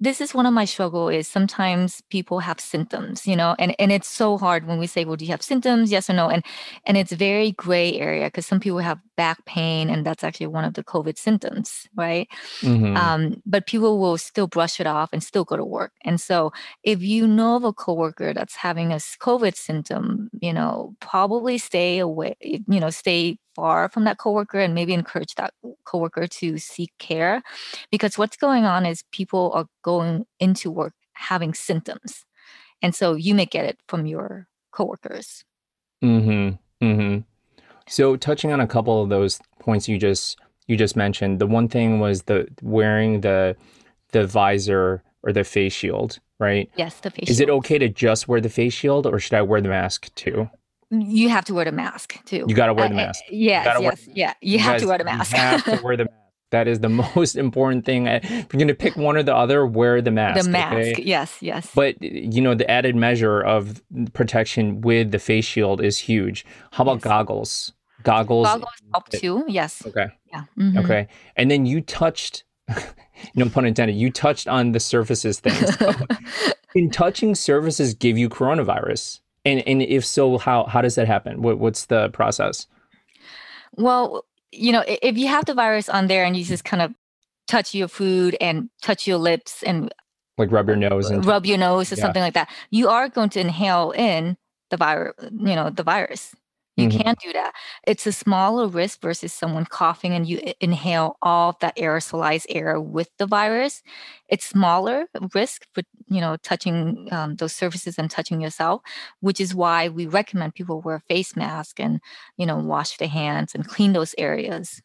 this 0.00 0.22
is 0.22 0.32
one 0.32 0.46
of 0.46 0.54
my 0.54 0.64
struggle 0.64 1.10
is 1.10 1.28
sometimes 1.28 2.00
people 2.08 2.38
have 2.38 2.58
symptoms 2.58 3.26
you 3.26 3.36
know 3.36 3.54
and 3.58 3.76
and 3.78 3.92
it's 3.92 4.08
so 4.08 4.38
hard 4.38 4.66
when 4.66 4.78
we 4.78 4.86
say 4.86 5.04
well 5.04 5.16
do 5.16 5.26
you 5.26 5.30
have 5.30 5.42
symptoms? 5.42 5.92
Yes 5.92 6.08
or 6.08 6.14
no? 6.14 6.30
And 6.30 6.42
and 6.86 6.96
it's 6.96 7.12
very 7.12 7.52
gray 7.52 8.00
area 8.00 8.28
because 8.28 8.46
some 8.46 8.60
people 8.60 8.78
have 8.78 8.98
back 9.16 9.44
pain 9.44 9.90
and 9.90 10.06
that's 10.06 10.24
actually 10.24 10.46
one 10.46 10.64
of 10.64 10.72
the 10.72 10.82
covid 10.82 11.18
symptoms 11.18 11.86
right? 11.94 12.28
Mm-hmm. 12.62 12.96
um, 12.96 13.42
but 13.44 13.66
people 13.66 13.98
will 13.98 14.16
still 14.16 14.46
brush 14.46 14.80
it 14.80 14.86
off 14.86 15.10
and 15.12 15.22
still 15.22 15.44
go 15.44 15.56
to 15.56 15.64
work. 15.64 15.92
And 16.02 16.18
so 16.20 16.50
if 16.82 17.02
you 17.02 17.26
know 17.26 17.56
of 17.56 17.64
a 17.64 17.74
coworker 17.74 18.32
that's 18.32 18.56
having 18.56 18.90
a 18.90 18.96
covid 18.96 19.54
symptom 19.54 20.30
you 20.40 20.52
know 20.52 20.96
probably 21.00 21.58
stay 21.58 21.98
away 21.98 22.36
you 22.40 22.80
know 22.80 22.90
stay 22.90 23.38
far 23.54 23.88
from 23.88 24.04
that 24.04 24.18
coworker 24.18 24.58
and 24.58 24.74
maybe 24.74 24.92
encourage 24.92 25.34
that 25.36 25.52
coworker 25.84 26.26
to 26.26 26.58
seek 26.58 26.92
care 26.98 27.42
because 27.90 28.18
what's 28.18 28.36
going 28.36 28.64
on 28.64 28.84
is 28.86 29.04
people 29.12 29.52
are 29.54 29.66
going 29.82 30.24
into 30.40 30.70
work 30.70 30.94
having 31.12 31.54
symptoms 31.54 32.24
and 32.82 32.94
so 32.94 33.14
you 33.14 33.34
may 33.34 33.46
get 33.46 33.64
it 33.64 33.78
from 33.88 34.06
your 34.06 34.46
coworkers 34.72 35.44
mhm 36.02 36.58
mhm 36.82 37.24
so 37.88 38.16
touching 38.16 38.52
on 38.52 38.60
a 38.60 38.66
couple 38.66 39.02
of 39.02 39.08
those 39.08 39.40
points 39.60 39.88
you 39.88 39.98
just 39.98 40.38
you 40.66 40.76
just 40.76 40.96
mentioned 40.96 41.38
the 41.38 41.46
one 41.46 41.68
thing 41.68 42.00
was 42.00 42.22
the 42.22 42.48
wearing 42.62 43.20
the 43.20 43.56
the 44.12 44.26
visor 44.26 45.02
or 45.22 45.32
the 45.32 45.44
face 45.44 45.72
shield 45.72 46.18
right 46.40 46.70
yes 46.76 47.00
the 47.00 47.10
face 47.10 47.26
shield. 47.26 47.30
is 47.30 47.36
shield. 47.38 47.48
it 47.48 47.52
okay 47.52 47.78
to 47.78 47.88
just 47.88 48.26
wear 48.26 48.40
the 48.40 48.48
face 48.48 48.72
shield 48.72 49.06
or 49.06 49.18
should 49.18 49.34
i 49.34 49.42
wear 49.42 49.60
the 49.60 49.68
mask 49.68 50.12
too 50.14 50.48
you 51.02 51.28
have 51.28 51.44
to 51.46 51.54
wear 51.54 51.64
the 51.64 51.72
mask 51.72 52.22
too. 52.24 52.44
You 52.48 52.54
got 52.54 52.66
to 52.66 52.74
wear 52.74 52.88
the 52.88 52.94
mask. 52.94 53.22
Uh, 53.24 53.30
yes, 53.32 53.66
yes, 53.66 53.80
wear, 53.80 54.14
yeah. 54.14 54.34
You, 54.40 54.52
you 54.52 54.58
have 54.58 54.74
guys, 54.74 54.82
to 54.82 54.88
wear 54.88 54.98
the 54.98 55.04
mask. 55.04 55.32
you 55.32 55.38
have 55.38 55.64
to 55.64 55.80
wear 55.82 55.96
the 55.96 56.04
mask. 56.04 56.16
That 56.50 56.68
is 56.68 56.80
the 56.80 56.88
most 57.16 57.36
important 57.36 57.84
thing. 57.84 58.06
If 58.06 58.30
you're 58.30 58.58
going 58.58 58.68
to 58.68 58.74
pick 58.74 58.96
one 58.96 59.16
or 59.16 59.22
the 59.22 59.34
other, 59.34 59.66
wear 59.66 60.00
the 60.00 60.10
mask. 60.10 60.44
The 60.44 60.50
mask, 60.50 60.76
okay? 60.76 61.02
yes, 61.02 61.36
yes. 61.40 61.70
But 61.74 62.00
you 62.00 62.40
know, 62.40 62.54
the 62.54 62.70
added 62.70 62.94
measure 62.94 63.40
of 63.40 63.82
protection 64.12 64.80
with 64.80 65.10
the 65.10 65.18
face 65.18 65.44
shield 65.44 65.80
is 65.80 65.98
huge. 65.98 66.46
How 66.72 66.82
about 66.82 66.96
yes. 66.96 67.04
goggles? 67.04 67.72
Goggles. 68.04 68.46
Goggles 68.46 68.72
help 68.92 69.08
too. 69.08 69.44
Yes. 69.48 69.82
Okay. 69.86 70.08
Yeah. 70.30 70.44
Mm-hmm. 70.58 70.78
Okay. 70.78 71.08
And 71.36 71.50
then 71.50 71.66
you 71.66 71.80
touched, 71.80 72.44
no 73.34 73.48
pun 73.48 73.64
intended. 73.64 73.96
You 73.96 74.10
touched 74.10 74.46
on 74.46 74.72
the 74.72 74.80
surfaces 74.80 75.40
things. 75.40 75.76
in 76.74 76.90
touching 76.90 77.34
surfaces 77.34 77.94
give 77.94 78.18
you 78.18 78.28
coronavirus? 78.28 79.20
And 79.44 79.66
and 79.66 79.82
if 79.82 80.04
so, 80.04 80.38
how 80.38 80.64
how 80.64 80.80
does 80.80 80.94
that 80.94 81.06
happen? 81.06 81.42
What 81.42 81.58
what's 81.58 81.86
the 81.86 82.08
process? 82.10 82.66
Well, 83.76 84.24
you 84.52 84.72
know, 84.72 84.84
if 84.86 85.18
you 85.18 85.28
have 85.28 85.44
the 85.46 85.54
virus 85.54 85.88
on 85.88 86.06
there 86.06 86.24
and 86.24 86.36
you 86.36 86.44
just 86.44 86.64
kind 86.64 86.82
of 86.82 86.94
touch 87.46 87.74
your 87.74 87.88
food 87.88 88.36
and 88.40 88.70
touch 88.82 89.06
your 89.06 89.18
lips 89.18 89.62
and 89.62 89.92
like 90.38 90.50
rub 90.50 90.68
your 90.68 90.76
nose 90.76 91.10
and 91.10 91.24
rub 91.24 91.46
your 91.46 91.58
nose 91.58 91.92
or 91.92 91.96
yeah. 91.96 92.02
something 92.02 92.22
like 92.22 92.34
that, 92.34 92.50
you 92.70 92.88
are 92.88 93.08
going 93.08 93.28
to 93.30 93.40
inhale 93.40 93.90
in 93.92 94.36
the 94.70 94.76
virus, 94.76 95.14
you 95.20 95.54
know, 95.54 95.70
the 95.70 95.82
virus. 95.82 96.34
You 96.76 96.88
mm-hmm. 96.88 96.98
can 96.98 97.14
do 97.22 97.32
that. 97.32 97.52
It's 97.86 98.06
a 98.06 98.12
smaller 98.12 98.66
risk 98.66 99.00
versus 99.00 99.32
someone 99.32 99.64
coughing 99.64 100.12
and 100.12 100.26
you 100.26 100.40
inhale 100.60 101.16
all 101.22 101.50
of 101.50 101.58
that 101.60 101.76
aerosolized 101.76 102.46
air 102.48 102.80
with 102.80 103.10
the 103.18 103.26
virus. 103.26 103.82
It's 104.28 104.44
smaller 104.44 105.06
risk 105.34 105.66
for 105.72 105.82
you 106.08 106.20
know 106.20 106.36
touching 106.38 107.08
um, 107.12 107.36
those 107.36 107.52
surfaces 107.52 107.98
and 107.98 108.10
touching 108.10 108.40
yourself, 108.40 108.82
which 109.20 109.40
is 109.40 109.54
why 109.54 109.88
we 109.88 110.06
recommend 110.06 110.54
people 110.54 110.80
wear 110.80 111.00
face 111.08 111.36
mask 111.36 111.78
and 111.78 112.00
you 112.36 112.46
know 112.46 112.58
wash 112.58 112.96
their 112.96 113.08
hands 113.08 113.54
and 113.54 113.68
clean 113.68 113.92
those 113.92 114.14
areas. 114.18 114.82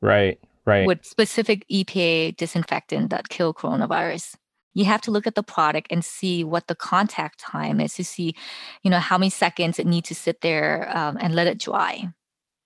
Right. 0.00 0.40
Right. 0.64 0.86
With 0.86 1.04
specific 1.04 1.66
EPA 1.68 2.36
disinfectant 2.36 3.10
that 3.10 3.28
kill 3.28 3.52
coronavirus 3.52 4.36
you 4.74 4.84
have 4.84 5.00
to 5.02 5.10
look 5.10 5.26
at 5.26 5.34
the 5.34 5.42
product 5.42 5.88
and 5.90 6.04
see 6.04 6.44
what 6.44 6.68
the 6.68 6.74
contact 6.74 7.38
time 7.38 7.80
is 7.80 7.94
to 7.94 8.04
see 8.04 8.34
you 8.82 8.90
know 8.90 8.98
how 8.98 9.18
many 9.18 9.30
seconds 9.30 9.78
it 9.78 9.86
needs 9.86 10.08
to 10.08 10.14
sit 10.14 10.40
there 10.40 10.90
um, 10.96 11.16
and 11.20 11.34
let 11.34 11.46
it 11.46 11.58
dry 11.58 12.08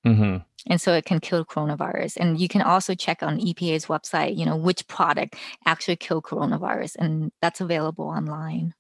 mm-hmm. 0.06 0.38
and 0.68 0.80
so 0.80 0.92
it 0.92 1.04
can 1.04 1.20
kill 1.20 1.44
coronavirus 1.44 2.16
and 2.18 2.40
you 2.40 2.48
can 2.48 2.62
also 2.62 2.94
check 2.94 3.22
on 3.22 3.38
epa's 3.38 3.86
website 3.86 4.36
you 4.36 4.44
know 4.44 4.56
which 4.56 4.86
product 4.86 5.36
actually 5.66 5.96
kill 5.96 6.20
coronavirus 6.20 6.96
and 6.96 7.32
that's 7.40 7.60
available 7.60 8.06
online 8.06 8.74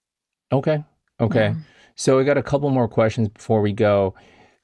okay 0.52 0.84
okay 1.20 1.48
yeah. 1.48 1.54
so 1.94 2.16
we 2.16 2.24
got 2.24 2.38
a 2.38 2.42
couple 2.42 2.68
more 2.70 2.88
questions 2.88 3.28
before 3.28 3.60
we 3.60 3.72
go 3.72 4.14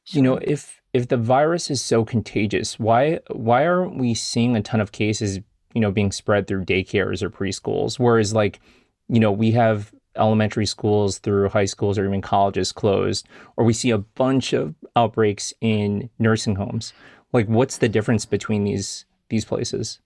sure. 0.05 0.17
you 0.17 0.23
know 0.23 0.39
if 0.43 0.81
if 0.93 1.07
the 1.07 1.17
virus 1.17 1.71
is 1.71 1.81
so 1.81 2.05
contagious 2.05 2.79
why 2.79 3.21
why 3.31 3.67
aren't 3.67 3.97
we 3.97 4.13
seeing 4.13 4.57
a 4.57 4.63
ton 4.63 4.81
of 4.81 4.93
cases 4.93 5.41
you 5.75 5.81
know, 5.81 5.91
being 5.91 6.13
spread 6.13 6.47
through 6.47 6.65
daycares 6.65 7.23
or 7.23 7.31
preschools. 7.31 7.99
Whereas, 7.99 8.35
like, 8.35 8.61
you 9.09 9.21
know, 9.21 9.33
we 9.33 9.53
have 9.53 9.93
elementary 10.17 10.67
schools 10.67 11.19
through 11.19 11.49
high 11.49 11.65
schools 11.65 11.99
or 11.99 12.05
even 12.05 12.21
colleges 12.21 12.73
closed, 12.73 13.27
or 13.57 13.65
we 13.65 13.73
see 13.73 13.91
a 13.91 13.99
bunch 13.99 14.53
of 14.53 14.75
outbreaks 14.97 15.55
in 15.61 16.11
nursing 16.19 16.57
homes. 16.57 16.93
Like, 17.33 17.47
what's 17.47 17.79
the 17.79 17.89
difference 17.89 18.27
between 18.27 18.65
these 18.65 19.05
these 19.29 19.45
places? 19.45 20.01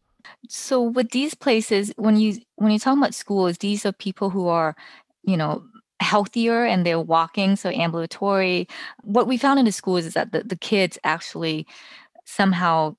So 0.49 0.83
with 0.83 1.11
these 1.11 1.35
places, 1.35 1.93
when 1.97 2.17
you 2.19 2.41
when 2.57 2.73
you 2.73 2.79
talk 2.79 2.97
about 2.97 3.15
schools, 3.15 3.59
these 3.59 3.87
are 3.87 3.93
people 3.93 4.31
who 4.31 4.49
are, 4.49 4.77
you 5.23 5.37
know, 5.37 5.65
healthier 6.01 6.65
and 6.65 6.85
they're 6.85 7.01
walking, 7.01 7.57
so 7.57 7.71
ambulatory. 7.71 8.69
What 9.03 9.27
we 9.27 9.39
found 9.39 9.59
in 9.59 9.65
the 9.65 9.73
schools 9.73 10.05
is 10.05 10.15
that 10.15 10.33
the, 10.33 10.43
the 10.43 10.57
kids 10.57 10.99
actually 11.05 11.67
somehow 12.25 12.97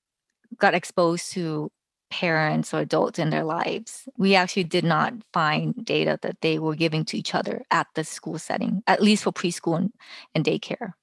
got 0.57 0.73
exposed 0.73 1.31
to 1.33 1.71
parents 2.19 2.73
or 2.73 2.79
adults 2.79 3.19
in 3.19 3.29
their 3.29 3.43
lives. 3.43 4.07
We 4.17 4.35
actually 4.35 4.63
did 4.63 4.85
not 4.85 5.13
find 5.33 5.73
data 5.83 6.17
that 6.21 6.39
they 6.41 6.59
were 6.59 6.75
giving 6.75 7.03
to 7.05 7.17
each 7.17 7.35
other 7.35 7.63
at 7.71 7.87
the 7.95 8.05
school 8.05 8.39
setting, 8.39 8.83
at 8.87 9.01
least 9.01 9.23
for 9.23 9.33
preschool 9.33 9.75
and, 9.75 9.91
and 10.33 10.45
daycare. 10.45 10.93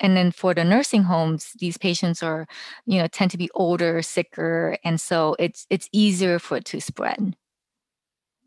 And 0.00 0.16
then 0.16 0.32
for 0.32 0.54
the 0.54 0.64
nursing 0.64 1.04
homes, 1.04 1.52
these 1.60 1.78
patients 1.78 2.20
are, 2.22 2.46
you 2.84 2.98
know, 2.98 3.06
tend 3.06 3.30
to 3.30 3.38
be 3.38 3.48
older, 3.54 4.02
sicker, 4.02 4.76
and 4.84 5.00
so 5.00 5.36
it's 5.38 5.66
it's 5.70 5.88
easier 5.92 6.38
for 6.38 6.56
it 6.58 6.64
to 6.66 6.80
spread 6.80 7.36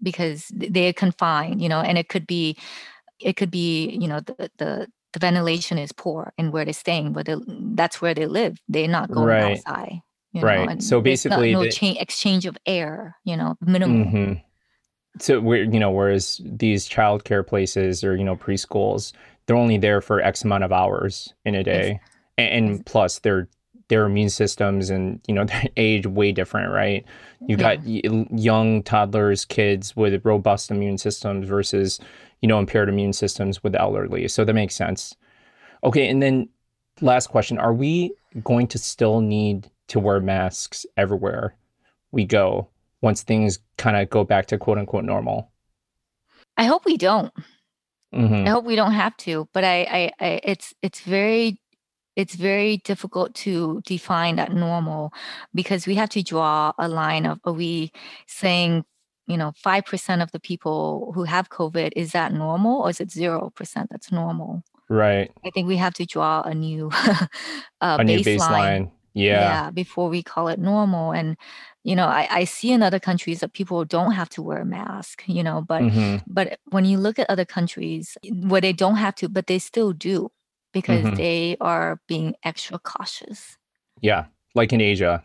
because 0.04 0.52
they're 0.54 0.94
confined, 0.94 1.62
you 1.62 1.70
know, 1.70 1.82
and 1.82 1.98
it 1.98 2.10
could 2.10 2.28
be, 2.28 2.56
it 3.20 3.36
could 3.38 3.50
be, 3.50 3.90
you 4.02 4.08
know, 4.08 4.20
the 4.20 4.52
the 4.58 4.88
the 5.14 5.20
ventilation 5.20 5.78
is 5.80 5.92
poor 5.92 6.34
in 6.38 6.52
where 6.52 6.66
they're 6.66 6.74
staying, 6.74 7.14
but 7.14 7.28
that's 7.76 8.02
where 8.02 8.14
they 8.14 8.28
live. 8.28 8.60
They're 8.68 8.88
not 8.88 9.10
going 9.10 9.28
right. 9.28 9.58
outside. 9.58 10.02
You 10.32 10.42
right. 10.42 10.70
Know, 10.70 10.80
so 10.80 11.02
basically, 11.02 11.54
no 11.54 11.64
the, 11.64 11.72
cha- 11.72 12.00
exchange 12.00 12.46
of 12.46 12.58
air. 12.66 13.16
You 13.24 13.38
know, 13.38 13.56
minimal. 13.62 14.06
Mm-hmm. 14.06 14.34
So 15.20 15.40
we're 15.40 15.64
you 15.64 15.80
know, 15.80 15.92
whereas 15.92 16.40
these 16.44 16.88
childcare 16.88 17.46
places 17.46 18.04
or 18.04 18.16
you 18.16 18.24
know 18.24 18.36
preschools, 18.36 19.12
they're 19.46 19.56
only 19.56 19.78
there 19.78 20.02
for 20.02 20.22
X 20.22 20.44
amount 20.44 20.64
of 20.64 20.72
hours 20.72 21.34
in 21.46 21.56
a 21.56 21.64
day, 21.64 22.00
and, 22.38 22.70
and 22.70 22.86
plus 22.86 23.20
their 23.20 23.50
their 23.90 24.06
immune 24.06 24.30
systems 24.30 24.90
and 24.90 25.20
you 25.28 25.34
know 25.34 25.44
their 25.46 25.66
age 25.76 26.08
way 26.08 26.32
different, 26.32 26.72
right? 26.72 27.04
You've 27.48 27.60
yeah. 27.60 27.76
got 27.76 28.40
young 28.40 28.84
toddlers, 28.84 29.46
kids 29.46 29.96
with 29.96 30.24
robust 30.26 30.72
immune 30.72 30.98
systems 30.98 31.48
versus 31.48 32.00
you 32.42 32.48
know 32.48 32.60
impaired 32.60 32.88
immune 32.88 33.14
systems 33.14 33.62
with 33.64 33.76
elderly. 33.76 34.28
So 34.28 34.46
that 34.46 34.54
makes 34.54 34.76
sense. 34.76 35.16
Okay, 35.84 36.08
and 36.08 36.24
then 36.24 36.50
last 37.02 37.28
question: 37.28 37.58
Are 37.58 37.74
we 37.74 38.14
going 38.44 38.68
to 38.68 38.78
still 38.78 39.20
need 39.22 39.70
to 39.90 40.00
wear 40.00 40.20
masks 40.20 40.86
everywhere 40.98 41.56
we 42.12 42.26
go 42.26 42.70
once 43.02 43.24
things 43.24 43.60
kind 43.78 43.98
of 43.98 44.10
go 44.10 44.24
back 44.24 44.48
to 44.48 44.58
quote 44.58 44.78
unquote 44.78 45.06
normal? 45.06 45.52
I 46.58 46.66
hope 46.66 46.86
we 46.86 46.98
don't. 46.98 47.32
Mm-hmm. 48.14 48.48
I 48.48 48.50
hope 48.50 48.66
we 48.66 48.76
don't 48.76 48.94
have 48.94 49.16
to, 49.18 49.48
but 49.54 49.64
I, 49.64 49.82
I, 49.82 50.12
I, 50.20 50.42
it's, 50.44 50.74
it's 50.82 51.02
very, 51.02 51.62
it's 52.16 52.36
very 52.36 52.78
difficult 52.78 53.36
to 53.36 53.82
define 53.86 54.36
that 54.38 54.52
normal 54.52 55.14
because 55.54 55.86
we 55.86 55.96
have 55.96 56.10
to 56.10 56.24
draw 56.24 56.74
a 56.78 56.88
line 56.88 57.26
of, 57.26 57.40
are 57.46 57.54
we 57.54 57.92
saying, 58.28 58.84
you 59.28 59.38
know, 59.38 59.54
5% 59.64 60.24
of 60.24 60.32
the 60.32 60.40
people 60.40 61.12
who 61.14 61.24
have 61.24 61.50
COVID, 61.50 61.92
is 61.96 62.12
that 62.14 62.34
normal 62.34 62.82
or 62.82 62.90
is 62.90 63.00
it 63.00 63.10
0% 63.10 63.88
that's 63.90 64.12
normal? 64.12 64.64
Right. 64.90 65.32
I 65.46 65.52
think 65.52 65.68
we 65.68 65.78
have 65.78 65.94
to 65.94 66.06
draw 66.06 66.42
a 66.42 66.56
new, 66.56 66.90
uh, 66.94 67.28
a 67.80 68.00
baseline. 68.00 68.06
new 68.06 68.20
baseline 68.20 68.92
yeah. 69.14 69.42
yeah 69.42 69.72
before 69.72 70.10
we 70.10 70.24
call 70.24 70.48
it 70.48 70.60
normal 70.60 71.12
and 71.12 71.38
you 71.84 71.96
know 71.96 72.06
I, 72.08 72.28
I 72.30 72.44
see 72.44 72.72
in 72.72 72.84
other 72.84 73.00
countries 73.00 73.40
that 73.40 73.54
people 73.54 73.86
don't 73.86 74.12
have 74.12 74.30
to 74.30 74.42
wear 74.42 74.60
a 74.60 74.66
mask 74.66 75.24
you 75.28 75.44
know 75.44 75.62
but 75.62 75.82
mm-hmm. 75.82 76.18
but 76.28 76.60
when 76.70 76.86
you 76.86 76.98
look 76.98 77.20
at 77.20 77.30
other 77.30 77.46
countries 77.46 78.18
where 78.32 78.62
they 78.62 78.74
don't 78.74 78.98
have 78.98 79.16
to 79.16 79.30
but 79.30 79.48
they 79.48 79.60
still 79.60 79.94
do 79.94 80.32
because 80.74 81.04
mm-hmm. 81.04 81.16
they 81.16 81.58
are 81.62 82.00
being 82.08 82.36
extra 82.44 82.80
cautious 82.80 83.58
yeah 84.02 84.26
like 84.56 84.74
in 84.74 84.82
asia 84.82 85.24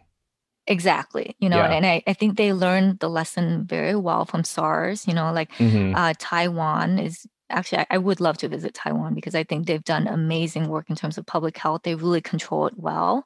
exactly 0.66 1.36
you 1.38 1.48
know 1.48 1.58
yeah. 1.58 1.72
and 1.72 1.84
I, 1.84 2.02
I 2.06 2.14
think 2.14 2.36
they 2.36 2.54
learned 2.54 3.00
the 3.00 3.10
lesson 3.10 3.66
very 3.66 3.94
well 3.94 4.24
from 4.24 4.44
sars 4.44 5.06
you 5.06 5.12
know 5.12 5.32
like 5.32 5.52
mm-hmm. 5.54 5.94
uh, 5.94 6.14
taiwan 6.18 6.98
is 6.98 7.26
actually 7.50 7.78
I, 7.78 7.86
I, 7.90 7.98
would 7.98 8.20
love 8.20 8.38
to 8.38 8.48
visit 8.48 8.74
taiwan 8.74 9.14
because 9.14 9.34
i 9.34 9.44
think 9.44 9.66
they've 9.66 9.84
done 9.84 10.06
amazing 10.06 10.68
work 10.68 10.88
in 10.88 10.96
terms 10.96 11.18
of 11.18 11.26
public 11.26 11.56
health. 11.58 11.82
They 11.82 11.94
really 11.94 12.20
control 12.20 12.66
it 12.66 12.74
well. 12.76 13.24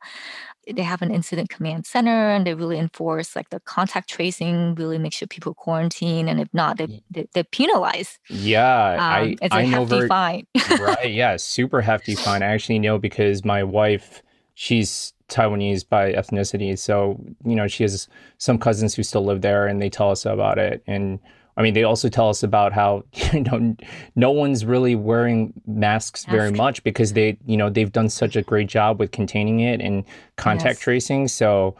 They 0.67 0.83
have 0.83 1.03
an 1.03 1.13
incident 1.13 1.49
command 1.49 1.87
center 1.87 2.31
and 2.31 2.47
they 2.47 2.55
really 2.55 2.79
enforce 2.79 3.35
like 3.35 3.51
the 3.51 3.61
contact 3.61 4.11
tracing 4.11 4.75
really 4.75 4.99
make 4.99 5.15
sure 5.15 5.27
people 5.27 5.55
quarantine 5.55 6.29
and 6.29 6.41
if 6.41 6.49
not 6.53 6.77
they, 6.77 7.03
they, 7.11 7.27
they're 7.33 7.45
penalized 7.45 8.19
yeah 8.29 8.93
um, 8.93 8.99
i 9.01 9.37
it's 9.41 9.55
a 9.55 9.59
I 9.59 9.63
hefty 9.63 9.97
very, 9.97 10.09
fine. 10.09 10.47
right 10.79 11.11
yeah 11.11 11.37
super 11.37 11.81
hefty 11.81 12.15
fine. 12.27 12.43
I 12.43 12.47
actually 12.47 12.79
know 12.79 12.99
because 12.99 13.45
my 13.45 13.63
wife 13.63 14.23
she's 14.55 15.15
taiwanese 15.31 15.89
by 15.89 16.13
ethnicity 16.13 16.79
so 16.79 17.19
you 17.45 17.55
know 17.55 17.67
she 17.67 17.83
has 17.85 18.09
some 18.37 18.59
cousins 18.59 18.95
who 18.95 19.03
still 19.03 19.25
live 19.25 19.41
there 19.41 19.67
and 19.67 19.81
they 19.81 19.89
tell 19.89 20.11
us 20.11 20.27
about 20.27 20.59
it 20.59 20.83
and 20.87 21.19
I 21.59 21.63
mean, 21.63 21.75
they 21.75 21.83
also 21.83 22.09
tell 22.09 22.29
us 22.29 22.45
about 22.45 22.73
how 22.73 23.05
you 23.33 23.41
know 23.41 23.77
no 24.15 24.31
one's 24.31 24.65
really 24.65 24.95
wearing 24.95 25.53
masks 25.67 26.27
Mask. 26.27 26.37
very 26.37 26.53
much 26.53 26.83
because 26.85 27.13
they 27.13 27.37
you 27.47 27.57
know 27.57 27.69
they've 27.69 27.93
done 27.93 28.09
such 28.09 28.37
a 28.37 28.43
great 28.43 28.69
job 28.69 28.99
with 28.99 29.11
containing 29.11 29.61
it 29.61 29.81
and 29.81 30.05
contact 30.37 30.77
yes. 30.77 30.81
tracing. 30.81 31.29
So 31.29 31.77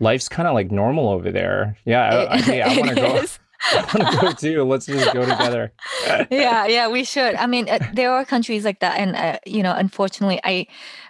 life's 0.00 0.28
kind 0.28 0.48
of 0.48 0.54
like 0.54 0.70
normal 0.70 1.08
over 1.08 1.30
there. 1.30 1.76
Yeah, 1.84 2.26
I, 2.30 2.38
I, 2.38 2.60
I 2.60 2.76
want 2.78 2.88
to 2.90 2.94
go. 2.96 3.24
I 3.72 3.98
want 3.98 4.12
to 4.12 4.20
go 4.20 4.32
too. 4.32 4.64
Let's 4.64 4.86
just 4.86 5.12
go 5.12 5.20
together. 5.20 5.72
yeah, 6.30 6.66
yeah, 6.66 6.88
we 6.88 7.04
should. 7.04 7.34
I 7.34 7.46
mean, 7.46 7.68
uh, 7.68 7.78
there 7.92 8.10
are 8.10 8.24
countries 8.24 8.64
like 8.64 8.80
that, 8.80 8.98
and 8.98 9.14
uh, 9.14 9.38
you 9.44 9.62
know, 9.62 9.74
unfortunately, 9.76 10.40
I, 10.44 10.66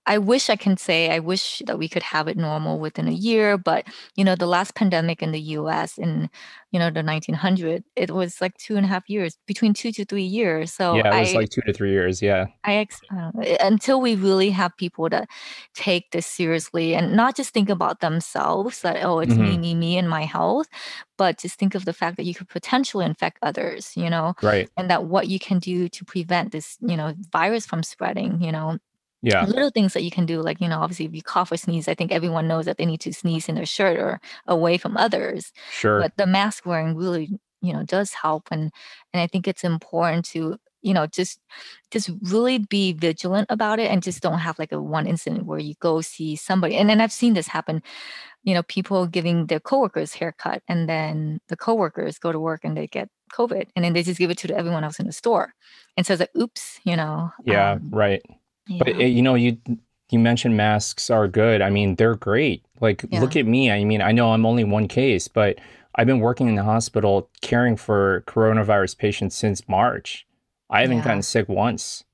I 0.06 0.18
wish 0.18 0.50
I 0.50 0.56
can 0.56 0.76
say 0.76 1.10
I 1.10 1.20
wish 1.20 1.62
that 1.66 1.78
we 1.78 1.88
could 1.88 2.02
have 2.02 2.26
it 2.26 2.36
normal 2.36 2.80
within 2.80 3.06
a 3.06 3.12
year, 3.12 3.56
but 3.56 3.86
you 4.16 4.24
know, 4.24 4.34
the 4.34 4.46
last 4.46 4.74
pandemic 4.74 5.22
in 5.22 5.30
the 5.30 5.40
U.S. 5.40 5.96
in 5.96 6.28
you 6.70 6.78
know 6.78 6.90
the 6.90 7.02
1900 7.02 7.84
it 7.96 8.10
was 8.10 8.40
like 8.40 8.56
two 8.56 8.76
and 8.76 8.84
a 8.84 8.88
half 8.88 9.08
years 9.08 9.36
between 9.46 9.74
two 9.74 9.90
to 9.92 10.04
three 10.04 10.22
years 10.22 10.72
so 10.72 10.94
yeah 10.94 11.14
it 11.14 11.20
was 11.20 11.34
I, 11.34 11.38
like 11.38 11.50
two 11.50 11.62
to 11.62 11.72
three 11.72 11.90
years 11.90 12.22
yeah 12.22 12.46
i 12.64 12.74
ex- 12.74 13.00
uh, 13.16 13.30
until 13.60 14.00
we 14.00 14.14
really 14.14 14.50
have 14.50 14.76
people 14.76 15.08
that 15.08 15.28
take 15.74 16.10
this 16.12 16.26
seriously 16.26 16.94
and 16.94 17.14
not 17.14 17.36
just 17.36 17.52
think 17.52 17.68
about 17.68 18.00
themselves 18.00 18.82
that 18.82 19.04
oh 19.04 19.18
it's 19.18 19.32
mm-hmm. 19.32 19.42
me 19.42 19.58
me 19.58 19.74
me 19.74 19.98
and 19.98 20.08
my 20.08 20.24
health 20.24 20.68
but 21.16 21.38
just 21.38 21.58
think 21.58 21.74
of 21.74 21.84
the 21.84 21.92
fact 21.92 22.16
that 22.16 22.24
you 22.24 22.34
could 22.34 22.48
potentially 22.48 23.04
infect 23.04 23.38
others 23.42 23.92
you 23.96 24.08
know 24.08 24.34
right 24.42 24.68
and 24.76 24.88
that 24.90 25.04
what 25.04 25.28
you 25.28 25.38
can 25.38 25.58
do 25.58 25.88
to 25.88 26.04
prevent 26.04 26.52
this 26.52 26.76
you 26.80 26.96
know 26.96 27.14
virus 27.32 27.66
from 27.66 27.82
spreading 27.82 28.40
you 28.40 28.52
know 28.52 28.78
yeah. 29.22 29.44
little 29.44 29.70
things 29.70 29.92
that 29.92 30.02
you 30.02 30.10
can 30.10 30.26
do 30.26 30.40
like 30.40 30.60
you 30.60 30.68
know 30.68 30.80
obviously 30.80 31.06
if 31.06 31.14
you 31.14 31.22
cough 31.22 31.52
or 31.52 31.56
sneeze 31.56 31.88
i 31.88 31.94
think 31.94 32.12
everyone 32.12 32.48
knows 32.48 32.64
that 32.64 32.78
they 32.78 32.86
need 32.86 33.00
to 33.00 33.12
sneeze 33.12 33.48
in 33.48 33.54
their 33.54 33.66
shirt 33.66 33.98
or 33.98 34.20
away 34.46 34.78
from 34.78 34.96
others 34.96 35.52
sure. 35.70 36.00
but 36.00 36.16
the 36.16 36.26
mask 36.26 36.64
wearing 36.66 36.96
really 36.96 37.38
you 37.62 37.72
know 37.72 37.82
does 37.84 38.12
help 38.12 38.48
and 38.50 38.72
and 39.12 39.20
i 39.20 39.26
think 39.26 39.46
it's 39.46 39.64
important 39.64 40.24
to 40.24 40.56
you 40.82 40.94
know 40.94 41.06
just 41.06 41.40
just 41.90 42.10
really 42.22 42.58
be 42.58 42.92
vigilant 42.92 43.46
about 43.50 43.78
it 43.78 43.90
and 43.90 44.02
just 44.02 44.22
don't 44.22 44.38
have 44.38 44.58
like 44.58 44.72
a 44.72 44.80
one 44.80 45.06
incident 45.06 45.44
where 45.46 45.58
you 45.58 45.74
go 45.80 46.00
see 46.00 46.36
somebody 46.36 46.76
and 46.76 46.88
then 46.88 47.00
i've 47.00 47.12
seen 47.12 47.34
this 47.34 47.48
happen 47.48 47.82
you 48.42 48.54
know 48.54 48.62
people 48.64 49.06
giving 49.06 49.46
their 49.46 49.60
coworkers 49.60 50.14
haircut 50.14 50.62
and 50.68 50.88
then 50.88 51.40
the 51.48 51.56
coworkers 51.56 52.18
go 52.18 52.32
to 52.32 52.40
work 52.40 52.60
and 52.64 52.76
they 52.76 52.86
get 52.86 53.08
covid 53.32 53.68
and 53.76 53.84
then 53.84 53.92
they 53.92 54.02
just 54.02 54.18
give 54.18 54.30
it 54.30 54.38
to 54.38 54.56
everyone 54.56 54.84
else 54.84 54.98
in 54.98 55.06
the 55.06 55.12
store 55.12 55.54
and 55.96 56.06
so 56.06 56.14
it's 56.14 56.20
like 56.20 56.36
oops 56.36 56.80
you 56.84 56.96
know 56.96 57.30
yeah 57.44 57.72
um, 57.72 57.90
right 57.90 58.22
yeah. 58.70 58.78
But 58.84 59.00
eh, 59.00 59.06
you 59.06 59.20
know, 59.20 59.34
you 59.34 59.58
you 60.10 60.18
mentioned 60.18 60.56
masks 60.56 61.10
are 61.10 61.28
good. 61.28 61.60
I 61.60 61.70
mean, 61.70 61.96
they're 61.96 62.14
great. 62.14 62.64
Like, 62.80 63.04
yeah. 63.10 63.20
look 63.20 63.36
at 63.36 63.46
me. 63.46 63.70
I 63.70 63.84
mean, 63.84 64.00
I 64.00 64.12
know 64.12 64.32
I'm 64.32 64.46
only 64.46 64.64
one 64.64 64.88
case, 64.88 65.28
but 65.28 65.58
I've 65.94 66.06
been 66.06 66.20
working 66.20 66.48
in 66.48 66.54
the 66.54 66.62
hospital 66.62 67.28
caring 67.42 67.76
for 67.76 68.24
coronavirus 68.26 68.98
patients 68.98 69.36
since 69.36 69.68
March. 69.68 70.26
I 70.70 70.82
haven't 70.82 70.98
yeah. 70.98 71.04
gotten 71.04 71.22
sick 71.22 71.48
once, 71.48 72.04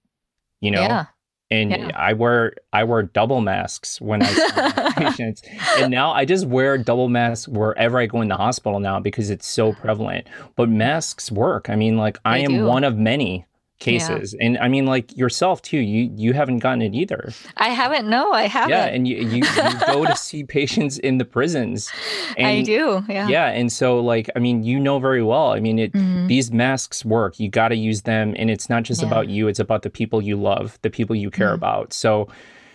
you 0.60 0.70
know? 0.70 0.82
Yeah. 0.82 1.06
And. 1.50 1.92
I 1.92 2.12
wear 2.12 2.54
I 2.72 2.82
wear 2.82 3.04
double 3.04 3.40
masks 3.40 4.00
when 4.00 4.20
I 4.20 4.26
see 4.26 4.92
patients, 5.04 5.42
and 5.78 5.92
now 5.92 6.10
I 6.10 6.24
just 6.24 6.44
wear 6.44 6.76
double 6.76 7.08
masks 7.08 7.46
wherever 7.46 8.00
I 8.00 8.06
go 8.06 8.20
in 8.20 8.26
the 8.26 8.36
hospital 8.36 8.80
now 8.80 8.98
because 8.98 9.30
it's 9.30 9.46
so 9.46 9.72
prevalent. 9.72 10.26
But 10.56 10.70
masks 10.70 11.30
work. 11.30 11.70
I 11.70 11.76
mean, 11.76 11.96
like 11.96 12.18
I 12.24 12.38
am 12.38 12.50
do. 12.50 12.64
one 12.64 12.82
of 12.82 12.96
many 12.96 13.46
cases 13.78 14.34
yeah. 14.34 14.46
and 14.46 14.58
i 14.58 14.68
mean 14.68 14.86
like 14.86 15.14
yourself 15.16 15.60
too 15.60 15.78
you 15.78 16.10
you 16.16 16.32
haven't 16.32 16.58
gotten 16.58 16.80
it 16.80 16.94
either 16.94 17.30
i 17.58 17.68
haven't 17.68 18.08
no 18.08 18.32
i 18.32 18.44
haven't 18.44 18.70
yeah 18.70 18.86
and 18.86 19.06
you 19.06 19.16
you, 19.16 19.44
you 19.44 19.80
go 19.86 20.04
to 20.04 20.16
see 20.16 20.42
patients 20.42 20.96
in 20.98 21.18
the 21.18 21.24
prisons 21.24 21.90
and, 22.38 22.46
i 22.46 22.62
do 22.62 23.04
yeah 23.08 23.28
yeah 23.28 23.48
and 23.48 23.70
so 23.70 24.00
like 24.00 24.30
i 24.34 24.38
mean 24.38 24.62
you 24.62 24.80
know 24.80 24.98
very 24.98 25.22
well 25.22 25.52
i 25.52 25.60
mean 25.60 25.78
it 25.78 25.92
mm-hmm. 25.92 26.26
these 26.26 26.50
masks 26.50 27.04
work 27.04 27.38
you 27.38 27.50
got 27.50 27.68
to 27.68 27.76
use 27.76 28.02
them 28.02 28.34
and 28.38 28.50
it's 28.50 28.70
not 28.70 28.82
just 28.82 29.02
yeah. 29.02 29.08
about 29.08 29.28
you 29.28 29.46
it's 29.46 29.60
about 29.60 29.82
the 29.82 29.90
people 29.90 30.22
you 30.22 30.36
love 30.36 30.78
the 30.80 30.90
people 30.90 31.14
you 31.14 31.30
care 31.30 31.48
mm-hmm. 31.48 31.56
about 31.56 31.92
so 31.92 32.26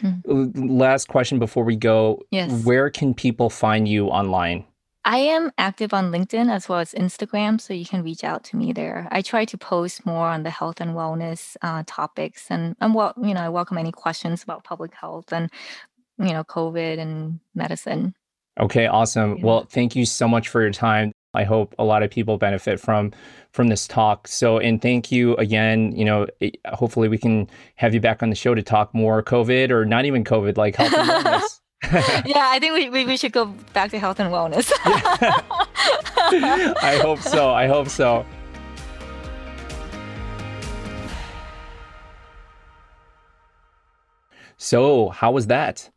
mm-hmm. 0.03 0.67
last 0.69 1.07
question 1.07 1.39
before 1.39 1.63
we 1.63 1.75
go 1.75 2.21
yes 2.29 2.63
where 2.63 2.91
can 2.91 3.13
people 3.13 3.49
find 3.49 3.87
you 3.87 4.07
online 4.07 4.63
I 5.03 5.17
am 5.17 5.51
active 5.57 5.93
on 5.93 6.11
LinkedIn 6.11 6.51
as 6.51 6.69
well 6.69 6.79
as 6.79 6.93
Instagram, 6.93 7.59
so 7.59 7.73
you 7.73 7.85
can 7.85 8.03
reach 8.03 8.23
out 8.23 8.43
to 8.45 8.55
me 8.55 8.71
there. 8.71 9.07
I 9.11 9.21
try 9.21 9.45
to 9.45 9.57
post 9.57 10.05
more 10.05 10.27
on 10.27 10.43
the 10.43 10.51
health 10.51 10.79
and 10.79 10.91
wellness 10.91 11.57
uh, 11.63 11.83
topics, 11.87 12.51
and 12.51 12.75
I'm 12.81 12.93
well, 12.93 13.13
you 13.17 13.33
know, 13.33 13.41
I 13.41 13.49
welcome 13.49 13.77
any 13.77 13.91
questions 13.91 14.43
about 14.43 14.63
public 14.63 14.93
health 14.93 15.33
and 15.33 15.49
you 16.19 16.33
know, 16.33 16.43
COVID 16.43 16.99
and 16.99 17.39
medicine. 17.55 18.13
Okay, 18.59 18.87
awesome. 18.87 19.37
Yeah. 19.37 19.45
Well, 19.45 19.65
thank 19.69 19.95
you 19.95 20.05
so 20.05 20.27
much 20.27 20.49
for 20.49 20.61
your 20.61 20.71
time. 20.71 21.11
I 21.33 21.45
hope 21.45 21.73
a 21.79 21.85
lot 21.85 22.03
of 22.03 22.11
people 22.11 22.37
benefit 22.37 22.79
from 22.79 23.11
from 23.53 23.69
this 23.69 23.87
talk. 23.87 24.27
So, 24.27 24.59
and 24.59 24.81
thank 24.81 25.11
you 25.11 25.35
again. 25.37 25.93
You 25.95 26.05
know, 26.05 26.27
hopefully 26.67 27.07
we 27.07 27.17
can 27.17 27.49
have 27.75 27.93
you 27.93 28.01
back 28.01 28.21
on 28.21 28.29
the 28.29 28.35
show 28.35 28.53
to 28.53 28.61
talk 28.61 28.93
more 28.93 29.23
COVID 29.23 29.71
or 29.71 29.85
not 29.85 30.05
even 30.05 30.23
COVID, 30.23 30.57
like 30.57 30.75
health 30.75 30.93
and 30.93 31.09
wellness. 31.25 31.60
yeah, 31.91 32.47
I 32.49 32.59
think 32.59 32.73
we, 32.73 32.89
we, 32.89 33.05
we, 33.05 33.17
should 33.17 33.31
go 33.31 33.45
back 33.73 33.89
to 33.91 33.99
health 33.99 34.19
and 34.19 34.31
wellness. 34.31 34.71
I 36.83 36.99
hope 37.01 37.19
so. 37.19 37.51
I 37.51 37.67
hope 37.67 37.89
so. 37.89 38.25
So, 44.57 45.09
how 45.09 45.31
was 45.31 45.47
that? 45.47 45.89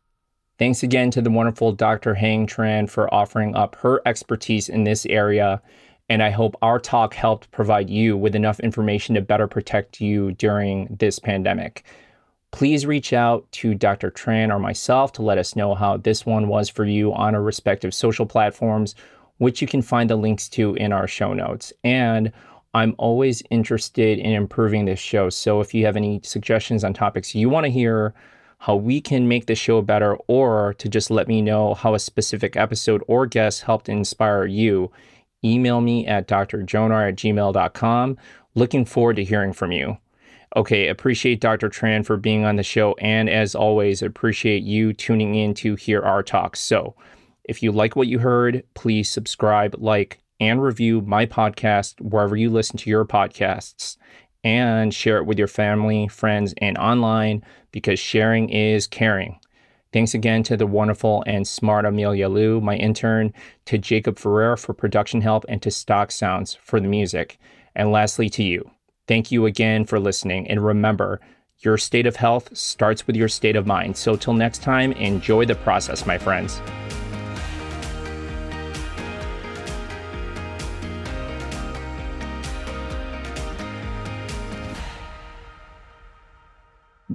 Thanks 0.57 0.81
again 0.81 1.11
to 1.11 1.21
the 1.21 1.29
wonderful 1.29 1.71
Dr. 1.71 2.15
Hang 2.15 2.47
Tran 2.47 2.89
for 2.89 3.13
offering 3.13 3.55
up 3.55 3.75
her 3.75 4.01
expertise 4.07 4.69
in 4.69 4.85
this 4.85 5.05
area. 5.05 5.61
And 6.09 6.23
I 6.23 6.31
hope 6.31 6.55
our 6.63 6.79
talk 6.79 7.13
helped 7.13 7.51
provide 7.51 7.91
you 7.91 8.17
with 8.17 8.35
enough 8.35 8.59
information 8.59 9.15
to 9.15 9.21
better 9.21 9.47
protect 9.47 10.01
you 10.01 10.31
during 10.31 10.95
this 10.99 11.19
pandemic 11.19 11.85
please 12.55 12.85
reach 12.85 13.11
out 13.11 13.45
to 13.51 13.75
Dr. 13.75 14.09
Tran 14.09 14.49
or 14.49 14.59
myself 14.59 15.11
to 15.11 15.21
let 15.21 15.37
us 15.37 15.57
know 15.57 15.75
how 15.75 15.97
this 15.97 16.25
one 16.25 16.47
was 16.47 16.69
for 16.69 16.85
you 16.85 17.13
on 17.13 17.35
our 17.35 17.41
respective 17.41 17.93
social 17.93 18.25
platforms, 18.25 18.95
which 19.39 19.61
you 19.61 19.67
can 19.67 19.81
find 19.81 20.09
the 20.09 20.15
links 20.15 20.47
to 20.47 20.73
in 20.75 20.93
our 20.93 21.05
show 21.05 21.33
notes. 21.33 21.73
And 21.83 22.31
I'm 22.73 22.95
always 22.97 23.43
interested 23.49 24.19
in 24.19 24.31
improving 24.31 24.85
this 24.85 24.99
show. 24.99 25.29
So 25.29 25.59
if 25.59 25.73
you 25.73 25.85
have 25.85 25.97
any 25.97 26.21
suggestions 26.23 26.85
on 26.85 26.93
topics 26.93 27.35
you 27.35 27.49
want 27.49 27.65
to 27.65 27.69
hear, 27.69 28.13
how 28.59 28.77
we 28.77 29.01
can 29.01 29.27
make 29.27 29.47
the 29.47 29.55
show 29.55 29.81
better, 29.81 30.15
or 30.27 30.75
to 30.75 30.87
just 30.87 31.11
let 31.11 31.27
me 31.27 31.41
know 31.41 31.73
how 31.73 31.93
a 31.93 31.99
specific 31.99 32.55
episode 32.55 33.03
or 33.09 33.25
guest 33.25 33.63
helped 33.63 33.89
inspire 33.89 34.45
you, 34.45 34.93
email 35.43 35.81
me 35.81 36.07
at 36.07 36.25
drjonar 36.29 37.09
at 37.09 37.17
gmail.com. 37.17 38.17
Looking 38.55 38.85
forward 38.85 39.17
to 39.17 39.25
hearing 39.25 39.51
from 39.51 39.73
you. 39.73 39.97
Okay, 40.55 40.87
appreciate 40.87 41.41
Dr. 41.41 41.69
Tran 41.69 42.05
for 42.05 42.15
being 42.15 42.45
on 42.45 42.55
the 42.55 42.63
show. 42.63 42.95
And 42.99 43.29
as 43.29 43.55
always, 43.55 44.01
appreciate 44.01 44.63
you 44.63 44.93
tuning 44.93 45.35
in 45.35 45.53
to 45.55 45.75
hear 45.75 46.01
our 46.01 46.23
talks. 46.23 46.61
So 46.61 46.95
if 47.43 47.61
you 47.61 47.73
like 47.73 47.95
what 47.95 48.07
you 48.07 48.19
heard, 48.19 48.63
please 48.73 49.09
subscribe, 49.09 49.75
like, 49.77 50.19
and 50.39 50.63
review 50.63 51.01
my 51.01 51.25
podcast 51.25 51.99
wherever 51.99 52.35
you 52.35 52.49
listen 52.49 52.77
to 52.77 52.89
your 52.89 53.05
podcasts 53.05 53.97
and 54.43 54.93
share 54.93 55.17
it 55.17 55.25
with 55.25 55.37
your 55.37 55.47
family, 55.47 56.07
friends, 56.07 56.53
and 56.59 56.77
online 56.77 57.43
because 57.71 57.99
sharing 57.99 58.49
is 58.49 58.87
caring. 58.87 59.39
Thanks 59.91 60.13
again 60.13 60.43
to 60.43 60.57
the 60.57 60.67
wonderful 60.67 61.23
and 61.25 61.47
smart 61.47 61.85
Amelia 61.85 62.29
Liu, 62.29 62.61
my 62.61 62.75
intern, 62.75 63.33
to 63.65 63.77
Jacob 63.77 64.19
Ferrer 64.19 64.57
for 64.57 64.73
production 64.73 65.21
help, 65.21 65.45
and 65.47 65.61
to 65.61 65.71
Stock 65.71 66.11
Sounds 66.11 66.53
for 66.53 66.79
the 66.79 66.87
music. 66.87 67.37
And 67.75 67.91
lastly, 67.91 68.29
to 68.29 68.43
you. 68.43 68.74
Thank 69.07 69.31
you 69.31 69.45
again 69.45 69.85
for 69.85 69.99
listening. 69.99 70.47
And 70.49 70.63
remember, 70.63 71.19
your 71.59 71.77
state 71.77 72.05
of 72.05 72.15
health 72.15 72.55
starts 72.55 73.07
with 73.07 73.15
your 73.15 73.27
state 73.27 73.55
of 73.55 73.65
mind. 73.65 73.97
So, 73.97 74.15
till 74.15 74.33
next 74.33 74.61
time, 74.61 74.91
enjoy 74.93 75.45
the 75.45 75.55
process, 75.55 76.05
my 76.05 76.17
friends. 76.17 76.61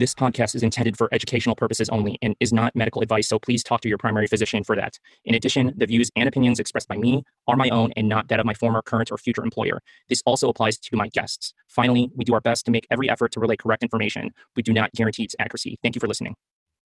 This 0.00 0.14
podcast 0.14 0.54
is 0.54 0.62
intended 0.62 0.96
for 0.96 1.10
educational 1.12 1.54
purposes 1.54 1.90
only 1.90 2.18
and 2.22 2.34
is 2.40 2.54
not 2.54 2.74
medical 2.74 3.02
advice, 3.02 3.28
so 3.28 3.38
please 3.38 3.62
talk 3.62 3.82
to 3.82 3.88
your 3.88 3.98
primary 3.98 4.26
physician 4.26 4.64
for 4.64 4.74
that. 4.74 4.98
In 5.26 5.34
addition, 5.34 5.74
the 5.76 5.84
views 5.84 6.10
and 6.16 6.26
opinions 6.26 6.58
expressed 6.58 6.88
by 6.88 6.96
me 6.96 7.22
are 7.46 7.54
my 7.54 7.68
own 7.68 7.92
and 7.98 8.08
not 8.08 8.28
that 8.28 8.40
of 8.40 8.46
my 8.46 8.54
former, 8.54 8.80
current, 8.80 9.12
or 9.12 9.18
future 9.18 9.44
employer. 9.44 9.82
This 10.08 10.22
also 10.24 10.48
applies 10.48 10.78
to 10.78 10.96
my 10.96 11.08
guests. 11.08 11.52
Finally, 11.68 12.10
we 12.16 12.24
do 12.24 12.32
our 12.32 12.40
best 12.40 12.64
to 12.64 12.70
make 12.70 12.86
every 12.90 13.10
effort 13.10 13.30
to 13.32 13.40
relay 13.40 13.56
correct 13.56 13.82
information. 13.82 14.30
We 14.56 14.62
do 14.62 14.72
not 14.72 14.90
guarantee 14.92 15.24
its 15.24 15.36
accuracy. 15.38 15.78
Thank 15.82 15.96
you 15.96 16.00
for 16.00 16.08
listening. 16.08 16.34